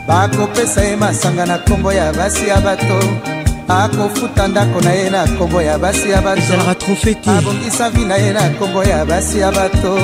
bakopesa 0.09 0.83
ye 0.85 0.97
masanga 0.97 1.47
na 1.47 1.57
nkombo 1.59 1.93
ya 1.93 2.13
basi 2.13 2.49
ya 2.49 2.61
bato 2.61 2.87
hey, 2.99 3.01
hey, 3.01 3.11
hey, 3.13 3.21
hey. 3.27 3.32
akofuta 3.69 4.49
ndako 4.49 4.81
na 4.81 4.93
ye 4.93 5.11
na 5.11 5.25
nkombo 5.27 5.63
ya 5.63 5.79
basi 5.79 6.11
ya 6.11 6.21
batoabongisa 6.23 7.91
vi 7.91 8.05
na 8.05 8.15
ye 8.17 8.33
na 8.33 8.49
nkombo 8.49 8.85
ya 8.85 9.05
basi 9.07 9.39
ya 9.39 9.53
bato 9.53 9.99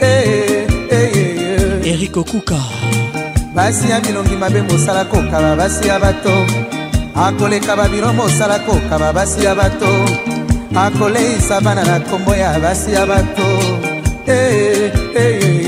eh, 0.00 0.28
eh, 0.28 0.66
eh, 0.90 1.86
erik 1.92 2.16
okuka 2.16 2.58
basi 3.54 3.90
ya 3.90 4.00
milongi 4.00 4.36
mabe 4.36 4.62
mosala 4.62 5.04
kokaba 5.04 5.56
basi 5.56 5.88
ya 5.88 5.98
bato 5.98 6.32
akoleka 7.14 7.76
babiro 7.76 8.12
mosala 8.12 8.58
kokaba 8.58 9.12
basi 9.12 9.44
ya 9.44 9.54
bato 9.54 9.92
akoleisa 10.74 11.60
bana 11.60 11.84
na 11.84 11.98
nkombo 11.98 12.34
ya 12.34 12.60
basi 12.60 12.92
ya 12.92 13.06
bato 13.06 13.46
hey, 14.26 14.90
hey, 15.14 15.40
hey. 15.40 15.67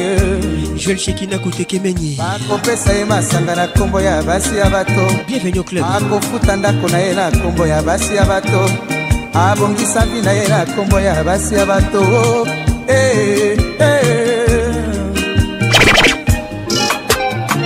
chez 0.96 1.12
qui 1.12 1.26
Koute 1.28 1.64
Kemeni 1.66 2.18
akopesa 2.18 2.92
ye 2.92 3.04
masanga 3.04 3.54
na 3.54 3.66
kombo 3.68 4.00
ya 4.00 4.22
basi 4.22 4.56
ya 4.56 4.68
bato 4.68 4.92
bienvenu 5.26 5.58
au 5.60 5.64
club 5.64 5.84
akofuta 5.84 6.56
ndako 6.56 6.88
na 6.88 6.98
ye 6.98 7.14
na 7.14 7.30
nkombo 7.30 7.66
ya 7.66 7.82
basi 7.82 8.16
ya 8.16 8.24
bato 8.24 8.68
abongisa 9.34 10.00
vi 10.06 10.20
na 10.22 10.32
ye 10.32 10.48
na 10.48 10.64
nkombo 10.64 11.00
ya 11.00 11.24
basi 11.24 11.54
ya 11.54 11.66
bato 11.66 12.00
hey, 12.86 13.56
eh, 13.56 13.56
eh. 13.80 14.02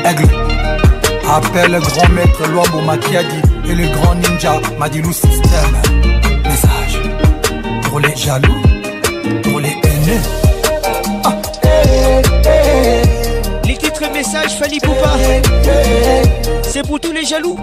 hey. 0.05 0.27
Appelle 1.27 1.73
le 1.73 1.81
grand 1.81 2.09
maître 2.11 2.47
Loambo 2.53 2.83
Makiadi 2.83 3.41
et 3.69 3.75
le 3.75 3.87
grand 3.97 4.15
ninja 4.15 4.61
Madilou 4.79 5.11
System. 5.11 5.73
Message 6.45 7.01
pour 7.83 7.99
les 7.99 8.15
jaloux. 8.15 8.64
votre 13.99 14.13
message, 14.13 14.57
Fanny 14.59 14.79
Poupa. 14.81 15.13
C'est 16.63 16.83
pour 16.87 16.99
tous 17.01 17.13
les 17.13 17.25
jaloux. 17.25 17.57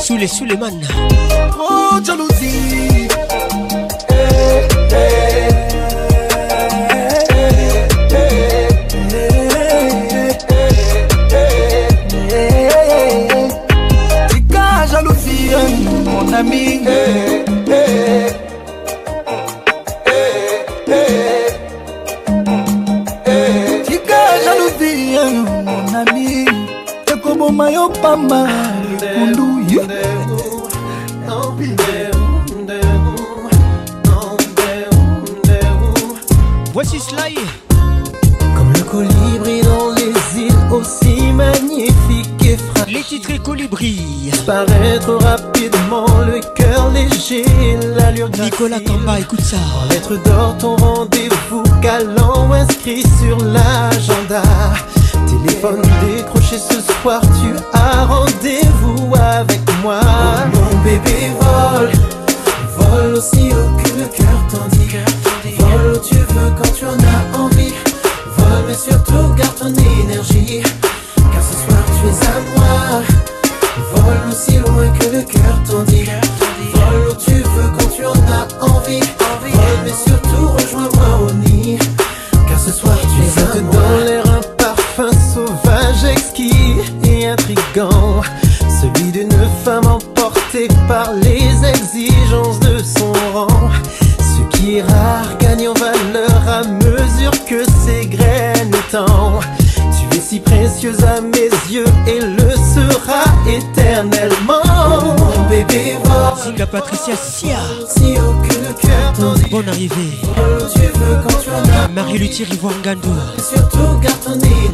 Sous 0.00 0.16
les 0.16 0.26
sous 0.26 0.44
les 0.44 0.56
man. 0.56 0.80
Oh, 1.58 1.94
jalousie. 2.04 3.08
jalousie, 14.48 15.52
mon 16.04 16.32
ami. 16.32 17.28
Voici 36.72 36.98
Sly 36.98 37.36
Comme 38.56 38.72
le 38.72 38.80
colibri 38.90 39.60
dans 39.62 39.90
les 39.94 40.42
îles 40.42 40.52
aussi 40.72 41.30
magnifique 41.30 41.92
et 42.44 42.56
fragile 42.56 42.94
Les 42.96 43.02
titres 43.04 43.30
et 43.30 43.38
colibri 43.38 44.30
Paraître 44.44 45.14
rapidement 45.22 46.06
le 46.26 46.40
cœur 46.56 46.90
léger 46.90 47.44
l'allure 47.96 48.30
Nicolas 48.42 48.80
Tamba 48.80 49.20
écoute 49.20 49.40
ça 49.42 49.56
En 49.82 49.88
lettres 49.88 50.16
d'or 50.24 50.56
ton 50.58 50.74
rendez-vous 50.76 51.62
calant 51.80 52.50
inscrit 52.52 53.04
sur 53.22 53.38
l'agenda 53.38 54.42
Téléphone 55.30 55.80
décroché 56.04 56.56
ce 56.58 56.80
soir, 56.92 57.20
tu 57.20 57.54
as 57.78 58.04
rendez-vous 58.04 59.12
avec 59.14 59.60
moi. 59.80 60.00
mon 60.52 60.82
bébé 60.82 61.30
vole, 61.40 61.90
vole 62.76 63.14
aussi 63.14 63.52
haut 63.52 63.80
que 63.80 63.88
le 64.00 64.04
cœur 64.06 64.64
dit 64.72 64.88
Vole 65.56 65.94
où 66.02 66.04
tu 66.04 66.16
veux 66.16 66.52
quand 66.58 66.74
tu 66.76 66.84
en 66.84 66.88
as 66.98 67.38
envie. 67.40 67.72
Vole 68.36 68.64
mais 68.66 68.74
surtout 68.74 69.32
garde 69.36 69.54
ton 69.54 69.72
énergie. 69.72 70.62
Car 71.14 71.42
ce 71.44 71.54
soir 71.54 71.84
tu 71.94 72.08
es 72.08 72.26
à 72.26 72.56
moi. 72.56 73.02
Vole 73.94 74.32
aussi 74.32 74.58
loin 74.58 74.88
que 74.98 75.04
le 75.16 75.22
cœur 75.22 75.84
dit 75.86 76.06
Vole 76.74 77.08
où 77.08 77.14
tu 77.14 77.30
veux 77.34 77.70
quand 77.78 77.96
tu 77.96 78.04
en 78.04 78.12
as 78.12 78.64
envie. 78.68 79.19
par 90.88 91.12
les 91.14 91.52
exigences 91.64 92.60
de 92.60 92.78
son 92.78 93.12
rang. 93.32 93.46
Ce 94.18 94.56
qui 94.58 94.78
est 94.78 94.82
rare 94.82 95.36
gagne 95.38 95.68
en 95.68 95.74
valeur 95.74 96.48
à 96.48 96.64
mesure 96.64 97.30
que 97.46 97.62
ses 97.84 98.06
graines 98.06 98.74
tend 98.90 99.40
Tu 100.10 100.18
es 100.18 100.20
si 100.20 100.40
précieuse 100.40 101.02
à 101.04 101.20
mes 101.20 101.50
yeux 101.74 101.84
et 102.06 102.20
le 102.20 102.50
sera 102.54 103.24
éternellement. 103.48 104.54
Mon 105.26 105.48
bébé 105.48 105.96
Singa 106.36 106.66
Patricia 106.66 107.14
Sia. 107.16 107.56
Si 107.88 108.16
aucune 108.18 108.74
cœur 108.80 109.12
Bonne 109.50 109.68
arrivée. 109.68 110.12
tu 110.74 110.80
veux 110.80 111.92
Marie 111.94 112.18
Luthier 112.18 112.46
Surtout 112.46 113.78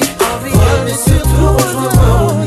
Mais 0.85 0.93
surtout 0.93 1.55
rejoins-moi 1.55 2.45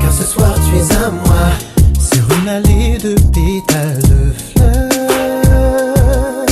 Car 0.00 0.12
ce 0.12 0.24
soir 0.24 0.54
tu 0.68 0.76
es 0.78 0.92
à 0.96 1.10
moi 1.10 1.58
Sur 1.98 2.24
une 2.42 2.48
allée 2.48 2.98
de 2.98 3.14
pétales 3.32 4.02
de 4.02 4.34
fleurs 4.56 6.46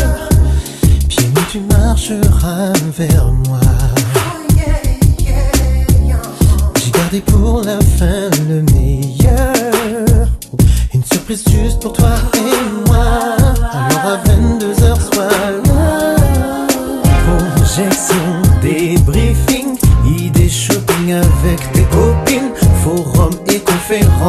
Pieds 1.08 1.28
nus 1.28 1.46
tu 1.50 1.60
marcheras 1.74 2.72
vers 2.96 3.26
moi 3.48 3.60
oh, 4.16 4.20
J'ai 6.80 6.92
gardé 6.92 7.20
pour 7.20 7.62
la 7.64 7.78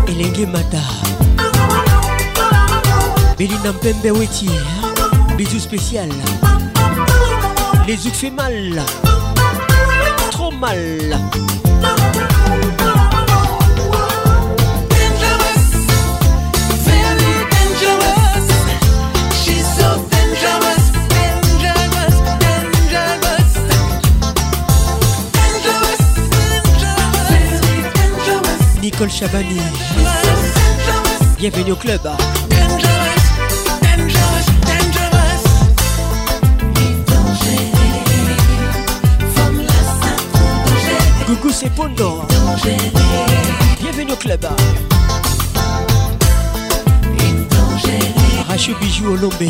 Et 0.07 0.11
elenge 0.11 0.45
mata 0.45 0.77
belinda 3.37 3.71
mpembe 3.71 4.11
weti 4.11 4.49
Bisous 5.35 5.61
spécial 5.61 6.09
les 7.87 8.05
yeux 8.05 8.11
fait 8.13 8.29
mal 8.29 8.83
trop 10.31 10.51
mal 10.51 11.17
Chabani. 29.09 29.59
Bienvenue 31.37 31.73
au 31.73 31.75
club. 31.75 31.99
Hein. 32.05 32.15
Coucou, 41.27 41.49
c'est 41.51 41.69
Pondo. 41.71 42.21
Hein. 42.23 42.69
Bienvenue 43.81 44.13
au 44.13 44.15
club. 44.15 44.45
Hein. 44.45 45.61
Rachel 48.47 48.75
Bijou 48.79 49.17
lombé 49.17 49.49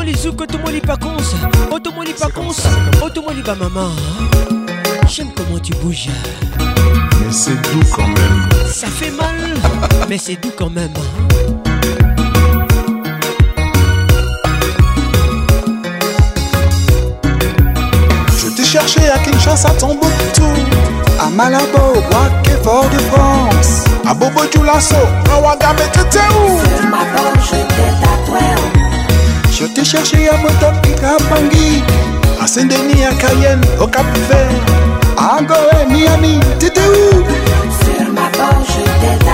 les 0.04 0.14
Zouk, 0.14 0.40
Otomoli 0.40 0.80
Pacons, 0.80 1.34
Otomoli 1.70 2.14
Pacons, 2.14 2.56
Otomoli 3.04 3.42
maman 3.46 3.90
J'aime 5.08 5.28
comment 5.36 5.58
tu 5.58 5.72
bouges. 5.76 6.08
Mais 6.58 7.30
c'est 7.32 7.60
doux 7.72 7.84
quand 7.94 8.06
même. 8.06 8.48
Ça 8.72 8.86
fait 8.86 9.10
mal 9.10 9.37
mais 10.06 10.18
c'est 10.18 10.36
tout 10.36 10.52
quand 10.56 10.70
même. 10.70 10.90
Je 18.38 18.48
t'ai 18.56 18.64
cherché 18.64 19.00
à 19.08 19.18
Kinshasa, 19.18 19.68
à 19.68 19.72
Tombouctou, 19.72 20.44
à 21.18 21.28
Malabo, 21.30 21.94
au 21.94 22.64
Fort 22.64 22.86
de 22.90 22.98
France, 23.10 23.84
à 24.06 24.14
Bobo 24.14 24.40
Dioulasso, 24.52 24.96
à 25.32 25.40
Wagame 25.40 25.76
et 25.78 25.98
où 26.00 26.10
Sur 26.10 26.88
ma 26.88 26.98
banque, 26.98 27.42
je 27.42 27.50
t'ai 27.50 27.94
tatoué. 28.02 28.46
Je 29.52 29.64
t'ai 29.66 29.84
cherché 29.84 30.28
à 30.28 30.36
motopika 30.36 31.08
à 31.16 31.34
Bangui, 31.34 31.82
à 32.40 32.46
Saint-Denis, 32.46 33.04
à 33.06 33.14
Cayenne, 33.14 33.62
au 33.80 33.86
Cap-Vert, 33.86 34.46
à 35.16 35.38
Angoé, 35.40 35.86
Miami, 35.92 36.40
où 36.60 37.14
Sur 37.14 38.12
ma 38.12 38.28
banque, 38.36 38.64
je 39.22 39.27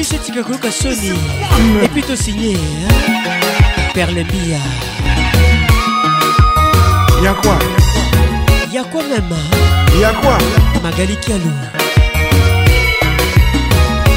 biso 0.00 0.16
etika 0.16 0.42
koyoka 0.46 0.70
soni 0.72 1.12
epuis 1.84 2.06
tosigne 2.08 2.52
perle 3.94 4.22
bia 4.32 4.60
ya 7.24 7.32
kwa 7.34 7.56
ya 8.72 8.84
kwa 8.84 9.02
meme 9.02 9.40
ya 10.00 10.12
kwa 10.12 10.38
magali 10.82 11.16
kialo 11.20 11.52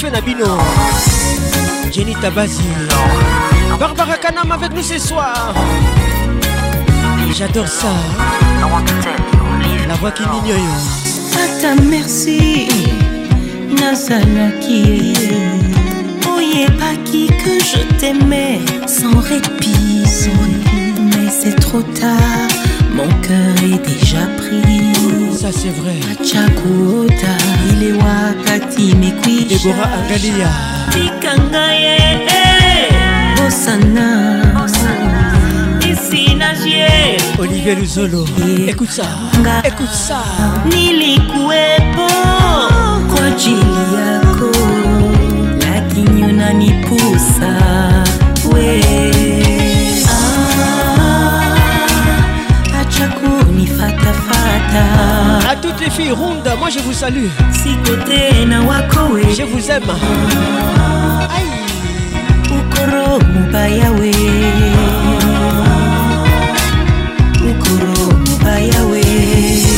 Stéphane 0.00 0.14
Nabino 0.18 0.56
Jenny 1.92 2.14
Tabazi, 2.14 2.62
Barbara 3.78 4.16
Kanam 4.16 4.50
avec 4.50 4.72
nous 4.74 4.82
ce 4.82 4.98
soir. 4.98 5.54
J'adore 7.36 7.68
ça. 7.68 7.88
La 9.88 9.94
voix 9.96 10.10
qui 10.12 10.22
m'ignore. 10.22 10.78
A 11.34 11.60
ta 11.60 11.74
merci, 11.82 12.68
pas 16.26 17.00
qui 17.04 17.26
que 17.26 17.60
je 17.60 17.82
t'aimais 17.98 18.60
sans 18.86 19.18
répit, 19.28 20.02
sans 20.06 20.40
répit. 20.40 21.00
Mais 21.14 21.28
c'est 21.28 21.56
trop 21.60 21.82
tard, 21.82 22.48
mon 22.94 23.08
cœur 23.20 23.54
est 23.62 23.86
déjà 23.86 24.24
pris. 24.38 24.89
ça 25.40 25.48
c'est 25.52 25.70
vrai 25.70 25.96
achakuta 26.12 27.34
ile 27.72 27.92
wakati 27.92 28.90
imekwisha 28.90 29.56
debora 29.64 29.88
angalia 29.94 30.52
tikanga 30.90 31.72
ye 31.72 31.98
bosana 33.36 34.10
Olivier 37.38 37.74
Luzolo, 37.78 38.24
écoute 38.68 38.90
ça, 38.90 39.04
écoute 39.64 39.94
ça. 40.08 40.18
Nilikuwepo 40.68 42.06
kwa 43.14 43.26
ajili 43.26 43.86
yako, 43.94 44.50
lakini 45.74 46.22
unanipusa 46.24 47.50
wewe. 48.52 49.09
À 55.48 55.56
toutes 55.60 55.80
les 55.80 55.90
filles 55.90 56.12
rondes, 56.12 56.48
moi 56.58 56.68
je 56.70 56.78
vous 56.80 56.92
salue. 56.92 57.26
Je 57.52 59.44
vous 59.44 59.70
aime. 59.70 59.92
Aïe. 61.34 61.60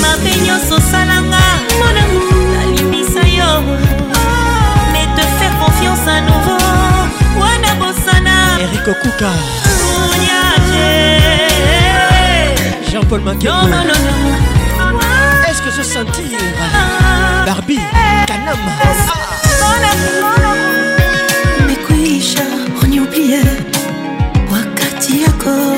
mabe 0.03 0.33
nyonso 0.45 0.75
osalanga 0.77 1.45
monangu 1.81 2.25
nalimisa 2.57 3.21
yo 3.37 3.51
mais 4.93 5.09
te 5.17 5.25
faire 5.39 5.55
confiance 5.65 6.07
à 6.09 6.21
nouveau 6.21 6.63
wana 7.43 7.73
bosana 7.81 8.37
erik 8.63 8.89
okuka 8.89 9.31
jean-paul 12.91 13.21
makeononono 13.21 13.95
Arbi 17.57 17.79
Kanam 18.27 18.59
imekwisha 21.69 22.45
uniupie 22.83 23.41
wakati 24.53 25.23
yako 25.23 25.77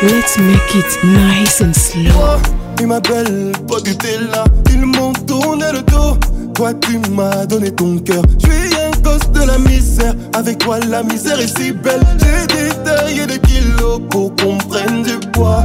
Let's 0.02 0.38
make 0.38 0.74
it 0.74 1.04
nice 1.04 1.60
and 1.60 1.76
slow. 1.76 2.59
Il 2.80 2.86
m'appelle, 2.86 3.52
pas 3.68 3.78
du 3.82 3.90
là. 4.32 4.42
Ils 4.72 4.86
m'ont 4.86 5.12
tourné 5.26 5.66
le 5.70 5.82
dos. 5.82 6.16
Toi, 6.54 6.72
tu 6.80 6.98
m'as 7.10 7.44
donné 7.44 7.70
ton 7.72 7.98
cœur. 7.98 8.22
Je 8.42 8.50
suis 8.50 8.74
un 8.74 8.90
gosse 9.02 9.30
de 9.32 9.46
la 9.46 9.58
misère. 9.58 10.14
Avec 10.34 10.64
quoi 10.64 10.78
la 10.88 11.02
misère 11.02 11.38
est 11.40 11.54
si 11.58 11.72
belle. 11.72 12.00
J'ai 12.18 13.20
et 13.20 13.26
des 13.26 13.38
kilos 13.40 14.00
pour 14.08 14.34
qu'on 14.36 14.56
prenne 14.56 15.02
du 15.02 15.18
poids. 15.32 15.62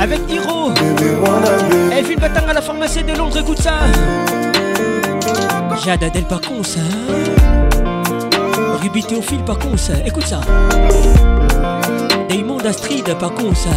avec 0.00 0.26
Niro, 0.28 0.70
Elle 1.90 2.04
vit 2.04 2.16
le 2.16 2.50
à 2.50 2.52
la 2.52 2.60
pharmacie 2.60 3.02
de 3.02 3.16
Londres, 3.16 3.38
écoute 3.38 3.58
ça. 3.60 3.74
Jade 5.84 6.04
Adèle, 6.04 6.24
par 6.24 6.40
con 6.40 6.62
ça. 6.62 6.80
Ruby 8.82 9.02
Théophile, 9.04 9.42
pas 9.44 9.54
con 9.54 9.76
ça. 9.76 9.94
Écoute 10.04 10.26
ça. 10.26 10.40
Damon 12.28 12.58
Astrid, 12.66 13.14
pas 13.16 13.30
con 13.30 13.54
ça. 13.54 13.70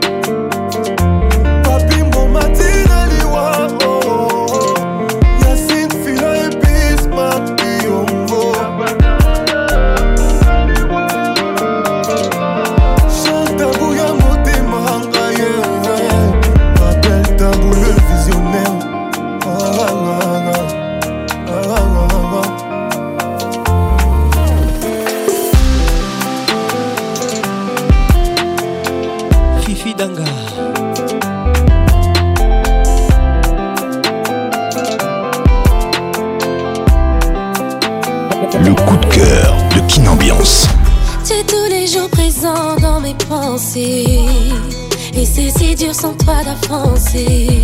sans 45.91 46.13
toi 46.13 46.35
d'avancer. 46.45 47.59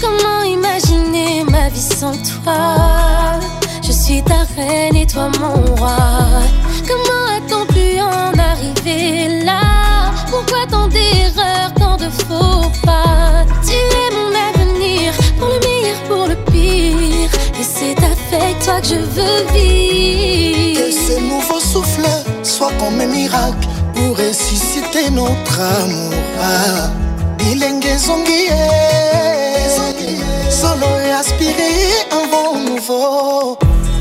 Comment 0.00 0.42
imaginer 0.44 1.42
ma 1.50 1.68
vie 1.68 1.80
sans 1.80 2.12
toi 2.12 3.40
Je 3.82 3.90
suis 3.92 4.22
ta 4.22 4.44
reine 4.56 4.96
et 4.96 5.06
toi 5.06 5.28
mon 5.40 5.74
roi. 5.74 5.96
Comment 6.86 7.36
a-t-on 7.36 7.66
pu 7.72 8.00
en 8.00 8.32
arriver 8.38 9.44
là 9.44 10.12
Pourquoi 10.30 10.64
tant 10.70 10.86
d'erreurs, 10.88 11.74
tant 11.78 11.96
de 11.96 12.08
faux 12.08 12.68
pas 12.84 13.44
Tu 13.66 13.74
es 13.74 14.10
mon 14.14 14.32
avenir, 14.48 15.12
pour 15.38 15.48
le 15.48 15.58
meilleur, 15.66 16.00
pour 16.08 16.26
le 16.28 16.36
pire. 16.50 17.30
Et 17.60 17.64
c'est 17.64 17.96
avec 18.32 18.58
toi 18.64 18.80
que 18.80 18.86
je 18.86 18.94
veux 18.94 19.42
vivre. 19.52 20.86
Que 20.86 20.92
ce 20.92 21.20
nouveau 21.20 21.60
souffle 21.60 22.06
soit 22.42 22.70
comme 22.78 23.00
un 23.00 23.06
miracle 23.06 23.68
pour 23.92 24.16
ressusciter 24.16 25.10
notre 25.10 25.60
amour. 25.60 26.14
Ah 26.40 26.90
bilenge 27.54 27.88
ezongi 27.88 28.36
ye 28.48 28.60
solo 30.58 30.88
e 31.06 31.10
aspire 31.20 31.68
un 32.18 32.28
vent 32.30 32.54
nouveau 32.68 33.56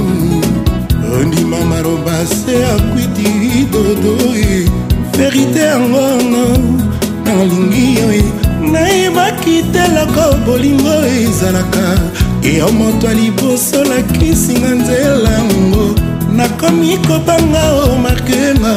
ondima 1.21 1.57
maroba 1.69 2.17
se 2.25 2.55
akwiti 2.73 3.67
dodoi 3.71 4.65
eh. 4.65 5.17
verite 5.17 5.59
yangono 5.59 6.43
eh. 6.55 7.07
nalingi 7.25 7.95
yo 7.95 8.09
nayebaki 8.71 9.63
telako 9.73 10.35
bolingo 10.45 10.95
ezalaka 11.23 11.85
eh, 12.43 12.57
yo 12.57 12.71
moto 12.71 13.07
alibosolakisi 13.07 14.53
nga 14.59 14.69
nzela 14.79 15.29
yango 15.31 15.98
nakomi 16.37 16.97
kobanga 17.07 17.63
o 17.83 17.95
makena 18.03 18.71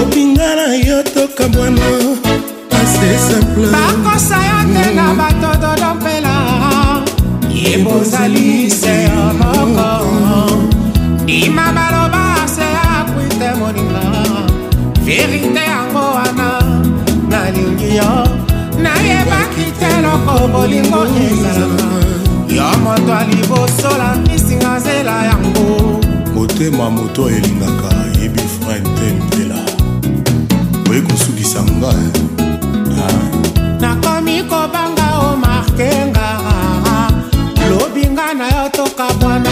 obinga 0.00 0.48
na 0.56 0.66
yo 0.88 0.98
tokabwana 1.02 1.88
ase 2.78 3.10
simple 3.28 3.66
bakosa 3.74 4.38
yo 4.48 4.58
te 4.74 4.84
na 4.94 5.06
bato 5.18 5.50
dodompela 5.62 6.34
ye 7.52 7.76
bozali 7.84 8.70
se 8.70 8.94
yo 9.08 9.24
moko 9.40 9.90
bima 11.26 11.66
baloba 11.76 12.24
se 12.54 12.66
akwite 12.96 13.48
moninga 13.60 14.04
verite 15.04 15.62
yango 15.72 16.04
wana 16.16 16.48
nalingi 17.30 17.90
yo 17.96 18.12
nayebaki 18.84 19.66
te 19.80 19.90
loko 20.04 20.34
bolingo 20.52 21.02
ezalaka 21.26 21.88
yo 22.56 22.68
moto 22.84 23.12
alibosolaka 23.20 24.29
motema 26.60 26.90
moto 26.90 27.28
elingaka 27.36 27.92
yebi 28.22 28.42
fran 28.54 28.84
tel 28.96 29.16
mpela 29.28 29.58
oye 30.90 31.00
kosukisa 31.00 31.62
ngai 31.62 32.10
nakomi 33.80 34.42
kobanga 34.42 35.06
o 35.24 35.36
marke 35.36 35.88
nga 36.10 36.26
lobi 37.70 38.04
nga 38.12 38.34
na 38.34 38.46
yo 38.56 38.68
toka 38.70 39.06
bwana 39.20 39.50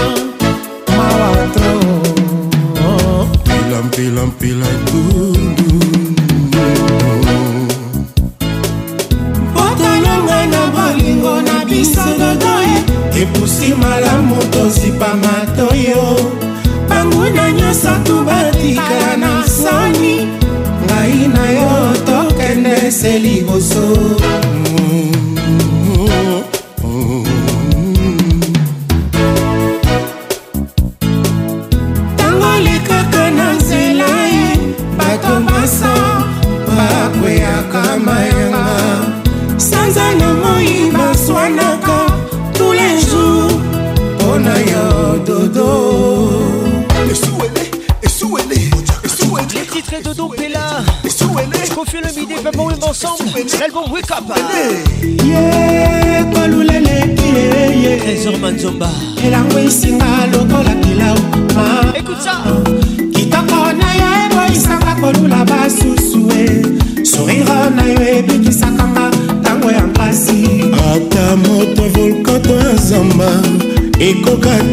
mawatro 0.97 1.75
mpilampilampila 3.85 4.71
tundu 4.91 5.73
potananga 9.55 10.39
na 10.53 10.63
bolingo 10.75 11.35
na 11.49 11.65
biso 11.65 12.11
dodoi 12.21 12.69
eh. 12.69 13.23
epusi 13.23 13.73
malamu 13.81 14.37
tosipa 14.51 15.11
mato 15.25 15.68
misato 17.69 18.25
batikala 18.25 19.17
na 19.21 19.33
sani 19.61 20.17
ngai 20.85 21.19
na 21.35 21.45
yo 21.59 21.71
tokende 22.07 22.77
se 22.99 23.13
liboso 23.25 23.85
manzomba 58.49 58.91
elango 59.27 59.59
esinga 59.65 60.07
lokola 60.33 60.75
pilau 60.83 61.19
kitoko 63.15 63.59
na 63.81 63.89
yo 64.01 64.07
eboyisanga 64.25 64.93
kolula 65.03 65.41
basusu 65.51 66.21
e 66.41 66.45
sourire 67.11 67.59
na 67.77 67.85
yo 67.95 68.01
ebikisakanga 68.17 69.05
ntango 69.41 69.69
ya 69.77 69.83
mpasi 69.91 70.39
ata 70.93 71.37
moto 71.45 71.83
volkato 71.95 72.55
ya 72.65 72.75
zamba 72.87 73.31
ekoka 74.11 74.68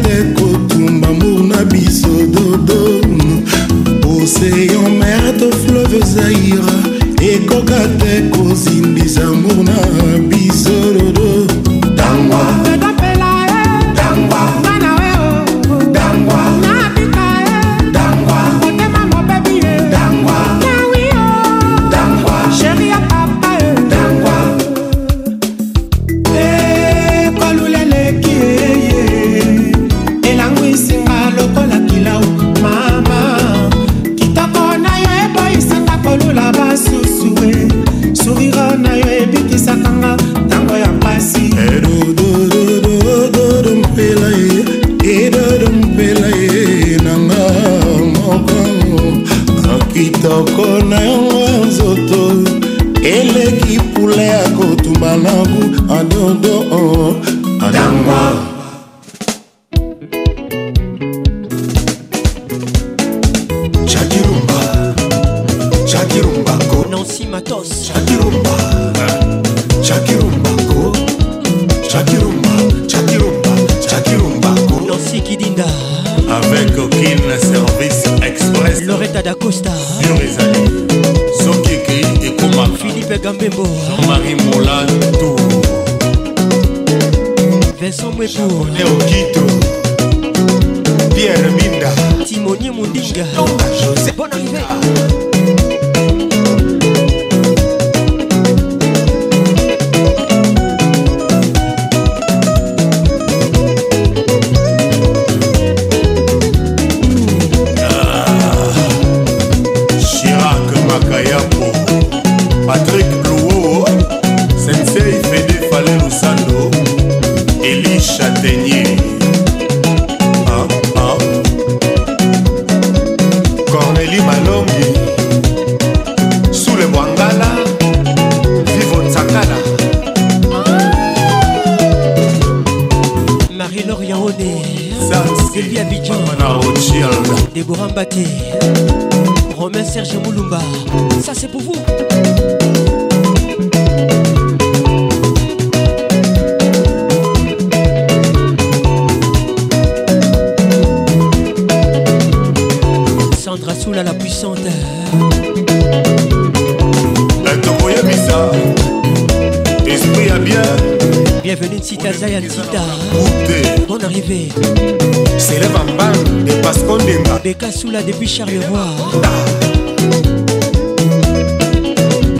Lula 167.98 168.02
depuis 168.06 168.28
Charleroi 168.28 168.86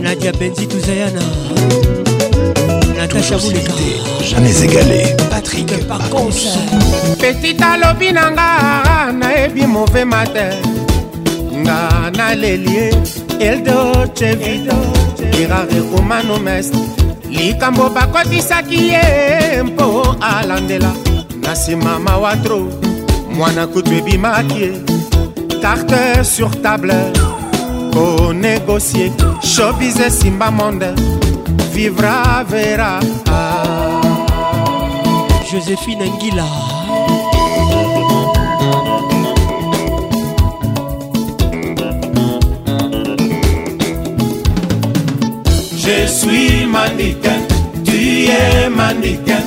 Nadia 0.03 0.31
Benzi 0.33 0.67
Touzayana 0.67 1.21
Natacha 2.95 3.37
Mouleka 3.37 3.73
Jamais 4.23 4.63
égalé 4.63 5.03
Patrick 5.31 5.67
Pacons 5.87 6.49
Petit 7.19 7.57
alobi 7.63 8.13
nanga 8.13 9.11
nayebi 9.11 9.65
mauvais 9.65 10.05
matin 10.05 10.55
nga 11.63 12.11
naleli 12.15 12.91
eldo 13.39 14.05
chevido 14.13 14.75
irare 15.41 15.79
romano 15.95 16.37
mest 16.39 16.73
likambo 17.31 17.89
bakotisaki 17.89 18.91
ye 18.91 19.63
mpo 19.63 20.15
alandela 20.21 20.91
na 21.41 21.53
nsima 21.53 21.99
mawatro 21.99 22.67
mwana 23.35 23.67
kutu 23.67 23.93
ebimaki 23.93 24.61
ye 24.61 24.86
tarte 25.67 26.23
sur 26.23 26.49
table 26.61 26.93
Au 27.95 28.31
négocier 28.31 29.11
showbiz 29.43 29.99
et 29.99 30.09
simba 30.09 30.49
monde 30.49 30.87
vivra 31.73 32.43
verra 32.47 32.99
Joséphine 35.51 36.03
Anguilla 36.03 36.43
Je 45.83 46.05
suis 46.07 46.65
mannequin, 46.65 47.39
tu 47.85 48.25
es 48.29 48.69
mannequin, 48.69 49.39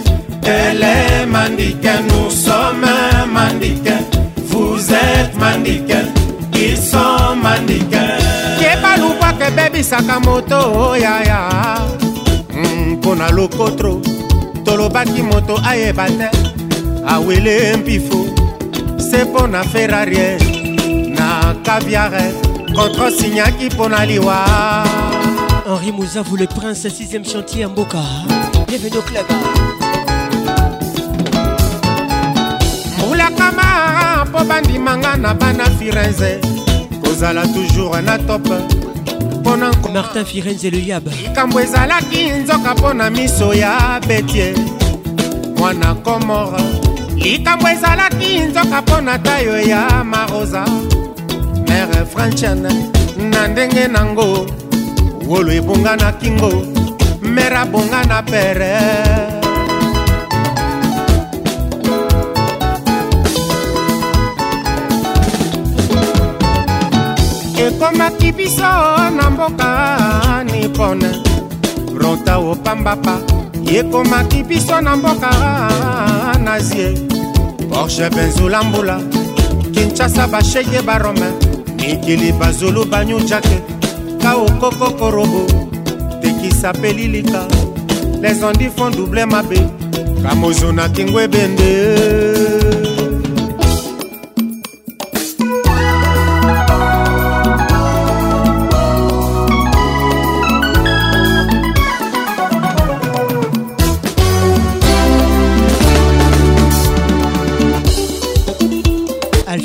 elle 0.44 0.82
est 0.82 1.26
mannequin, 1.26 2.00
nous 2.10 2.30
sommes 2.30 2.86
mannequins 3.32 4.19
kenneth 5.20 5.34
mandikel 5.36 6.06
kiso 6.50 7.34
mandikel 7.42 8.18
kebalubwaka 8.58 9.44
ebebisaka 9.50 10.20
moto 10.20 10.58
oyaya 10.88 11.40
oh, 11.78 12.52
hmm, 12.52 12.92
mpona 12.92 13.28
mm, 13.30 13.36
lokotro 13.36 14.00
tolobaki 14.64 15.22
moto 15.22 15.60
ayeba 15.68 16.06
te 16.10 16.28
awele 17.06 17.76
mpifo 17.76 18.24
se 19.10 19.24
mpo 19.24 19.46
na 19.46 19.62
ferrarie 19.64 20.38
na 21.14 21.54
kaviare 21.64 22.32
contre 22.74 23.10
signaki 23.10 23.64
mpo 23.66 23.88
na 23.88 24.06
liwa 24.06 24.44
henri 25.84 25.92
mozavu 25.92 26.36
le 26.36 26.46
prince 26.46 26.88
6e 26.88 27.32
chantier 27.32 27.60
ya 27.62 27.68
mboka 27.68 27.98
bienvenu 28.68 28.96
au 28.98 29.02
club 29.02 29.26
moko 34.40 34.48
bandimanga 34.48 35.16
na 35.16 35.34
bana 35.34 35.64
firenze 35.78 36.40
kozala 37.04 37.42
toujours 37.52 38.02
na 38.04 38.18
top 38.18 38.44
mpona 39.40 39.72
martin 39.94 40.24
firenze 40.24 40.70
leyaba 40.70 41.10
likambo 41.12 41.60
ezalaki 41.60 42.30
nzoka 42.30 42.74
mpo 42.74 42.94
na 42.94 43.10
miso 43.10 43.54
ya 43.54 44.00
betie 44.06 44.54
mwana 45.56 45.94
komora 45.94 46.60
likambo 47.16 47.68
ezalaki 47.68 48.38
nzoka 48.40 48.82
mpo 48.82 49.00
na 49.00 49.18
tayo 49.18 49.60
ya 49.60 50.04
marosa 50.04 50.64
mere 51.68 52.04
franchen 52.06 52.62
na 53.30 53.48
ndenge 53.48 53.88
nango 53.88 54.46
wolo 55.28 55.52
ebonga 55.52 55.96
na 55.96 56.12
kingo 56.12 56.66
mere 57.22 57.56
abonga 57.56 58.04
na 58.04 58.22
pere 58.22 59.29
ekomaki 67.66 68.32
biso 68.32 68.68
na 69.16 69.30
mboka 69.30 70.44
nipone 70.44 71.10
rota 71.96 72.38
opambapa 72.38 73.18
ekomaki 73.66 74.42
biso 74.48 74.80
na 74.80 74.96
mboka 74.96 75.30
nazie 76.44 76.94
porshe 77.70 78.10
benzula 78.10 78.62
mbula 78.62 79.00
kinshasa 79.74 80.26
bashege 80.26 80.82
barome 80.82 81.28
mikili 81.76 82.32
bazulu 82.32 82.84
banyujake 82.84 83.60
kaokokokorobo 84.22 85.42
tekisa 86.22 86.72
mpe 86.72 86.92
lilika 86.92 87.42
les 88.20 88.42
ondifon 88.42 88.92
double 88.96 89.26
mabe 89.26 89.58
kamozo 90.22 90.72
na 90.72 90.88
kingo 90.88 91.20
ebende 91.20 91.70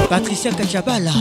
Patricia 0.08 0.50
Kachabala. 0.50 1.12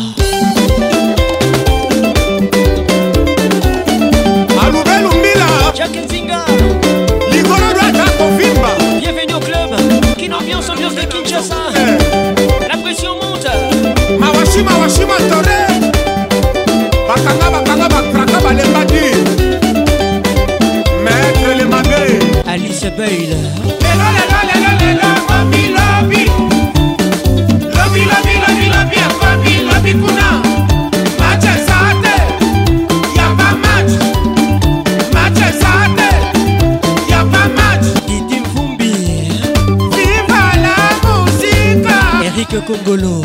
Congolô. 42.68 43.21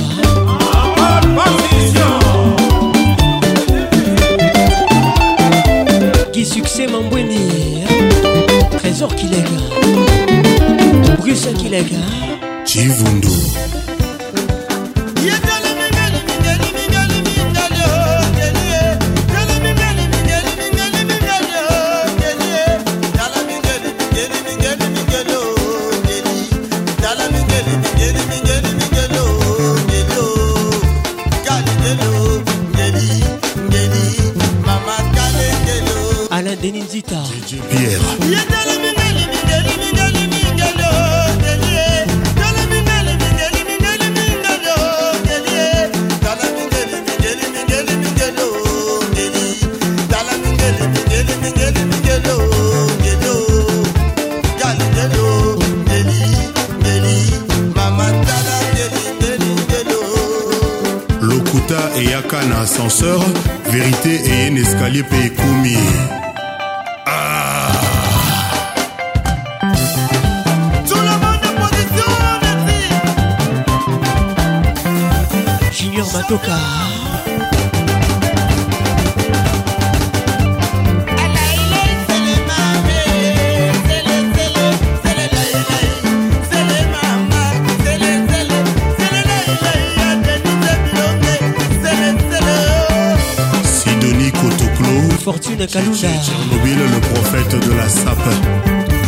Kinshasa 95.96 96.20
Tchernobyl 96.20 96.76
le 96.76 97.00
prophète 97.00 97.56
de 97.68 97.72
la 97.74 97.88
sape 97.88 98.34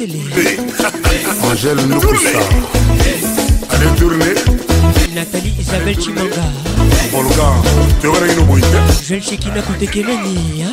Sélé 0.03 0.19
Angèle 1.45 1.81
Noukoussa 1.87 2.41
Allez 3.71 3.87
tourner 3.97 4.35
Nathalie 5.15 5.53
Isabelle 5.61 6.01
Chimanga 6.01 6.51
Volga 7.13 7.53
Théorène 8.01 8.41
Bouyte 8.47 8.65
Jeune 9.07 9.23
Chekina 9.23 9.63
Koutekeleni 9.63 10.65
Hein 10.67 10.73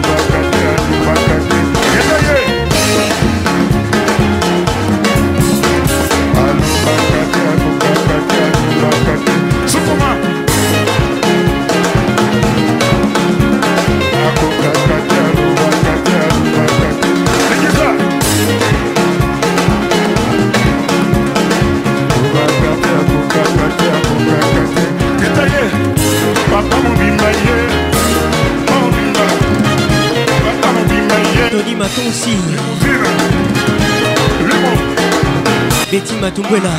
Matumbwela 36.21 36.69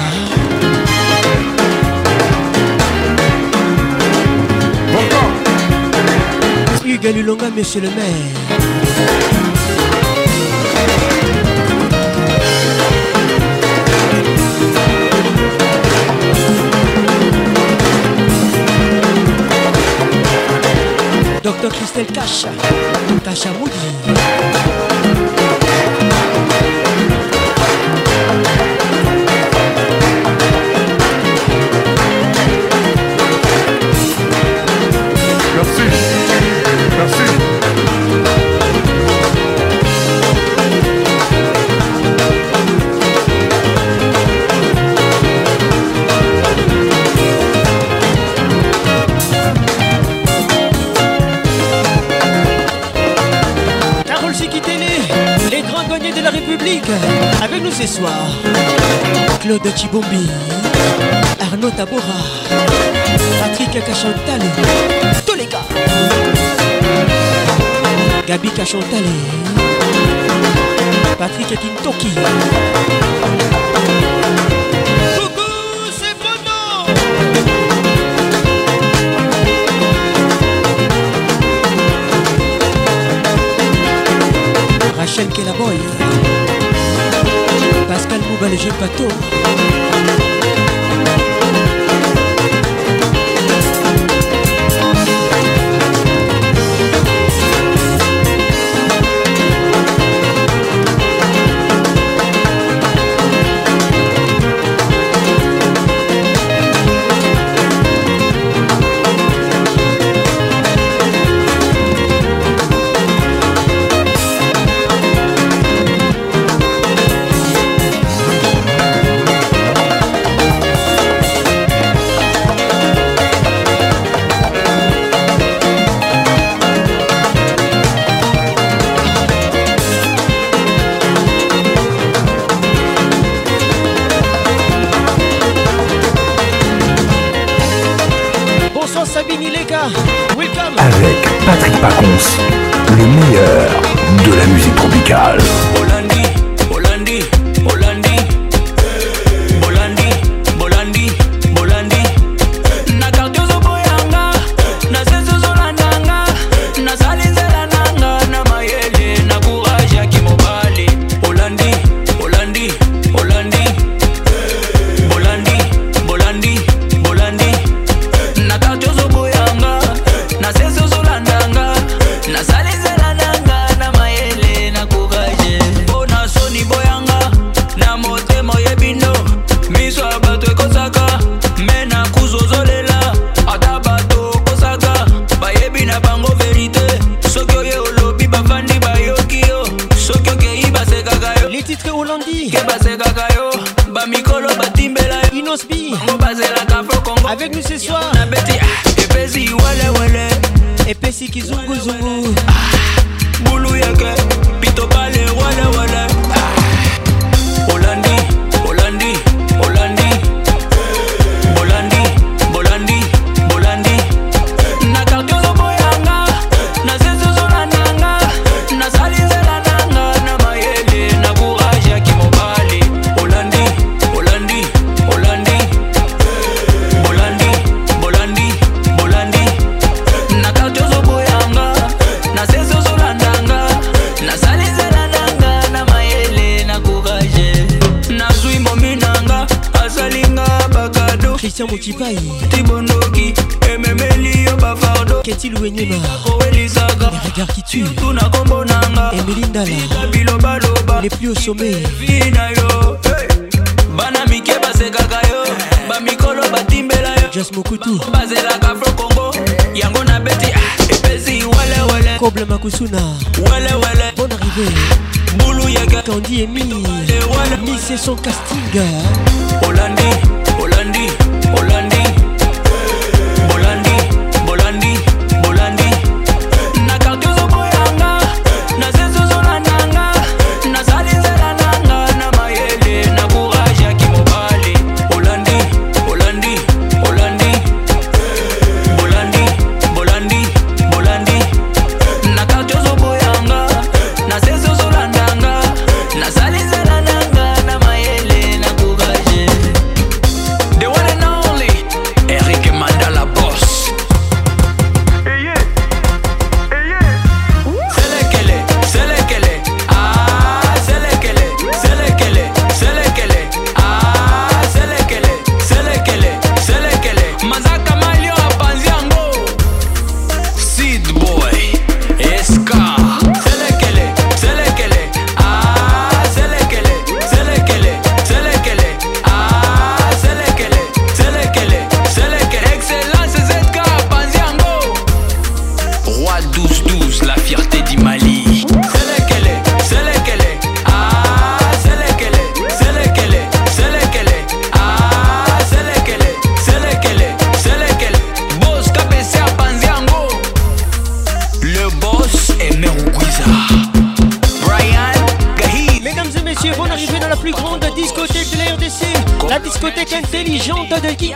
Hugues 6.87 7.15
Lulonga, 7.17 7.51
monsieur 7.51 7.81
le 7.81 7.89
maire 7.89 8.37
Docteur 21.43 21.73
Christelle 21.73 22.07
Cacha, 22.07 22.49
Cacha 23.25 23.49
Moudi. 23.59 24.21
ce 57.73 57.87
soir 57.87 58.13
Claude 59.41 59.67
Chibombi 59.75 60.29
Arnaud 61.41 61.71
Tabora 61.71 62.03
Patrick 63.41 63.71
Cachantale 63.85 64.49
Tous 65.27 65.35
les 65.37 65.47
gars 65.47 65.65
Gabi 68.27 68.51
Cachantale 68.51 69.05
Patrick 71.19 71.49
Kintoki 71.59 72.09
Rachel 84.99 85.29
Kellaboy. 85.29 85.77
Baba 88.43 88.55
les 88.57 88.59
jeux 88.59 88.73
bateaux 88.81 89.09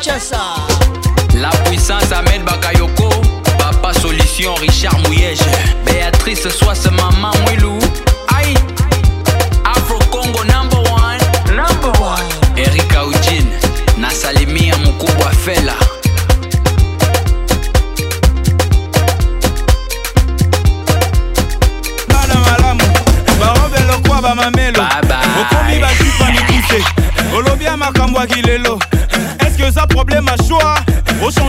muchas 0.07 0.31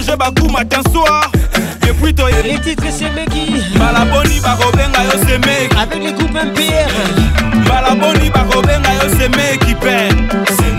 je 0.08 0.16
bakou 0.16 0.48
matin 0.52 0.82
soir 0.94 1.30
Depuis 1.82 2.14
toi 2.14 2.30
Les 2.44 2.58
titres 2.60 2.84
c'est 2.92 3.10
Meggy 3.14 3.62
Balaboni 3.76 4.40
bakobenga 4.40 5.04
yo 5.04 5.20
c'est 5.28 5.40
mec 5.40 5.72
Avec 5.80 6.02
les 6.04 6.14
groupes 6.14 6.32
MPR 6.32 7.68
Balaboni 7.68 8.30
bakobenga 8.30 8.90
yo 9.02 9.10
c'est 9.20 9.30
mec 9.30 9.60
qui 9.66 9.76
peine 9.76 10.30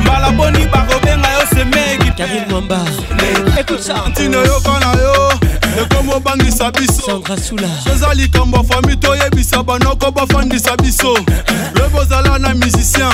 Balaboni 0.05 0.67
bakobenga 0.67 1.29
yo 1.39 1.47
c'est 1.53 1.65
mec 1.65 1.99
qui 2.01 2.11
peine 2.11 2.17
Karim 2.17 2.43
Mwamba 2.51 2.79
Écoute 3.61 3.83
ça 3.83 3.95
Tino 4.17 4.43
yo 4.45 4.59
kona 4.65 4.93
yo 4.97 5.47
ekomi 5.85 6.11
obangisa 6.15 6.71
biso 6.71 7.23
eza 7.95 8.15
likambo 8.15 8.65
fami 8.65 8.97
toyebisa 8.99 9.63
banoko 9.63 10.11
bafandisa 10.11 10.75
biso 10.77 11.15
lwe 11.75 11.89
bozala 11.93 12.39
na 12.39 12.55
musicien 12.55 13.11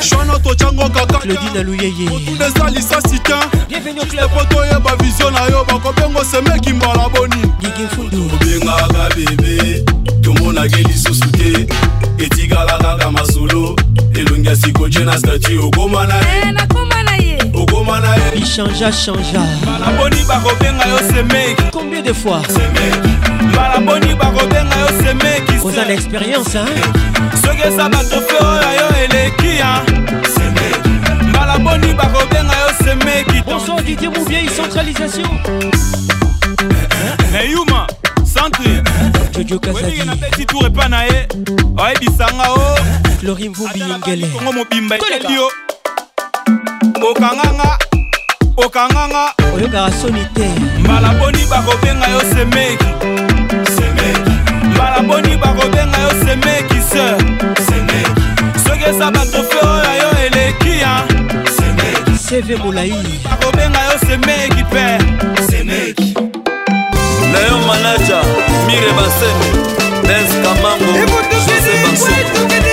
Shana 0.01 0.39
to 0.39 0.51
chango 0.59 0.89
kaka. 0.89 1.19
Claudine 1.19 1.57
Alouyeye. 1.57 2.05
Tout 2.25 2.37
les 2.39 2.61
alisa 2.61 2.99
sitin. 3.07 3.39
Bienvenue 3.69 3.99
au 4.01 4.05
club. 4.05 4.29
Poto 4.31 4.63
ye 4.63 4.77
ba 4.81 4.95
vision 5.03 5.31
na 5.31 5.47
yo. 5.49 5.63
Ba 5.67 5.73
kopengo 5.79 6.23
se 6.23 6.41
me 6.41 6.57
kimba 6.59 6.87
la 6.95 7.07
boni. 7.09 7.41
Gigi 7.61 7.87
Fundo. 7.95 8.29
Obenga 8.33 8.77
ka 8.87 9.15
bébé. 9.15 9.83
tomona 10.21 10.67
ke 10.67 10.83
lisusu 10.83 11.31
te 11.31 11.67
etikalaka 12.23 12.77
kaka 12.77 13.11
masolo 13.11 13.75
elongi 14.15 14.47
ya 14.49 14.55
sikoje 14.55 14.99
na 15.03 15.17
statu 15.17 15.65
okoma 15.65 16.05
na 16.07 16.15
ye 16.15 16.49
eh, 16.49 16.90
na 18.01 18.15
ye 18.15 18.31
ichangea 18.35 18.91
changea 18.91 19.41
balaboni 19.65 20.23
bakobenga 20.27 20.85
yo 20.87 20.97
semeki 20.99 21.63
combien 21.71 22.01
de 22.03 22.13
fois 22.13 22.41
balaboni 23.55 24.15
bakobenga 24.15 24.75
yo 24.83 24.87
semeki 25.01 25.53
oza 25.63 25.85
na 25.85 25.93
expérience 25.93 26.59
soki 27.41 27.61
eza 27.67 27.89
batofe 27.89 28.35
oyo 28.41 28.71
yo 28.79 28.87
eleki 29.03 29.51
balaboni 31.33 31.93
bakobenga 31.93 32.53
yo 32.63 32.71
semeki 32.85 33.41
bonsoir 33.45 33.83
didie 33.83 34.09
mouvieille 34.09 34.49
centralisation 34.49 35.29
eyuma 37.41 37.87
centre 38.33 38.81
jojokasaiki 39.37 40.45
tour 40.45 40.65
epa 40.65 40.87
na 40.89 41.03
ye 41.03 41.27
oyebisanga 41.77 42.49
o 42.49 42.55
oh. 42.59 42.77
clori 43.19 43.49
mvumbi 43.49 43.79
yingelekongo 43.79 44.51
mobimba 44.53 44.95
etelio 44.95 45.45
oh. 45.47 47.11
okanganga 47.11 47.79
okanganga 48.57 49.33
oyokaka 49.55 49.91
soni 50.01 50.25
te 50.35 50.47
mbala 50.79 51.09
boni 51.19 51.45
bakobenga 51.49 52.07
yo 52.07 52.21
semeki 52.31 52.91
mbala 54.73 54.99
boni 54.99 55.37
bakobenga 55.37 55.97
yo 56.01 56.09
semeki 56.23 56.81
ser 56.91 57.15
soki 58.67 58.83
eza 58.89 59.11
batrofe 59.11 59.57
oyo 59.57 59.93
yo 60.01 60.11
eleki 60.25 60.79
ya 60.81 61.03
seve 62.29 62.55
molai 62.55 62.93
bakobenga 63.29 63.79
yo 63.79 63.97
semeki 64.07 64.63
mpe 64.63 65.47
semeki 65.49 66.13
na 67.33 67.39
yo 67.39 67.57
manaja 67.67 68.21
mire 68.67 68.91
basemi 68.97 69.49
nes 70.07 70.31
kamango 70.43 70.93
jose 71.45 71.73
baso 71.83 72.70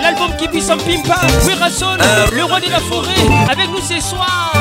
L'album 0.00 0.28
qui 0.38 0.62
en 0.70 0.78
Pimpa 0.78 1.20
rassol, 1.58 1.98
euh. 2.00 2.26
le 2.32 2.44
roi 2.44 2.60
de 2.60 2.70
la 2.70 2.78
forêt 2.78 3.10
Avec 3.50 3.68
nous 3.70 3.80
ce 3.80 3.98
soir 4.00 4.52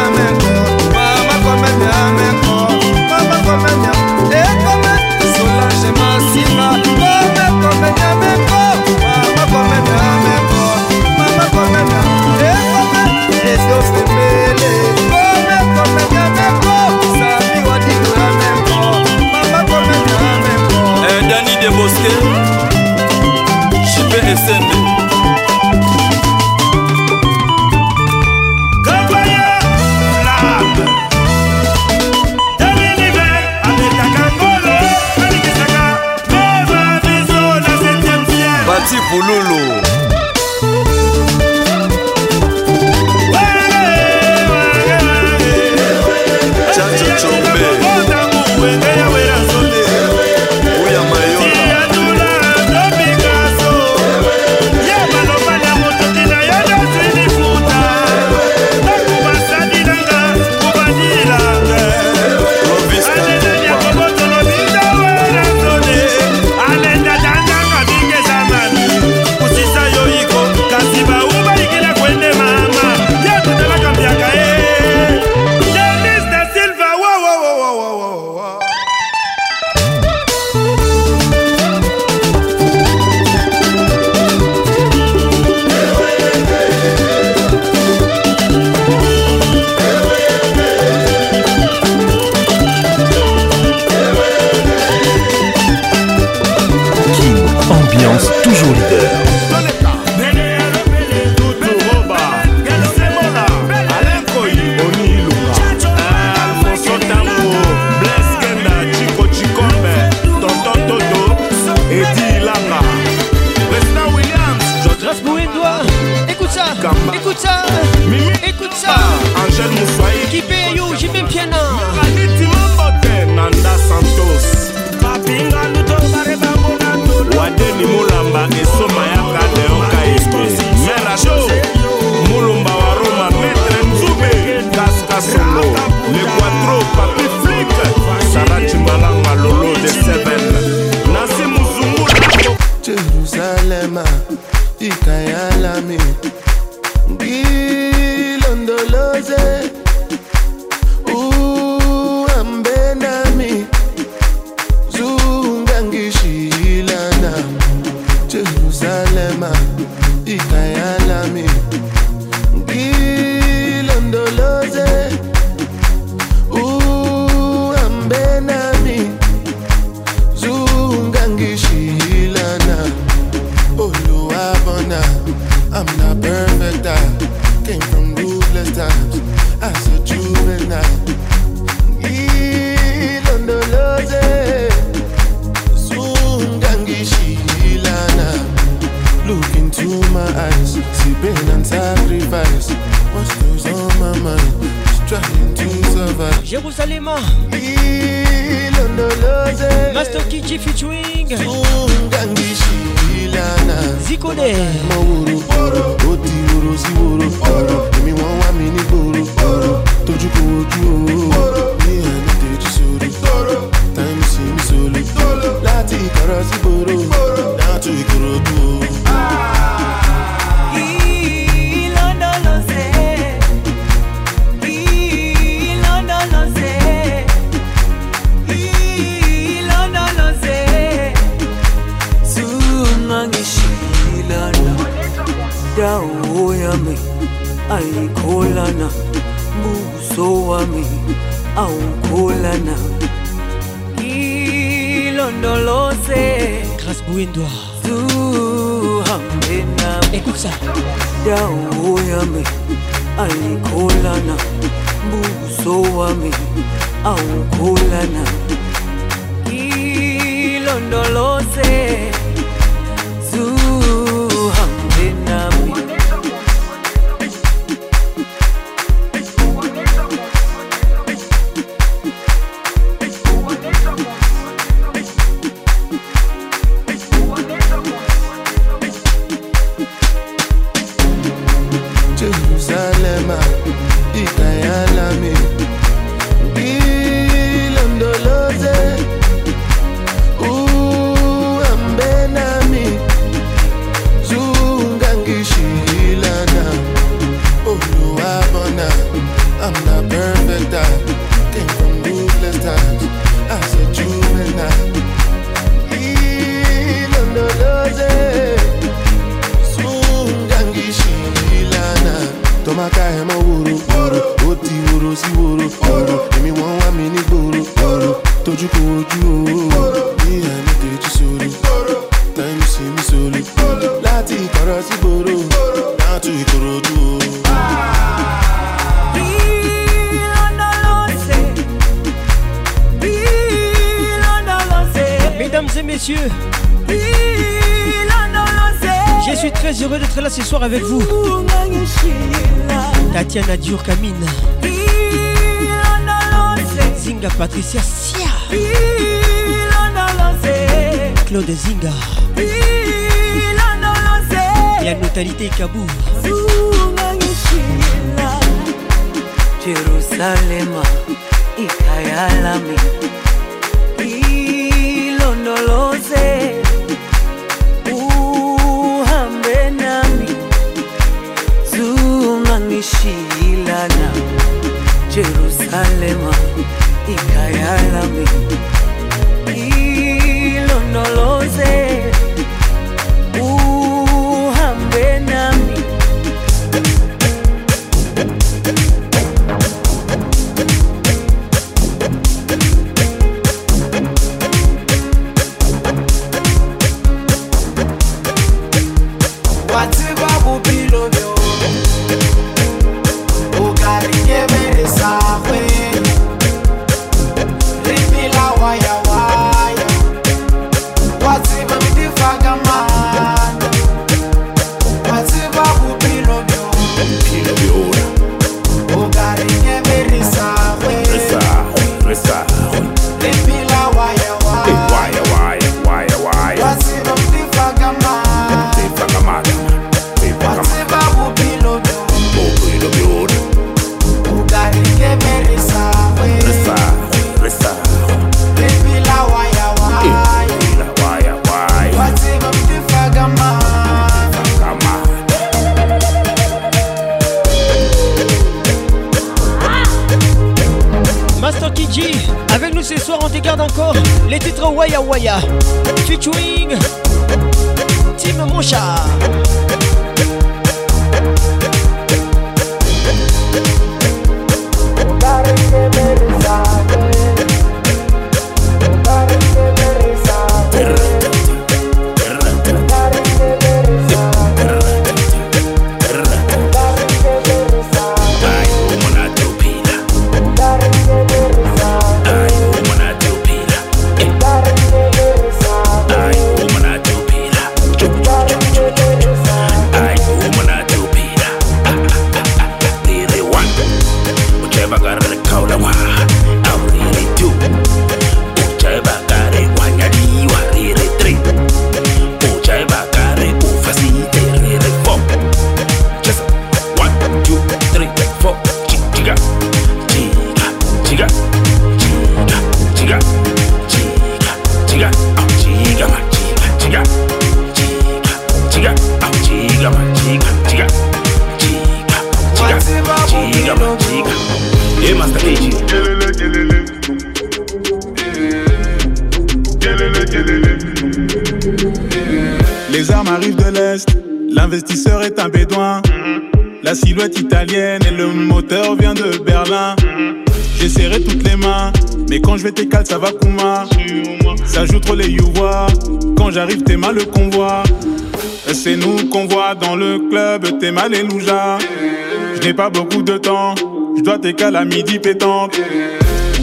la 554.72 554.84
midi 554.84 555.18
pétante 555.18 555.80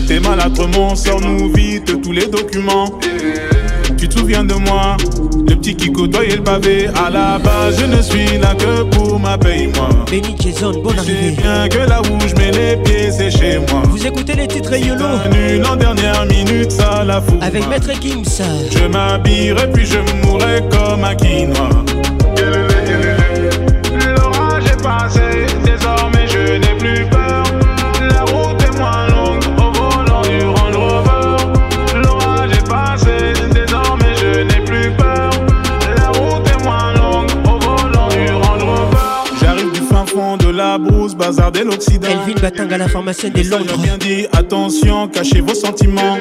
T'es 0.08 0.20
maladrement, 0.22 0.96
sors-nous 0.96 1.52
vite 1.54 2.02
tous 2.02 2.12
les 2.12 2.28
documents. 2.28 2.92
Tu 3.98 4.08
te 4.10 4.20
souviens 4.20 4.44
de 4.44 4.54
moi, 4.56 4.98
le 5.48 5.56
petit 5.56 5.76
qui 5.76 5.92
côtoyait 5.94 6.36
le 6.36 6.44
pavé. 6.44 6.88
À 6.94 7.10
la 7.10 7.40
base, 7.40 7.80
je 7.80 7.86
ne 7.86 8.02
suis 8.02 8.38
là 8.38 8.54
que 8.54 8.84
pour 8.84 9.18
ma 9.20 9.38
paye, 9.38 9.68
moi. 9.76 9.90
Béni 10.12 10.36
bien 10.38 11.68
que 11.70 11.88
là 11.90 12.02
où 12.02 12.18
je 12.28 12.36
les 12.36 12.76
pieds, 12.84 13.12
c'est 13.14 13.32
chez 13.32 13.60
moi. 13.72 13.82
Vous 13.90 14.06
écoutez 14.06 14.34
les 14.34 14.48
titres 14.48 14.76
YOLO 14.76 15.06
Nul 15.32 15.64
dernière 15.80 16.26
minute, 16.26 16.72
ça 16.72 17.04
la 17.06 17.22
fout. 17.22 17.38
Avec 17.42 17.66
Maître 17.70 17.90
Gims. 18.02 18.44
Je 18.72 18.86
m'habillerai 18.88 19.70
puis 19.72 19.86
je 19.86 20.00
mourrai 20.28 20.64
comme 20.70 21.04
un 21.06 21.16
quinoa. 21.16 21.83
de 41.32 41.60
l'Occident. 41.64 42.08
Elvin 42.10 42.40
Batanga, 42.42 42.78
la 42.78 42.88
pharmacienne 42.90 43.32
des 43.32 43.44
Londres. 43.46 43.78
bien 43.78 43.98
dit, 43.98 44.26
attention, 44.38 45.08
cachez 45.08 45.40
vos 45.42 45.54
sentiments. 45.54 46.18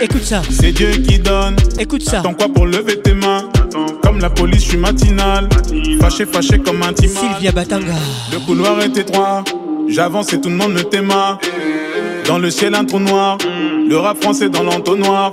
Écoute 0.00 0.22
ça. 0.22 0.42
C'est 0.48 0.70
Dieu 0.72 0.90
qui 0.92 1.18
donne. 1.18 1.56
Écoute 1.80 2.02
ça. 2.02 2.20
Attends 2.20 2.34
quoi 2.34 2.48
pour 2.48 2.64
lever 2.66 3.00
tes 3.00 3.14
mains 3.14 3.48
Comme 4.02 4.20
la 4.20 4.30
police, 4.30 4.62
je 4.64 4.68
suis 4.70 4.76
matinal. 4.78 5.48
Fâché, 6.00 6.24
fâché 6.24 6.58
comme 6.60 6.80
un 6.82 6.92
timon. 6.92 7.12
Sylvia 7.20 7.50
Batanga. 7.52 7.94
Le 8.32 8.38
couloir 8.46 8.80
est 8.80 8.96
étroit. 8.96 9.42
J'avance 9.88 10.32
et 10.32 10.40
tout 10.40 10.50
le 10.50 10.54
monde 10.56 10.72
me 10.74 10.82
téma. 10.84 11.38
Dans 12.26 12.38
le 12.38 12.50
ciel, 12.50 12.74
un 12.76 12.84
trou 12.84 13.00
noir. 13.00 13.38
Le 13.88 13.96
rap 13.96 14.22
français 14.22 14.48
dans 14.48 14.62
l'entonnoir. 14.62 15.32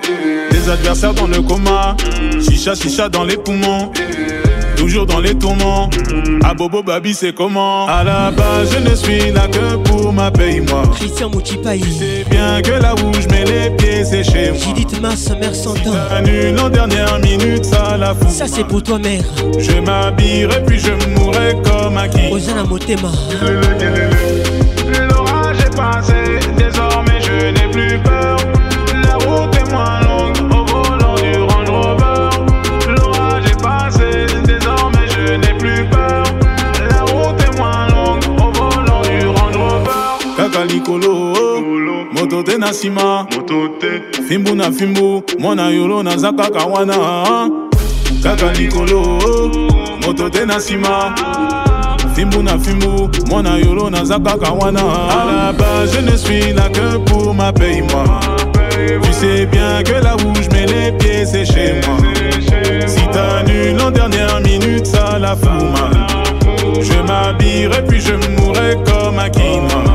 Des 0.50 0.67
adversaires 0.69 1.14
dans 1.14 1.27
le 1.27 1.41
coma. 1.43 1.95
Chicha, 2.41 2.74
chicha 2.74 3.08
dans 3.08 3.24
les 3.24 3.38
poumons 3.38 3.91
toujours 4.82 5.06
dans 5.06 5.19
les 5.19 5.35
tourments. 5.35 5.90
À 6.43 6.53
Bobo 6.56 6.82
Babi, 6.82 7.14
c'est 7.14 7.34
comment 7.35 7.88
À 7.88 8.03
la 8.03 8.32
base, 8.32 8.74
je 8.74 8.90
ne 8.90 8.95
suis 8.95 9.32
là 9.32 9.48
que 9.48 9.76
pour 9.88 10.11
ma 10.11 10.32
paye, 10.32 10.60
moi. 10.60 10.82
Christian 10.95 11.30
Moutipaï 11.30 11.82
C'est 12.00 12.27
bien 12.30 12.60
que 12.64 12.82
là 12.82 12.95
où 12.95 13.14
je 13.14 13.27
mets 13.27 13.45
les 13.45 13.69
pieds, 13.77 14.03
c'est 14.03 14.24
chez 14.24 14.50
moi. 14.51 14.60
Judith 14.66 14.95
sa 15.16 15.35
mère 15.35 15.53
s'entend. 15.56 15.93
Annule 16.18 16.60
en 16.60 16.69
dernière 16.69 17.19
minute, 17.19 17.64
ça 17.66 17.95
la 17.98 18.14
fout. 18.16 18.30
Ça, 18.30 18.48
c'est 18.48 18.64
pour 18.64 18.82
toi, 18.82 18.98
mère. 18.98 19.22
Je 19.60 19.80
m'habillerai, 19.80 20.64
puis 20.66 20.80
je 20.80 20.92
mourrai 21.19 21.56
comme 21.64 21.98
un 21.98 22.08
qui. 22.08 22.32
Osana 22.32 22.64
Motema. 22.64 23.11
L'orage 25.10 25.64
est 25.64 25.76
passé, 25.76 26.19
désormais 26.58 27.19
je 27.22 27.48
n'ai 27.51 27.69
plus 27.72 28.00
peur. 28.00 28.41
motote 42.44 42.58
na 42.58 42.70
nsima 42.70 43.26
fimbu 44.28 44.56
na 44.56 44.72
fimbu 44.72 45.24
mwana 45.40 45.68
yolo 45.70 46.03
naza 46.03 46.32
kaka 46.34 46.60
wana 46.66 46.95
kaka 48.24 48.53
likolo 48.53 49.00
motote 50.08 50.45
na 50.45 50.58
nsima 50.58 51.16
fimbu 52.16 52.44
na 52.44 52.58
fimbu 52.60 53.10
mwana 53.28 53.56
yolo 53.58 53.90
naza 53.90 54.20
kaka 54.20 54.52
wana 54.52 54.82
alaba 55.20 55.86
je 55.88 56.02
ne 56.02 56.18
suis 56.18 56.52
là 56.53 56.68
que 56.74 56.98
pour 57.11 57.32
ma 57.36 57.52
paye 57.53 57.82
moi 57.84 58.06
tu 59.03 59.11
sais 59.14 59.45
bien 59.45 59.84
que 59.84 60.03
là 60.03 60.16
où 60.16 60.34
je 60.42 60.50
mets 60.50 60.66
les 60.66 60.92
pieds 60.98 61.26
c'est 61.26 61.45
chez 61.45 61.76
moi 61.86 61.98
si 62.88 63.02
t'annules 63.14 63.80
en 63.80 63.92
dernière 63.92 64.40
minute 64.42 64.86
ça 64.88 65.20
la 65.20 65.36
fout 65.36 65.70
mal 65.76 66.08
je 66.82 66.94
m'habillerai 67.08 67.86
puis 67.88 68.00
je 68.02 68.14
mourrai 68.14 68.78
comme 68.88 69.20
un 69.20 69.30
quinoa 69.30 69.91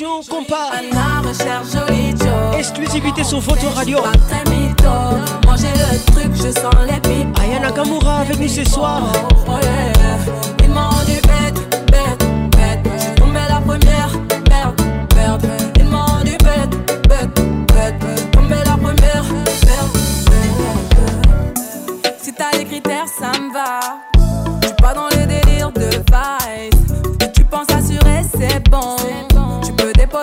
l'émission 0.00 0.20
compas 0.34 0.70
à 0.72 0.82
la 0.82 1.28
recherche 1.28 1.68
jolie 1.72 2.10
Joe. 2.12 2.58
Exclusivité 2.58 3.22
sur 3.24 3.42
photo 3.42 3.68
radio 3.74 3.98
Manger 5.46 5.68
le 5.74 6.04
truc 6.12 6.32
je 6.34 6.50
sens 6.52 6.74
les 6.86 7.00
pipes 7.00 7.38
Ayana 7.40 7.70
Kamura 7.72 8.18
avec 8.20 8.38
nous 8.38 8.48
ce 8.48 8.64
soir 8.64 9.02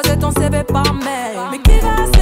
déposer 0.01 0.17
ton 0.19 0.31
CV 0.31 0.63
par 0.63 0.93
mail. 0.93 1.37
Mais 1.51 1.59
qui 1.59 1.79
va 1.79 2.16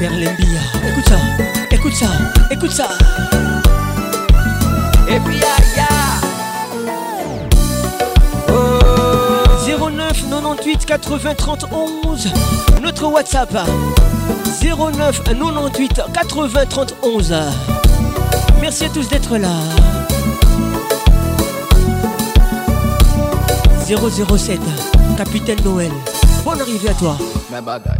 berlin 0.00 0.30
Bia 0.38 0.60
Écoute 0.88 1.08
ça, 1.08 1.18
écoute 1.70 1.92
ça, 1.94 2.06
écoute 2.50 2.70
ça 2.70 2.88
Et 5.08 5.18
puis 5.20 5.36
09 9.96 10.26
98 10.26 10.86
80 10.86 11.34
31 11.34 12.80
Notre 12.82 13.06
WhatsApp 13.10 13.56
09 14.62 15.22
98 15.24 16.00
80 16.14 16.48
11 17.02 17.34
Merci 18.60 18.84
à 18.84 18.88
tous 18.88 19.08
d'être 19.08 19.36
là 19.36 19.48
007 23.90 24.58
Capitaine 25.18 25.58
Noël 25.64 25.92
Bonne 26.44 26.60
arrivée 26.60 26.88
à 26.88 26.94
toi. 26.94 27.16
Ma 27.50 27.60
bagaille. 27.60 27.96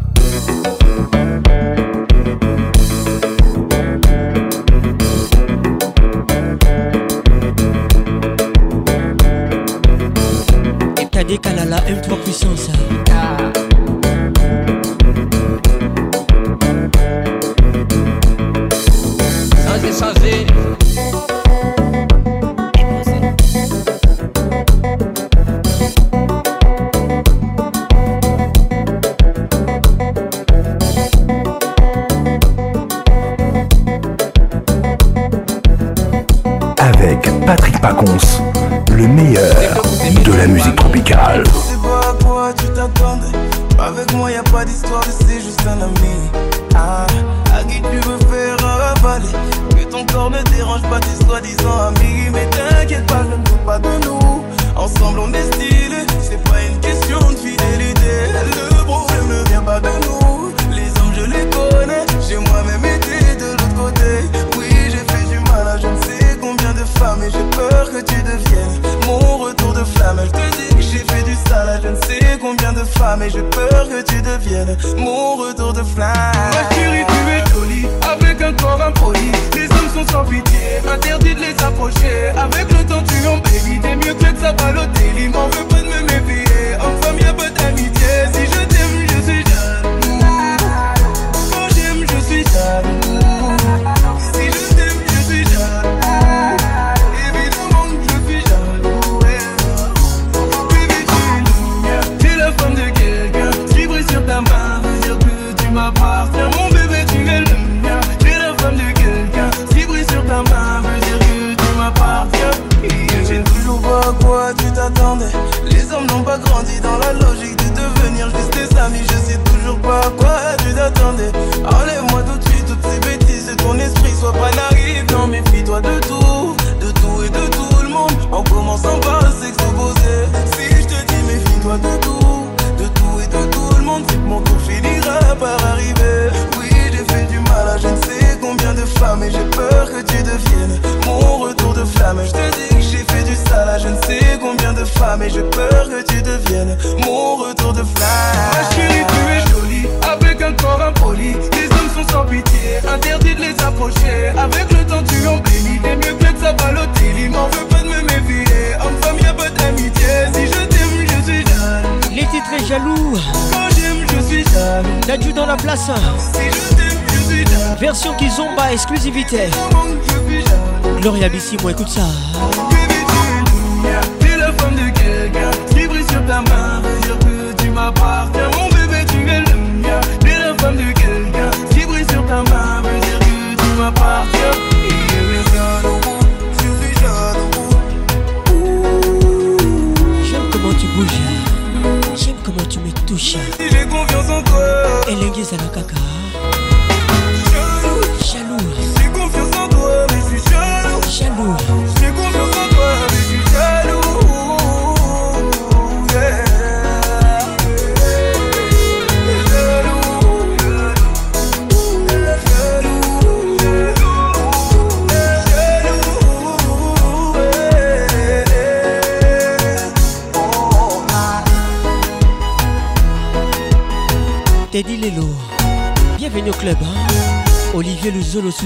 Kalala 11.41 11.81
puissance. 12.25 12.69
Hein. 12.69 13.03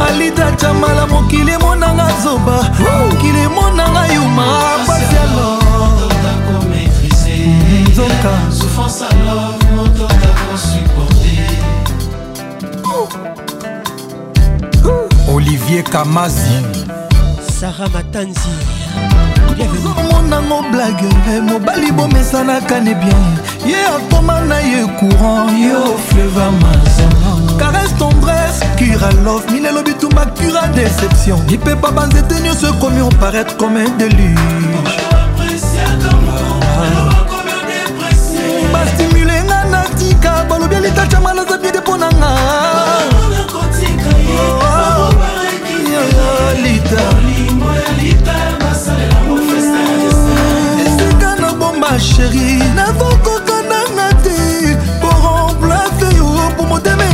alida 0.00 0.46
jamala 0.62 1.06
mokili 1.06 1.50
emonanga 1.52 2.06
zoba 2.22 2.66
mokili 3.10 3.40
emonanga 3.40 4.14
yuma 4.14 4.44
pasi 4.86 5.16
alo 5.16 5.58
nzoka 7.90 8.32
souffrance 8.58 9.02
alors 9.02 9.54
mon 9.76 9.84
temps 9.84 10.14
t'avons 10.20 10.60
supporté 10.70 11.34
olivier 15.34 15.82
kamazi 15.82 16.60
sara 17.60 17.88
matanzi 17.88 18.48
ozomonango 19.74 20.62
blage 20.72 21.40
mobali 21.42 21.92
bomesanaka 21.92 22.80
ne 22.80 22.94
bien 22.94 23.26
ye 23.66 23.76
akoma 23.96 24.40
na 24.40 24.58
ye 24.60 24.82
courant 25.00 25.48
yo 25.58 25.96
fleva 26.08 26.50
mazama 26.52 27.32
caresse 27.58 27.94
ton 27.98 28.10
bras 28.20 28.35
cura 28.76 29.10
love 29.24 29.44
mine 29.50 29.66
elobi 29.68 29.92
tumba 29.94 30.26
cura 30.36 30.66
déception 30.76 31.38
lipepa 31.48 31.90
banzete 31.90 32.34
nyonso 32.44 32.66
ekomi 32.72 33.00
oparetre 33.00 33.56
comme 33.56 33.78
un 33.84 33.88
déluge 33.98 34.96
ah. 35.12 35.24
bastimule 38.72 39.40
nga 39.44 39.64
na 39.64 39.82
tika 39.98 40.44
balobi 40.48 40.74
elitacama 40.76 41.32
naza 41.34 41.58
biede 41.58 41.80
mpo 41.80 41.96
na 41.96 42.08
nga 42.10 42.32
esika 50.86 51.30
na 51.40 51.52
bomba 51.52 51.98
sheri 52.00 52.58
nazokokananga 52.76 54.08
te 54.24 54.76
po 55.00 55.10
remplace 55.62 56.08
yo 56.18 56.28
po 56.56 56.64
motema 56.64 57.05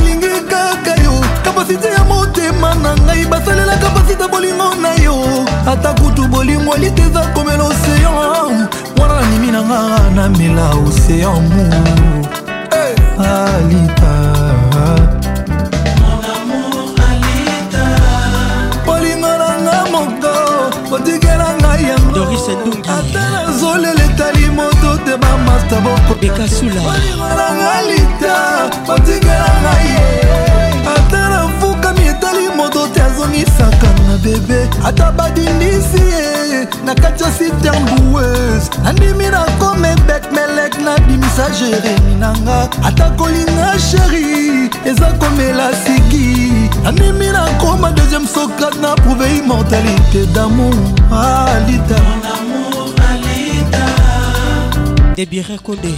kapasite 1.62 1.88
ya 1.90 2.04
motema 2.04 2.74
na 2.74 2.94
ngai 3.06 3.24
basalela 3.30 3.76
kapasite 3.76 4.26
bolingo 4.28 4.74
na 4.82 4.92
yo 4.94 5.44
ata 5.66 5.94
kutu 5.94 6.26
bolingo 6.28 6.74
elite 6.74 6.98
eza 7.02 7.20
komela 7.34 7.62
oseyan 7.64 8.68
wana 8.98 9.20
nanimi 9.20 9.50
na 9.52 9.62
nga 9.62 10.10
namela 10.14 10.70
oseyan 10.86 11.42
mu 11.54 11.64
alita 13.16 14.14
bolingo 18.86 19.28
na 19.28 19.52
nga 19.62 19.78
moko 19.92 20.96
otikela 20.96 21.48
ngai 21.62 21.84
yangoata 21.88 23.26
nazolela 23.46 24.04
etali 24.10 24.48
moto 24.56 24.90
te 25.04 25.14
bamasta 25.16 25.76
bokobekasula 25.84 26.80
bolingo 26.82 27.28
na 27.38 27.46
nga 27.58 27.74
lita 27.88 28.36
otikela 28.94 29.48
ngai 29.62 29.86
ye 29.92 30.51
ebebisaka 33.42 33.92
na 34.06 34.16
bebe 34.22 34.60
ata 34.88 35.10
badindisi 35.12 36.00
ye 36.56 36.68
na 36.84 36.94
kati 36.94 37.22
ya 37.22 37.30
sitembues 37.30 38.70
nandimi 38.84 39.24
nakome 39.30 39.94
bek 40.06 40.32
melek 40.32 40.78
nabimisa 40.78 41.46
jeremi 41.58 42.14
nanga 42.20 42.68
ata 42.86 43.10
kolinga 43.18 43.70
sheri 43.88 44.70
eza 44.90 45.06
komela 45.18 45.68
siki 45.84 46.70
nandimi 46.84 47.26
nakoma 47.32 47.90
deuxième 47.92 48.26
socrate 48.26 48.80
na 48.80 48.94
prouve 48.94 49.26
immortalité 49.38 50.26
damour 50.34 50.74
alita 51.10 51.96
debire 55.16 55.56
konde 55.62 55.94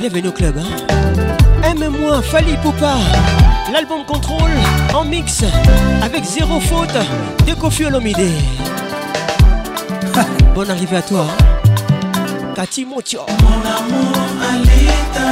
bienvenu 0.00 0.28
au 0.28 0.32
club 0.32 0.56
hein? 0.58 1.13
moins 1.88 1.98
moi, 1.98 2.22
Fali 2.22 2.56
Poupa. 2.62 2.94
L'album 3.72 4.04
Contrôle 4.06 4.50
en 4.94 5.04
mix 5.04 5.42
avec 6.02 6.24
zéro 6.24 6.60
faute 6.60 6.96
de 7.46 7.54
Kofi 7.54 7.84
Olomide. 7.84 8.16
Bonne 10.54 10.70
arrivée 10.70 10.98
à 10.98 11.02
toi. 11.02 11.26
Kati 12.54 12.84
Mon 12.86 12.96
amour, 12.96 13.26
Alita. 14.52 15.26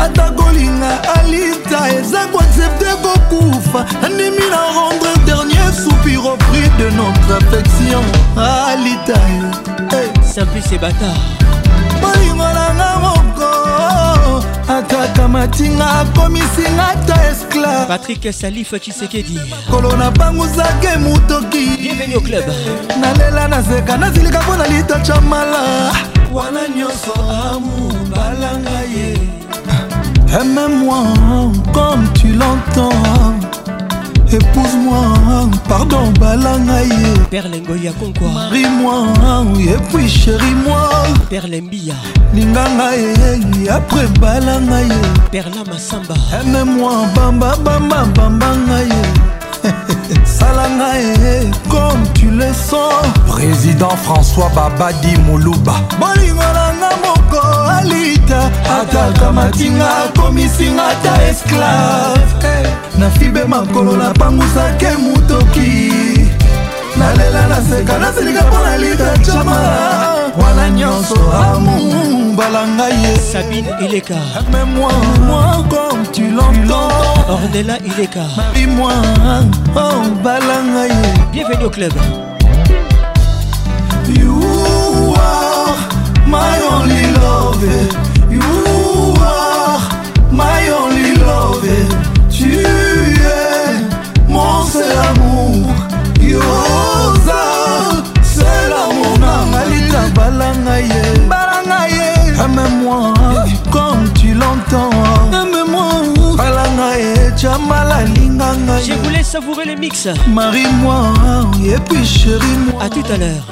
ata 0.00 0.30
Golina 0.30 1.02
alita 1.16 1.90
eza 1.92 2.20
de 2.26 2.94
kokufa 3.02 3.84
andimi 4.02 4.48
na 4.50 4.72
rendre 4.72 5.12
dernier 5.26 5.72
soupir 5.72 6.24
au 6.24 6.36
prix 6.36 6.70
de 6.78 6.88
notre 6.96 7.44
affection 7.44 8.00
alita 8.36 9.20
hey. 9.92 10.08
simplice 10.24 10.72
et 10.72 10.78
bâtard 10.78 11.26
bolingo 12.00 13.28
akata 14.78 15.28
matinga 15.28 15.86
akomisinga 16.00 16.88
ta 17.06 17.16
esclave 17.30 17.86
patrik 17.88 18.24
salif 18.32 18.70
chisekedi 18.82 19.38
kolo 19.70 19.96
na 19.96 20.10
banguzake 20.10 20.92
motoki 20.98 21.64
bienvenu 21.80 22.14
au 22.14 22.20
club 22.20 22.44
nalela 23.00 23.48
nazeka 23.48 23.96
nazilika 23.96 24.42
mpo 24.42 24.56
na 24.56 24.66
litacha 24.66 25.20
mala 25.20 25.62
wana 26.34 26.60
nyonso 26.76 27.14
amu 27.46 27.92
balanga 28.16 28.80
ye 28.96 29.08
aime-moi 30.38 31.02
comme 31.74 32.08
tu 32.14 32.28
l'entends 32.28 33.39
épouse-moi 34.32 35.50
pardon 35.68 36.12
balanga 36.20 36.82
ye 36.84 37.18
perlengo 37.30 37.74
ya 37.74 37.90
konkwa 37.92 38.28
marie-moi 38.30 39.58
epuis 39.74 40.08
chéri-moi 40.08 41.02
perlembia 41.28 41.94
linganga 42.32 42.94
ye 42.96 43.68
après 43.68 44.06
balanga 44.20 44.80
ye 44.82 45.00
perla 45.32 45.64
masamba 45.66 46.14
aime-moi 46.38 47.06
bamba 47.16 47.56
bamba 47.64 48.04
bambanga 48.14 48.78
ye 48.92 49.64
salanga 50.24 50.90
ye 50.98 51.50
comme 51.68 52.02
tu 52.14 52.26
le 52.30 52.52
sens 52.52 53.02
président 53.26 53.96
françois 54.06 54.50
babadi 54.54 55.16
moluba 55.26 55.74
bolingo 55.98 56.46
nanga 56.58 56.92
moko 57.02 57.40
alita 57.78 58.42
ataka 58.80 59.32
matinga 59.32 59.86
akomisinga 60.06 60.88
ta 61.02 61.14
esclave 61.24 62.34
hey. 62.44 62.64
Eh. 62.66 62.79
nafibe 63.00 63.44
makolo 63.44 63.96
napangusake 63.96 64.88
motoki 64.90 65.92
nalela 66.98 67.46
naseka 67.46 67.98
nasilika 67.98 68.42
mpo 68.42 68.56
nalita 68.64 69.18
cama 69.18 69.56
wana 70.44 70.70
nyonso 70.70 71.14
amu 71.32 71.76
balanga 72.36 72.88
ye 72.88 73.16
sabine 73.18 73.68
eleka 73.84 74.16
memoi 74.52 74.92
moi 75.26 75.64
comme 75.70 76.06
tu 76.12 76.22
l'entends 76.22 77.30
ordela 77.30 77.78
ileka 77.84 78.24
mabimoi 78.36 78.92
oh 79.76 80.00
balanga 80.24 80.84
ye 80.94 81.08
bienvenue 81.32 81.64
au 81.64 81.70
club 81.70 81.92
you 84.08 84.40
are 85.16 85.74
my 86.26 86.58
only 86.74 87.02
love 87.18 87.99
yoza 96.32 97.42
sela 98.34 98.82
monanga 98.98 99.60
lita 99.70 100.00
balanga 100.16 100.74
ye 100.90 101.00
balanga 101.32 101.78
ye 101.94 102.06
amemoi 102.44 103.14
comme 103.74 104.08
tu 104.18 104.30
l'entends 104.34 105.34
amemoi 105.40 106.36
balanga 106.38 106.88
ye 107.02 107.16
jamala 107.42 108.04
linganga 108.14 108.76
je 108.86 108.92
voulais 109.02 109.24
savourer 109.24 109.64
les 109.64 109.76
mix 109.76 110.06
marie 110.28 110.72
moi 110.82 111.06
et 111.66 111.78
puis 111.88 112.04
chérie 112.06 112.58
moi 112.68 112.84
à 112.84 112.88
tout 112.88 113.06
à 113.14 113.16
l'heure 113.16 113.46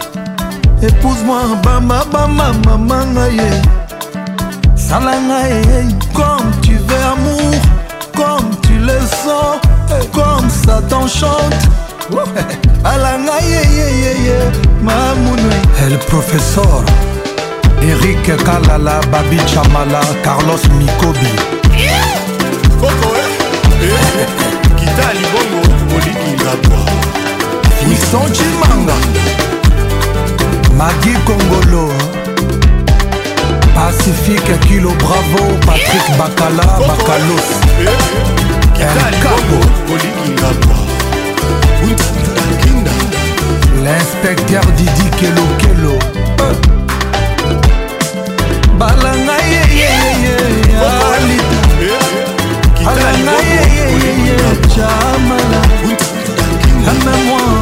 épouse-moi 0.81 1.41
bama 1.65 2.05
bama 2.13 2.53
mama 2.65 2.99
ngaye 3.15 3.51
sala 4.77 5.17
ngaye 5.29 5.97
comme 6.15 6.49
tu 6.63 6.77
veux 6.87 7.03
amour 7.15 7.59
comme 8.19 8.49
tu 8.67 8.75
le 8.79 8.99
sens 9.25 9.57
comme 10.13 10.49
ça 10.49 10.81
t'enchante 10.89 11.67
alanga 12.85 13.39
yeyeyeye 13.41 14.39
mamunwe 14.83 15.55
el 15.85 15.99
professeur 15.99 16.85
erik 17.83 18.25
kalala 18.45 19.01
babi 19.13 19.39
chamala 19.55 20.01
carlos 20.25 20.63
mikobi 20.79 21.27
eh. 21.75 22.15
Eh, 23.83 24.27
kita 24.79 25.09
libongo 25.19 25.63
olikingabwa 25.97 26.79
wilson 27.89 28.33
cimanga 28.37 28.97
magi 30.79 31.15
kongolo 31.27 31.93
pacifique 33.75 34.59
kilo 34.69 34.91
bravo 34.91 35.43
patrik 35.67 36.07
bakala 36.19 36.63
eh. 36.63 36.87
bakalos 36.89 37.49
el 38.81 39.15
cabo 39.23 39.61
olikingabwa 39.93 40.79
l'inspecteur 43.91 44.63
didi 44.77 45.07
kelokelo 45.19 45.95
balanga 48.79 49.37
yeyeyeyealita 49.53 50.91
alanga 52.91 53.33
yeyeyeye 53.51 54.47
camala 54.75 55.63
ana 56.91 57.17
moi 57.29 57.58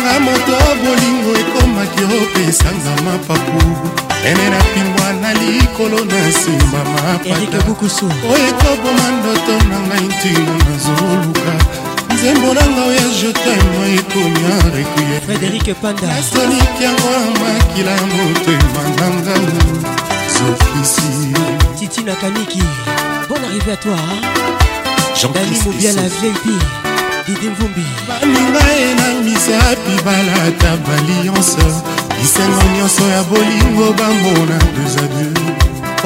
nga 0.00 0.20
moto 0.20 0.54
bolingo 0.80 1.32
ekomaki 1.40 2.04
opesanga 2.04 2.92
mapapu 3.04 3.62
ene 4.26 4.46
na 4.50 4.60
pingwa 4.72 5.08
na 5.22 5.30
likolo 5.40 5.98
na 6.04 6.28
nsima 6.28 6.80
mapata 6.92 7.66
oyo 8.30 8.48
ekoboma 8.48 9.06
ndoto 9.18 9.54
na 9.68 9.78
ngai 9.88 10.06
ntina 10.08 10.54
nazoluka 10.70 11.83
nzembolanga 12.14 12.80
oyo 12.90 13.06
jetema 13.20 13.82
ekonya 13.98 14.52
rekuye 14.74 15.16
frederik 15.26 15.66
pandatoniki 15.82 16.80
yango 16.86 17.08
amakila 17.26 17.94
motema 18.12 18.82
nanga 18.98 19.34
zokisi 20.34 21.10
titi 21.78 22.00
na 22.02 22.14
kaniki 22.14 22.62
bonne 23.28 23.44
arrivé 23.48 23.72
à 23.72 23.76
toi 23.76 23.96
dani 25.34 25.56
mobiala 25.64 26.02
vip 26.02 26.38
didi 27.26 27.46
mvumbi 27.50 27.84
baninga 28.08 28.62
ye 28.78 28.88
na 28.94 29.06
misapi 29.24 29.94
balata 30.04 30.70
balianse 30.86 31.66
bisengo 32.18 32.62
nyonso 32.76 33.04
ya 33.08 33.22
bolingo 33.22 33.86
bamona 33.98 34.58
deux 34.74 34.92
adieu 35.04 35.46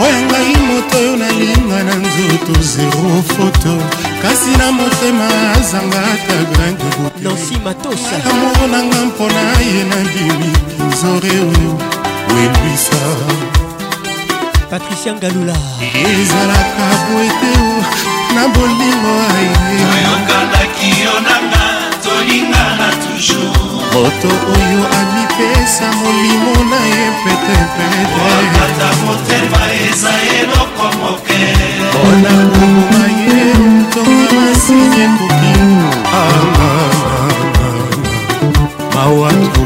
oyo 0.04 0.18
ngai 0.26 0.54
moto 0.68 0.96
oyo 1.02 1.16
nalinga 1.16 1.78
na 1.86 1.94
nzoto 2.02 2.54
zero 2.62 3.22
foto 3.36 4.07
kasi 4.22 4.50
na 4.58 4.72
motema 4.74 5.28
azanga 5.58 5.98
ata 6.02 6.36
grain 6.52 6.74
de 6.74 6.88
bokeamour 6.98 8.68
nanga 8.72 9.00
mpona 9.10 9.42
ye 9.74 9.82
nabimi 9.90 10.50
nzore 10.90 11.34
welwisa 12.34 13.00
patricia 14.70 15.12
ngalula 15.18 15.56
ezalaka 16.12 16.86
boete 17.06 17.54
na 18.34 18.42
bolingo 18.54 19.14
aye 19.34 19.46
toyokalaki 19.86 20.88
yo 21.02 21.14
nanga 21.28 21.62
tolingana 22.04 22.86
toujours 23.02 23.67
moto 23.92 24.28
oyo 24.56 24.80
amipesa 24.98 25.86
molimo 26.02 26.52
na 26.70 26.80
ye 26.92 27.06
petepete 27.22 28.90
motema 29.02 29.62
eza 29.88 30.12
eloko 30.40 30.84
moke 30.98 31.40
mpona 31.90 32.32
kokoma 32.52 33.04
ye 33.20 33.40
ntonga 33.78 34.32
masini 34.40 35.00
ekoki 35.04 35.54
mawatu 38.94 39.64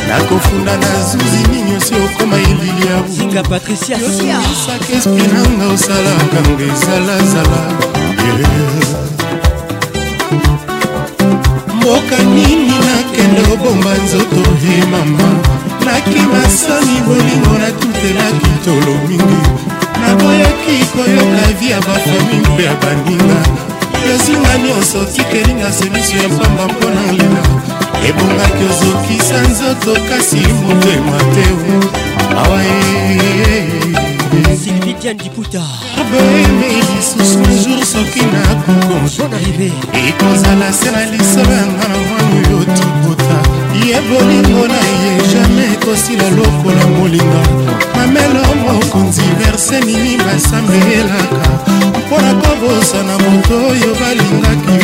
nakofunda 0.09 0.77
na 0.77 0.89
zuzi 1.11 1.43
nini 1.53 1.77
osi 1.77 1.95
okoma 2.05 2.37
elili 2.37 2.87
yasinga 2.89 3.43
patriciayomisaka 3.43 4.93
esprit 4.97 5.33
nanga 5.33 5.67
osalaka 5.75 6.39
ngo 6.51 6.63
ezalazala 6.73 7.61
mboka 11.77 12.17
nini 12.35 12.75
nakende 12.87 13.43
obomba 13.55 13.91
nzoto 14.05 14.41
he 14.63 14.85
mama 14.93 15.58
nazalaki 15.89 16.21
na 16.33 16.51
soni 16.51 17.01
bolingo 17.07 17.59
natutelaki 17.59 18.49
tolo 18.65 18.95
mingi 19.09 19.51
naboyaki 20.09 20.77
koyoka 20.93 21.61
vi 21.61 21.71
ya 21.71 21.81
bafami 21.81 22.55
mpe 22.55 22.63
ya 22.63 22.75
bandinga 22.75 23.41
yozinga 24.11 24.59
nyonso 24.59 25.05
tikelinga 25.05 25.73
semiso 25.73 26.17
ya 26.17 26.29
pamba 26.29 26.65
mpona 26.69 27.13
lela 27.13 27.43
ebongaki 28.09 28.65
ozokisa 28.71 29.41
nzoto 29.49 30.01
kasi 30.09 30.37
motema 30.37 31.17
te 31.35 31.47
awa 32.37 32.61
e, 32.65 33.19
e, 33.51 33.67
e, 34.53 34.57
sylvie 34.65 34.95
diane 35.03 35.19
diputa 35.23 35.63
boyeme 36.13 36.69
lisusu 36.89 37.65
jour 37.69 37.85
soki 37.87 38.23
nakokonjo 38.33 39.25
ekozala 40.09 40.73
se 40.73 40.91
na 40.91 41.03
lisolo 41.13 41.53
yanga 41.53 41.85
na 41.89 41.97
mwana 42.09 42.33
oyo 42.39 42.59
tokota 42.77 43.68
ye 43.87 43.99
bolingo 44.11 44.67
na 44.67 44.83
ye 45.01 45.13
jamai 45.31 45.69
ekosila 45.75 46.29
lokola 46.37 46.85
molinga 46.97 47.43
mamelo 47.97 48.43
mokonzi 48.65 49.23
verse 49.39 49.79
nini 49.87 50.17
basambelelaka 50.25 51.43
mpo 52.01 52.17
na 52.23 52.33
kobosa 52.41 52.99
na 53.09 53.15
moto 53.25 53.55
oyo 53.71 53.91
balingaki 54.01 54.78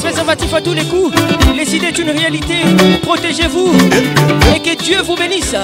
préservatif 0.00 0.52
à 0.54 0.60
tous 0.60 0.74
les 0.74 0.84
coups. 0.84 1.14
Les 1.56 1.74
idées 1.74 1.92
d'une 1.92 2.08
une 2.08 2.18
réalité. 2.18 2.56
Protégez-vous 3.02 3.72
et 4.54 4.58
que 4.60 4.76
Dieu 4.82 4.98
vous 5.02 5.16
bénisse. 5.16 5.54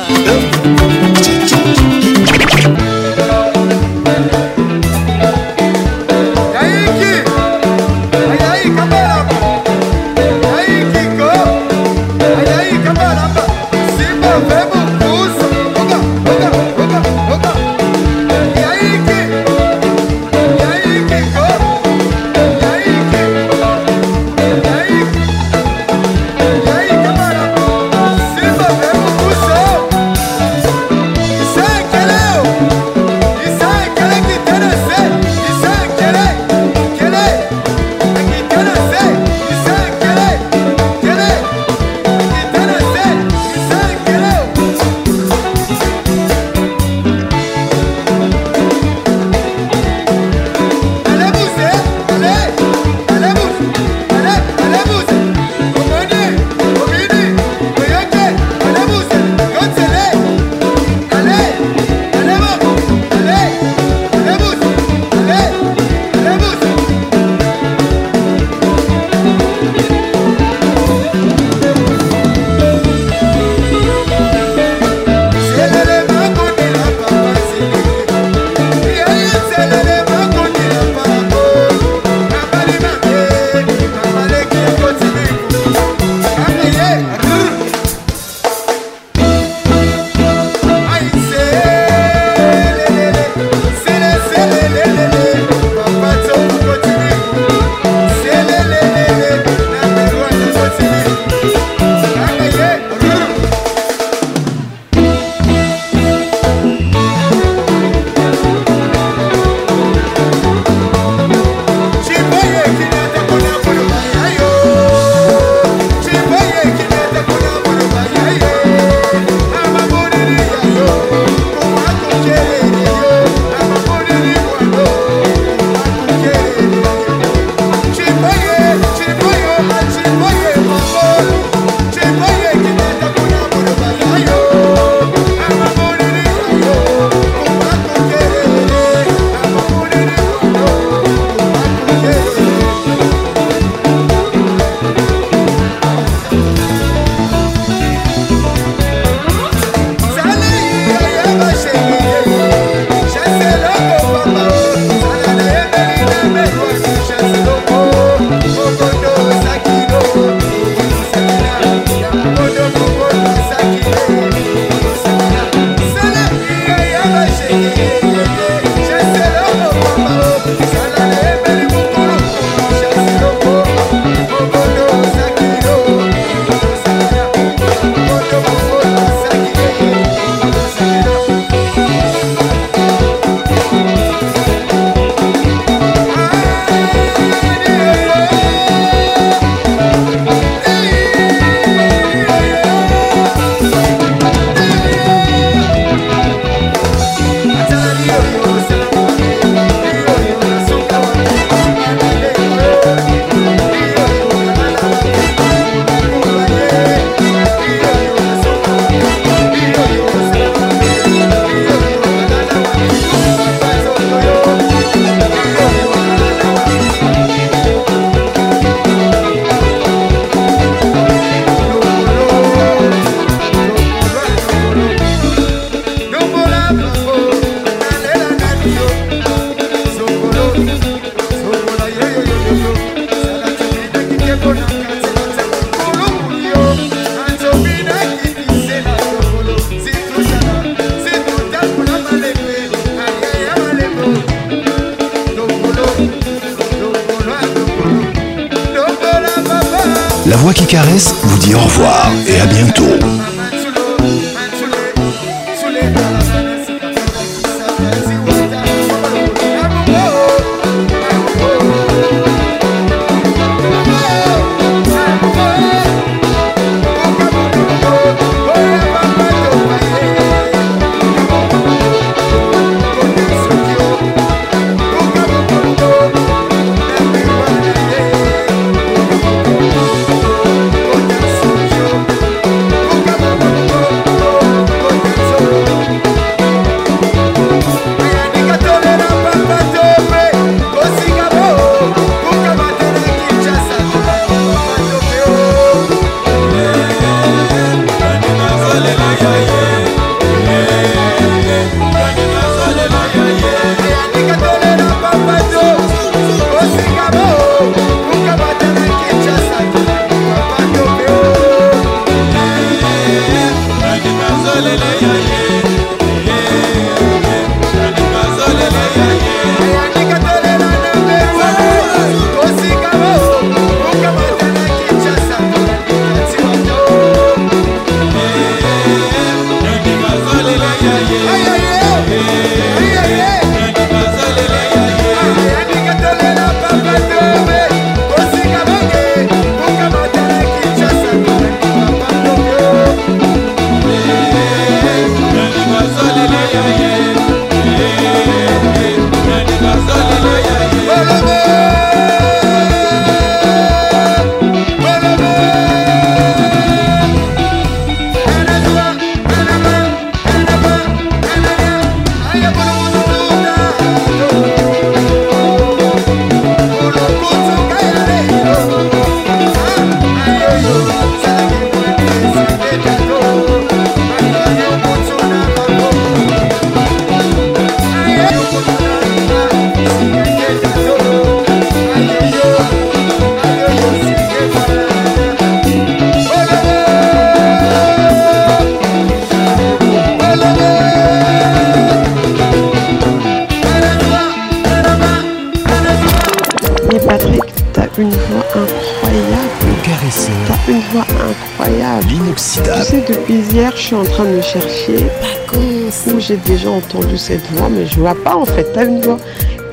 cette 407.16 407.46
voix, 407.52 407.68
mais 407.68 407.86
je 407.86 407.96
vois 408.00 408.14
pas 408.14 408.36
en 408.36 408.44
fait. 408.44 408.66
T'as 408.74 408.84
une 408.86 409.00
voix 409.00 409.18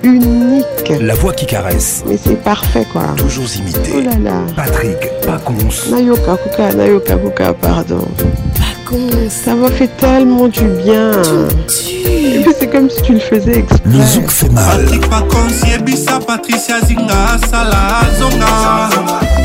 unique. 0.03 0.65
La 1.01 1.15
voix 1.15 1.33
qui 1.33 1.45
caresse. 1.45 2.03
Mais 2.07 2.17
c'est 2.17 2.41
parfait 2.41 2.85
quoi. 2.91 3.03
Toujours 3.17 3.45
imité. 3.57 3.93
Oh 4.07 4.29
Patrick 4.55 4.97
Pacons. 5.25 5.91
Nayoka 5.95 6.37
Kuka, 6.37 6.73
Nayoka 6.73 7.15
Kuka, 7.15 7.53
pardon. 7.53 8.07
Ça 9.29 9.53
m'a 9.53 9.69
fait 9.69 9.89
tellement 9.99 10.47
du 10.47 10.63
bien. 10.83 11.11
c'est 11.67 12.67
comme 12.71 12.89
si 12.89 13.01
tu 13.03 13.13
le 13.13 13.19
faisais 13.19 13.59
exprès. 13.59 13.77
Le 13.85 14.01
zouk 14.03 14.31
fait 14.31 14.49
mal. 14.49 14.81
Patrick 14.81 15.09
Pacons, 15.09 15.67
Yebisa, 15.67 16.19
Patricia 16.25 16.81
Zinga, 16.81 17.37
Sala, 17.51 19.37